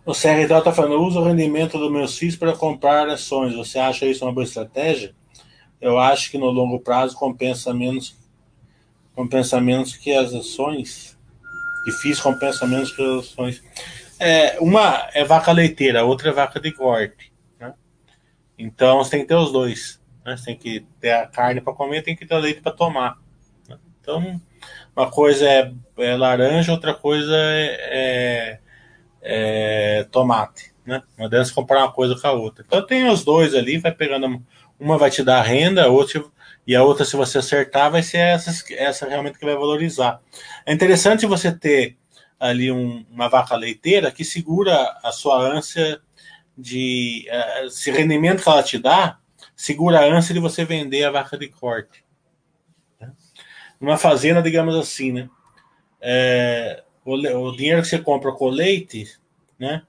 O 0.09 0.15
CRD 0.15 0.55
está 0.55 0.73
falando, 0.73 1.03
usa 1.03 1.21
o 1.21 1.23
rendimento 1.23 1.77
dos 1.77 1.93
meus 1.93 2.17
FIIs 2.17 2.35
para 2.35 2.55
comprar 2.55 3.07
ações. 3.11 3.55
Você 3.55 3.79
acha 3.79 4.07
isso 4.07 4.25
uma 4.25 4.33
boa 4.33 4.43
estratégia? 4.43 5.15
Eu 5.79 5.99
acho 5.99 6.31
que 6.31 6.39
no 6.39 6.47
longo 6.47 6.81
prazo 6.81 7.15
compensa 7.15 7.75
menos, 7.75 8.17
compensa 9.15 9.61
menos 9.61 9.95
que 9.95 10.11
as 10.15 10.33
ações. 10.33 11.15
Difícil 11.85 12.23
compensa 12.23 12.67
menos 12.67 12.91
que 12.91 13.03
as 13.03 13.27
ações. 13.27 13.63
É, 14.19 14.59
uma 14.61 15.11
é 15.13 15.27
vaca 15.27 15.53
leiteira, 15.53 16.01
a 16.01 16.05
outra 16.05 16.31
é 16.31 16.33
vaca 16.33 16.59
de 16.59 16.73
corte. 16.73 17.31
Né? 17.61 17.75
Então 18.57 19.05
você 19.05 19.11
tem 19.11 19.21
que 19.21 19.29
ter 19.29 19.35
os 19.35 19.53
dois. 19.53 20.01
Né? 20.25 20.39
Você 20.39 20.45
tem 20.47 20.57
que 20.57 20.87
ter 20.99 21.11
a 21.11 21.27
carne 21.27 21.61
para 21.61 21.75
comer, 21.75 22.01
tem 22.01 22.17
que 22.17 22.25
ter 22.25 22.35
o 22.35 22.39
leite 22.39 22.63
para 22.63 22.73
tomar. 22.73 23.19
Né? 23.69 23.77
Então, 24.01 24.41
uma 24.97 25.11
coisa 25.11 25.47
é, 25.47 25.71
é, 25.99 26.17
laranja, 26.17 26.73
outra 26.73 26.95
coisa 26.95 27.37
é, 27.37 27.77
é, 27.91 28.59
é 29.23 30.07
tomate. 30.11 30.73
Né? 30.87 31.03
Não 31.17 31.27
adianta 31.27 31.53
comprar 31.53 31.81
uma 31.81 31.93
coisa 31.93 32.19
com 32.19 32.27
a 32.27 32.33
outra. 32.33 32.65
Então 32.67 32.85
tem 32.87 33.09
os 33.09 33.25
dois 33.25 33.55
ali, 33.55 33.79
vai 33.79 33.93
pegando. 33.93 34.43
Uma 34.81 34.97
vai 34.97 35.11
te 35.11 35.25
dar 35.25 35.43
renda, 35.43 35.85
a 35.85 35.89
outra 35.89 36.25
e 36.67 36.77
a 36.77 36.83
outra, 36.83 37.05
se 37.05 37.17
você 37.17 37.39
acertar, 37.39 37.91
vai 37.91 38.03
ser 38.03 38.19
essa, 38.19 38.53
essa 38.75 39.09
realmente 39.09 39.39
que 39.39 39.45
vai 39.45 39.55
valorizar. 39.55 40.21
É 40.67 40.73
interessante 40.73 41.25
você 41.25 41.51
ter 41.51 41.97
ali 42.39 42.71
um, 42.71 43.07
uma 43.11 43.27
vaca 43.27 43.57
leiteira 43.57 44.13
que 44.13 44.23
segura 44.25 44.99
a 45.03 45.11
sua 45.11 45.39
ânsia 45.39 46.01
de. 46.57 47.27
Uh, 47.31 47.67
esse 47.67 47.91
rendimento 47.91 48.43
que 48.43 48.49
ela 48.49 48.63
te 48.63 48.79
dá, 48.79 49.19
segura 49.57 50.01
a 50.01 50.05
ânsia 50.05 50.35
de 50.35 50.41
você 50.41 50.65
vender 50.65 51.05
a 51.05 51.11
vaca 51.11 51.39
de 51.39 51.49
corte. 51.49 52.05
Né? 53.01 53.13
Numa 53.81 53.97
fazenda, 53.97 54.43
digamos 54.43 54.77
assim, 54.77 55.11
né? 55.11 55.31
É, 56.01 56.85
o, 57.15 57.49
o, 57.49 57.57
dinheiro 57.57 57.83
que 57.83 57.89
você 57.89 57.99
compra 57.99 58.33
com 58.33 58.49
leite, 58.49 59.07
né? 59.59 59.83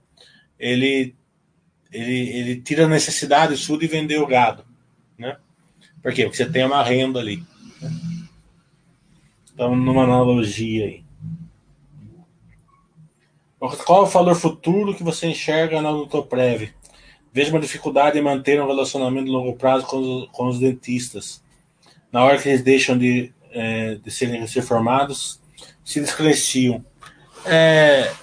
Ele, 0.58 1.16
ele, 1.92 2.30
ele 2.30 2.62
tira 2.62 2.86
a 2.86 2.90
necessidade 2.90 3.58
sua 3.58 3.78
de 3.78 3.88
vender 3.88 4.20
o 4.20 4.28
gado, 4.28 4.66
né? 5.18 5.38
Por 6.02 6.14
quê? 6.14 6.24
Porque 6.24 6.38
você 6.38 6.50
tem 6.50 6.66
uma 6.66 6.84
renda 6.84 7.20
ali. 7.20 7.44
Então, 9.54 9.76
numa 9.76 10.04
analogia 10.04 10.86
aí. 10.86 11.04
Qual 13.60 14.04
é 14.04 14.08
o 14.08 14.10
valor 14.10 14.36
futuro 14.36 14.96
que 14.96 15.04
você 15.04 15.28
enxerga 15.28 15.82
na 15.82 15.92
Nutoprev? 15.92 16.74
Vejo 17.34 17.52
uma 17.52 17.60
dificuldade 17.60 18.18
em 18.18 18.22
manter 18.22 18.62
um 18.62 18.68
relacionamento 18.68 19.26
de 19.26 19.32
longo 19.32 19.58
prazo 19.58 19.86
com 19.86 19.98
os, 19.98 20.30
com 20.32 20.48
os 20.48 20.60
dentistas. 20.60 21.44
Na 22.10 22.24
hora 22.24 22.42
que 22.42 22.48
eles 22.48 22.64
deixam 22.64 22.98
de, 22.98 23.34
é, 23.52 23.96
de 23.96 24.10
serem 24.10 24.46
reformados, 24.46 25.42
se 25.84 26.00
descresciam. 26.00 26.86
É, 27.46 28.14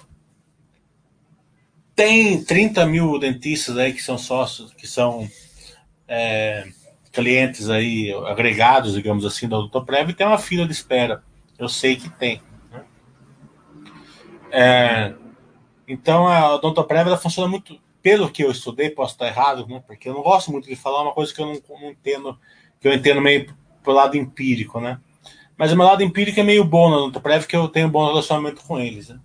tem 1.94 2.44
30 2.44 2.84
mil 2.86 3.18
dentistas 3.18 3.78
aí 3.78 3.92
que 3.92 4.02
são 4.02 4.18
sócios, 4.18 4.72
que 4.74 4.86
são 4.86 5.28
é, 6.06 6.68
clientes 7.10 7.70
aí 7.70 8.12
agregados, 8.26 8.92
digamos 8.92 9.24
assim, 9.24 9.48
da 9.48 9.58
Odontoprev, 9.58 10.10
e 10.10 10.14
tem 10.14 10.26
uma 10.26 10.38
fila 10.38 10.66
de 10.66 10.72
espera. 10.72 11.22
Eu 11.58 11.68
sei 11.68 11.96
que 11.96 12.10
tem. 12.10 12.42
Né? 12.70 12.84
É, 14.50 15.14
então 15.88 16.28
a 16.28 16.54
Odontoprev 16.54 17.08
ela 17.08 17.16
funciona 17.16 17.48
muito, 17.48 17.80
pelo 18.02 18.30
que 18.30 18.44
eu 18.44 18.50
estudei, 18.50 18.90
posso 18.90 19.14
estar 19.14 19.26
errado, 19.26 19.66
né? 19.66 19.82
Porque 19.86 20.08
eu 20.08 20.14
não 20.14 20.22
gosto 20.22 20.52
muito 20.52 20.68
de 20.68 20.76
falar 20.76 21.02
uma 21.02 21.12
coisa 21.12 21.32
que 21.32 21.40
eu 21.40 21.46
não, 21.46 21.60
não 21.80 21.90
entendo, 21.90 22.38
que 22.78 22.86
eu 22.86 22.92
entendo 22.92 23.20
meio 23.22 23.52
pelo 23.82 23.96
lado 23.96 24.16
empírico, 24.16 24.80
né? 24.80 25.00
Mas 25.57 25.72
o 25.72 25.76
meu 25.76 25.86
lado 25.86 26.02
empírico 26.02 26.38
é 26.38 26.42
meio 26.42 26.64
bom 26.64 26.90
na 26.90 26.96
Odontoprev, 26.96 27.46
que 27.46 27.57
eu 27.57 27.68
tenho 27.68 27.88
um 27.88 27.90
bom 27.90 28.07
relacionamento 28.07 28.62
com 28.62 28.78
eles. 28.78 29.09
Né? 29.09 29.18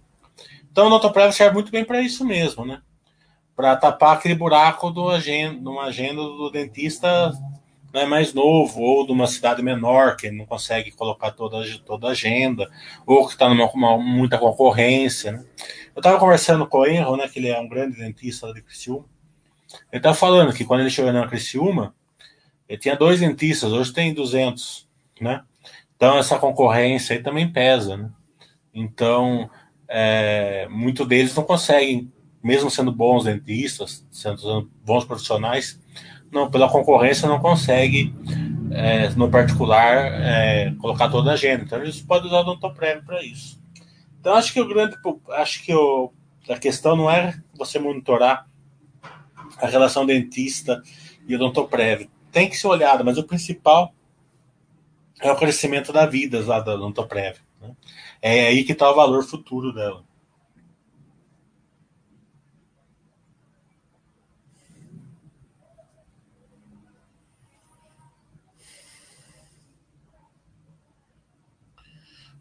Então 0.71 0.85
a 0.85 0.87
Odontoprev 0.87 1.31
serve 1.33 1.53
muito 1.53 1.71
bem 1.71 1.83
para 1.83 2.01
isso 2.01 2.25
mesmo, 2.25 2.65
né? 2.65 2.81
Para 3.55 3.75
tapar 3.75 4.15
aquele 4.15 4.33
buraco 4.33 4.89
do 4.89 5.09
agenda, 5.09 5.59
numa 5.61 5.83
agenda 5.83 6.21
do 6.21 6.49
dentista 6.49 7.33
é 7.93 8.05
mais 8.05 8.33
novo, 8.33 8.79
ou 8.79 9.05
de 9.05 9.11
uma 9.11 9.27
cidade 9.27 9.61
menor, 9.61 10.15
que 10.15 10.31
não 10.31 10.45
consegue 10.45 10.91
colocar 10.91 11.31
toda, 11.31 11.61
toda 11.79 12.07
a 12.07 12.11
agenda, 12.11 12.69
ou 13.05 13.27
que 13.27 13.33
está 13.33 13.49
numa 13.49 13.97
muita 13.97 14.37
concorrência. 14.37 15.33
Né? 15.33 15.45
Eu 15.93 15.99
estava 15.99 16.17
conversando 16.17 16.65
com 16.65 16.79
o 16.79 16.85
Enro, 16.85 17.17
né, 17.17 17.27
que 17.27 17.39
ele 17.39 17.49
é 17.49 17.59
um 17.59 17.67
grande 17.67 17.97
dentista 17.97 18.53
de 18.53 18.61
Criciúma. 18.61 19.05
Ele 19.91 19.99
estava 19.99 20.15
falando 20.15 20.53
que 20.53 20.63
quando 20.63 20.81
ele 20.81 20.89
chegou 20.89 21.11
na 21.11 21.27
Criciúma, 21.27 21.93
ele 22.67 22.77
tinha 22.77 22.95
dois 22.95 23.19
dentistas, 23.19 23.71
hoje 23.71 23.91
tem 23.91 24.13
200, 24.13 24.87
né? 25.19 25.43
Então 26.01 26.17
essa 26.17 26.39
concorrência 26.39 27.15
aí 27.15 27.21
também 27.21 27.47
pesa, 27.47 27.95
né? 27.95 28.09
Então, 28.73 29.47
é, 29.87 30.67
muitos 30.67 31.07
deles 31.07 31.35
não 31.35 31.43
conseguem, 31.43 32.11
mesmo 32.43 32.71
sendo 32.71 32.91
bons 32.91 33.25
dentistas, 33.25 34.03
sendo 34.09 34.67
bons 34.83 35.05
profissionais, 35.05 35.79
não, 36.31 36.49
pela 36.49 36.67
concorrência 36.67 37.29
não 37.29 37.39
consegue, 37.39 38.15
é, 38.71 39.09
no 39.09 39.29
particular, 39.29 40.11
é, 40.11 40.73
colocar 40.79 41.07
toda 41.07 41.29
a 41.29 41.33
agenda. 41.35 41.65
Então 41.65 41.79
eles 41.79 42.01
podem 42.01 42.29
usar 42.29 42.37
o 42.37 42.41
odontoprêmio 42.41 43.05
para 43.05 43.23
isso. 43.23 43.61
Então 44.19 44.33
acho 44.33 44.51
que 44.51 44.59
o 44.59 44.67
grande, 44.67 44.95
acho 45.33 45.63
que 45.63 45.71
o, 45.71 46.11
a 46.49 46.57
questão 46.57 46.95
não 46.95 47.11
é 47.11 47.39
você 47.53 47.77
monitorar 47.77 48.47
a 49.61 49.67
relação 49.67 50.03
dentista 50.03 50.81
e 51.27 51.35
odontoprev. 51.35 52.09
Tem 52.31 52.49
que 52.49 52.57
ser 52.57 52.65
olhado, 52.65 53.05
mas 53.05 53.19
o 53.19 53.23
principal 53.23 53.93
é 55.21 55.31
o 55.31 55.35
crescimento 55.35 55.93
da 55.93 56.05
vida 56.05 56.43
lá 56.45 56.59
da 56.59 56.73
odontoprev. 56.75 57.37
Né? 57.61 57.75
É 58.21 58.47
aí 58.47 58.63
que 58.63 58.73
está 58.73 58.89
o 58.89 58.95
valor 58.95 59.23
futuro 59.23 59.73
dela. 59.73 60.03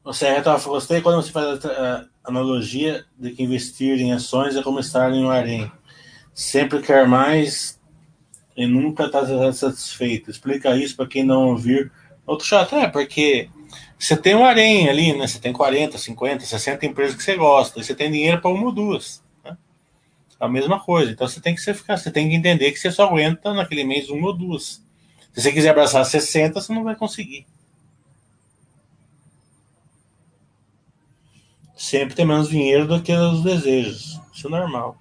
O 0.02 0.12
Serra 0.12 0.58
gostei 0.64 1.02
quando 1.02 1.22
você 1.22 1.30
faz 1.30 1.64
a 1.64 2.06
analogia 2.24 3.04
de 3.18 3.30
que 3.30 3.42
investir 3.42 4.00
em 4.00 4.12
ações 4.12 4.56
é 4.56 4.62
como 4.62 4.80
estar 4.80 5.12
em 5.12 5.22
um 5.22 5.30
harém. 5.30 5.70
Sempre 6.32 6.80
quer 6.80 7.06
mais 7.06 7.78
e 8.56 8.66
nunca 8.66 9.04
está 9.04 9.52
satisfeito. 9.52 10.30
Explica 10.30 10.74
isso 10.74 10.96
para 10.96 11.06
quem 11.06 11.22
não 11.22 11.48
ouvir. 11.48 11.92
Outro 12.30 12.46
chato, 12.46 12.76
é 12.76 12.86
porque 12.86 13.48
você 13.98 14.16
tem 14.16 14.36
um 14.36 14.44
harém 14.44 14.88
ali, 14.88 15.12
né? 15.12 15.26
Você 15.26 15.40
tem 15.40 15.52
40, 15.52 15.98
50, 15.98 16.44
60 16.44 16.86
empresas 16.86 17.16
que 17.16 17.24
você 17.24 17.34
gosta, 17.34 17.80
e 17.80 17.84
você 17.84 17.92
tem 17.92 18.08
dinheiro 18.08 18.40
para 18.40 18.52
uma 18.52 18.66
ou 18.66 18.72
duas. 18.72 19.20
Né? 19.44 19.56
A 20.38 20.48
mesma 20.48 20.78
coisa. 20.78 21.10
Então 21.10 21.26
você 21.26 21.40
tem 21.40 21.56
que 21.56 21.74
ficar, 21.74 21.96
você 21.96 22.08
tem 22.08 22.28
que 22.28 22.36
entender 22.36 22.70
que 22.70 22.78
você 22.78 22.92
só 22.92 23.08
aguenta 23.08 23.52
naquele 23.52 23.82
mês 23.82 24.08
uma 24.10 24.28
ou 24.28 24.32
duas. 24.32 24.80
Se 25.32 25.42
você 25.42 25.50
quiser 25.50 25.70
abraçar 25.70 26.04
60, 26.04 26.60
você 26.60 26.72
não 26.72 26.84
vai 26.84 26.94
conseguir. 26.94 27.48
sempre 31.74 32.14
tem 32.14 32.26
menos 32.26 32.48
dinheiro 32.48 32.86
do 32.86 33.02
que 33.02 33.12
os 33.12 33.42
desejos. 33.42 34.20
Isso 34.32 34.46
é 34.46 34.50
normal. 34.50 34.96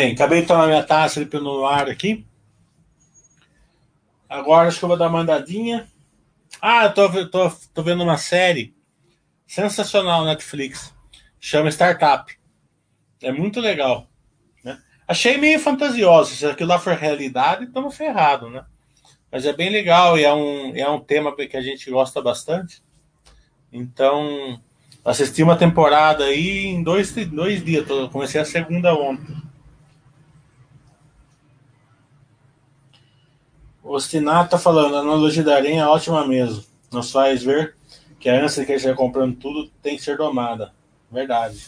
Bem, 0.00 0.14
acabei 0.14 0.40
de 0.40 0.46
tomar 0.46 0.66
minha 0.66 0.82
taça 0.82 1.20
de 1.20 1.26
pelo 1.26 1.66
ar 1.66 1.86
aqui. 1.86 2.24
Agora 4.26 4.66
acho 4.66 4.78
que 4.78 4.84
eu 4.86 4.88
vou 4.88 4.96
dar 4.96 5.08
uma 5.08 5.20
andadinha. 5.20 5.86
Ah, 6.58 6.84
eu 6.84 6.94
tô, 6.94 7.26
tô, 7.28 7.52
tô 7.74 7.82
vendo 7.82 8.02
uma 8.02 8.16
série 8.16 8.74
sensacional 9.46 10.24
na 10.24 10.30
Netflix. 10.30 10.94
Chama 11.38 11.68
Startup. 11.68 12.34
É 13.20 13.30
muito 13.30 13.60
legal. 13.60 14.06
Né? 14.64 14.80
Achei 15.06 15.36
meio 15.36 15.60
fantasioso. 15.60 16.34
Se 16.34 16.46
aquilo 16.46 16.70
lá 16.70 16.78
for 16.78 16.94
realidade, 16.94 17.64
estamos 17.64 17.94
ferrados, 17.94 18.50
né? 18.50 18.64
Mas 19.30 19.44
é 19.44 19.52
bem 19.52 19.68
legal 19.68 20.18
e 20.18 20.24
é 20.24 20.32
um, 20.32 20.74
é 20.74 20.88
um 20.88 21.00
tema 21.00 21.36
que 21.36 21.58
a 21.58 21.60
gente 21.60 21.90
gosta 21.90 22.22
bastante. 22.22 22.82
Então, 23.70 24.58
assisti 25.04 25.42
uma 25.42 25.58
temporada 25.58 26.24
aí 26.24 26.68
em 26.68 26.82
dois, 26.82 27.14
dois 27.26 27.62
dias. 27.62 27.86
Comecei 28.10 28.40
a 28.40 28.46
segunda 28.46 28.94
ontem. 28.94 29.49
O 33.82 33.98
Stinato 33.98 34.50
tá 34.50 34.58
falando, 34.58 34.96
a 34.96 35.00
analogia 35.00 35.42
da 35.42 35.56
aranha 35.56 35.82
é 35.82 35.86
ótima 35.86 36.26
mesmo. 36.26 36.64
Nos 36.92 37.10
faz 37.10 37.42
ver 37.42 37.74
que 38.18 38.28
a 38.28 38.44
ânsia 38.44 38.64
que 38.64 38.76
vai 38.76 38.94
comprando 38.94 39.36
tudo 39.36 39.70
tem 39.82 39.96
que 39.96 40.02
ser 40.02 40.16
domada. 40.16 40.72
Verdade. 41.10 41.58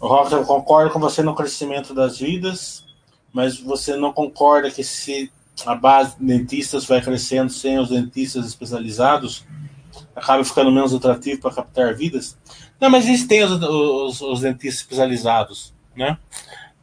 O 0.00 0.06
Rock, 0.06 0.32
eu 0.32 0.44
concordo 0.44 0.92
com 0.92 1.00
você 1.00 1.22
no 1.22 1.34
crescimento 1.34 1.92
das 1.92 2.18
vidas, 2.18 2.84
mas 3.32 3.58
você 3.58 3.96
não 3.96 4.12
concorda 4.12 4.70
que 4.70 4.84
se 4.84 5.32
a 5.66 5.74
base 5.74 6.16
de 6.18 6.24
dentistas 6.24 6.84
vai 6.84 7.00
crescendo 7.00 7.50
sem 7.50 7.78
os 7.78 7.88
dentistas 7.88 8.46
especializados, 8.46 9.44
acaba 10.14 10.44
ficando 10.44 10.70
menos 10.70 10.94
atrativo 10.94 11.40
para 11.40 11.54
captar 11.54 11.94
vidas? 11.94 12.38
Não, 12.80 12.88
mas 12.88 13.08
existem 13.08 13.42
os, 13.42 13.60
os, 13.60 14.20
os 14.20 14.40
dentistas 14.40 14.82
especializados, 14.82 15.74
né? 15.96 16.16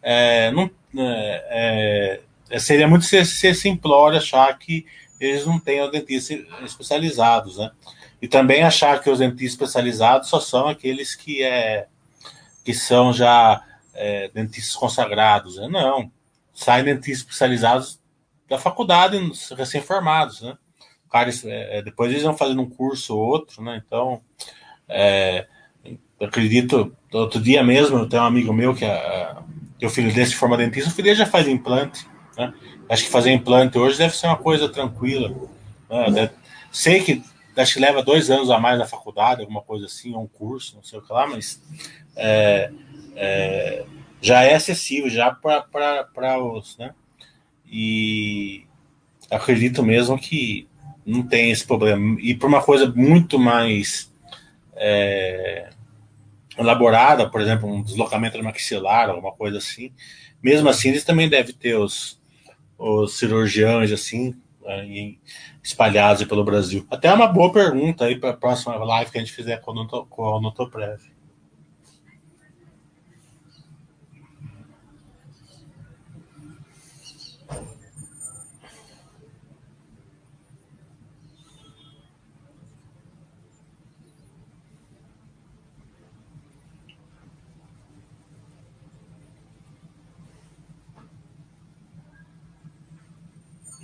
É, 0.02 0.52
não, 0.52 0.70
é, 0.98 1.46
é, 1.50 2.22
seria 2.60 2.88
muito 2.88 3.06
ser, 3.06 3.26
ser 3.26 3.56
simplório 3.56 4.18
achar 4.18 4.58
que 4.58 4.86
eles 5.20 5.46
não 5.46 5.60
têm 5.60 5.90
dentistas 5.90 6.46
especializados, 6.64 7.58
né? 7.58 7.72
E 8.22 8.28
também 8.28 8.64
achar 8.64 9.02
que 9.02 9.10
os 9.10 9.20
dentistas 9.20 9.52
especializados 9.52 10.30
só 10.30 10.40
são 10.40 10.68
aqueles 10.68 11.16
que, 11.16 11.44
é, 11.44 11.88
que 12.64 12.74
são 12.74 13.14
já 13.14 13.64
é, 13.94 14.30
dentistas 14.34 14.76
consagrados. 14.76 15.58
Né? 15.58 15.68
Não. 15.68 16.12
Saem 16.54 16.86
dentistas 16.86 17.20
especializados 17.20 18.00
da 18.50 18.58
faculdade, 18.58 19.18
recém-formados, 19.56 20.42
né? 20.42 20.58
Cara, 21.12 21.30
é, 21.46 21.82
depois 21.82 22.12
eles 22.12 22.24
vão 22.24 22.36
fazendo 22.36 22.62
um 22.62 22.70
curso 22.70 23.16
ou 23.16 23.26
outro, 23.26 23.62
né? 23.64 23.82
Então, 23.86 24.22
é, 24.88 25.48
acredito, 26.20 26.96
outro 27.12 27.42
dia 27.42 27.64
mesmo, 27.64 28.08
tem 28.08 28.20
um 28.20 28.24
amigo 28.24 28.54
meu 28.54 28.74
que, 28.74 28.86
a, 28.86 29.42
que 29.80 29.86
o 29.86 29.90
filho 29.90 30.14
desse 30.14 30.36
forma 30.36 30.58
dentista, 30.58 30.90
o 30.90 30.94
filho 30.94 31.06
dele 31.06 31.20
já 31.20 31.26
faz 31.26 31.48
implante, 31.48 32.06
né? 32.38 32.54
Acho 32.90 33.06
que 33.06 33.10
fazer 33.10 33.32
implante 33.32 33.78
hoje 33.78 33.98
deve 33.98 34.16
ser 34.16 34.28
uma 34.28 34.38
coisa 34.38 34.70
tranquila. 34.70 35.30
Né? 35.90 36.12
Deve, 36.12 36.32
sei 36.72 37.02
que 37.02 37.24
acho 37.62 37.74
que 37.74 37.80
leva 37.80 38.04
dois 38.04 38.30
anos 38.30 38.50
a 38.50 38.60
mais 38.60 38.78
na 38.78 38.86
faculdade, 38.86 39.42
alguma 39.42 39.62
coisa 39.62 39.86
assim, 39.86 40.14
ou 40.14 40.24
um 40.24 40.28
curso, 40.28 40.76
não 40.76 40.84
sei 40.84 41.00
o 41.00 41.02
que 41.02 41.12
lá, 41.12 41.26
mas 41.26 41.62
é, 42.16 42.72
é, 43.16 43.86
já 44.22 44.44
é 44.44 44.56
acessível 44.56 45.10
já 45.10 45.32
para 45.32 46.44
os, 46.44 46.78
né? 46.78 46.94
E 47.66 48.66
acredito 49.32 49.82
mesmo 49.82 50.20
que 50.20 50.68
não 51.06 51.24
tem 51.24 51.52
esse 51.52 51.66
problema. 51.66 52.18
E 52.20 52.36
por 52.36 52.48
uma 52.48 52.62
coisa 52.62 52.92
muito 52.94 53.40
mais 53.40 54.12
é, 54.76 55.70
elaborada, 56.58 57.30
por 57.30 57.42
exemplo, 57.42 57.70
um 57.70 57.82
deslocamento 57.82 58.42
maxilar, 58.44 59.10
alguma 59.10 59.32
coisa 59.32 59.58
assim, 59.58 59.92
mesmo 60.42 60.70
assim 60.70 60.90
eles 60.90 61.04
também 61.04 61.30
devem 61.30 61.54
ter 61.54 61.76
os, 61.76 62.20
os 62.78 63.18
cirurgiões 63.18 63.92
assim 63.92 64.36
né, 64.62 65.16
espalhados 65.64 66.24
pelo 66.26 66.44
Brasil. 66.44 66.86
Até 66.90 67.14
uma 67.14 67.28
boa 67.28 67.52
pergunta 67.52 68.06
aí 68.06 68.20
para 68.20 68.32
a 68.32 68.38
próxima 68.38 68.76
live 68.76 69.12
que 69.12 69.18
a 69.18 69.22
gente 69.22 69.34
fizer 69.34 69.62
com 69.62 69.72
o 69.72 70.42
Notoprev. 70.42 71.15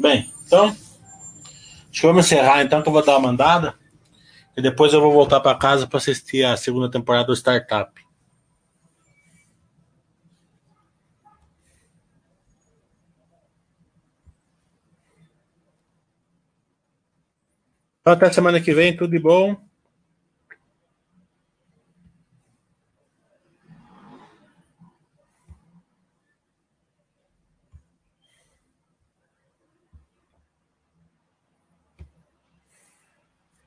Bem, 0.01 0.33
então, 0.47 0.65
acho 0.65 0.79
que 1.91 2.07
vamos 2.07 2.25
encerrar 2.25 2.63
então, 2.63 2.81
que 2.81 2.89
eu 2.89 2.91
vou 2.91 3.05
dar 3.05 3.19
uma 3.19 3.27
mandada. 3.27 3.75
E 4.57 4.61
depois 4.61 4.91
eu 4.93 4.99
vou 4.99 5.13
voltar 5.13 5.39
para 5.41 5.55
casa 5.55 5.85
para 5.85 5.99
assistir 5.99 6.43
a 6.43 6.57
segunda 6.57 6.89
temporada 6.89 7.27
do 7.27 7.35
Startup. 7.35 7.91
Então, 17.99 18.13
até 18.13 18.31
semana 18.31 18.59
que 18.59 18.73
vem, 18.73 18.97
tudo 18.97 19.11
de 19.11 19.19
bom. 19.19 19.55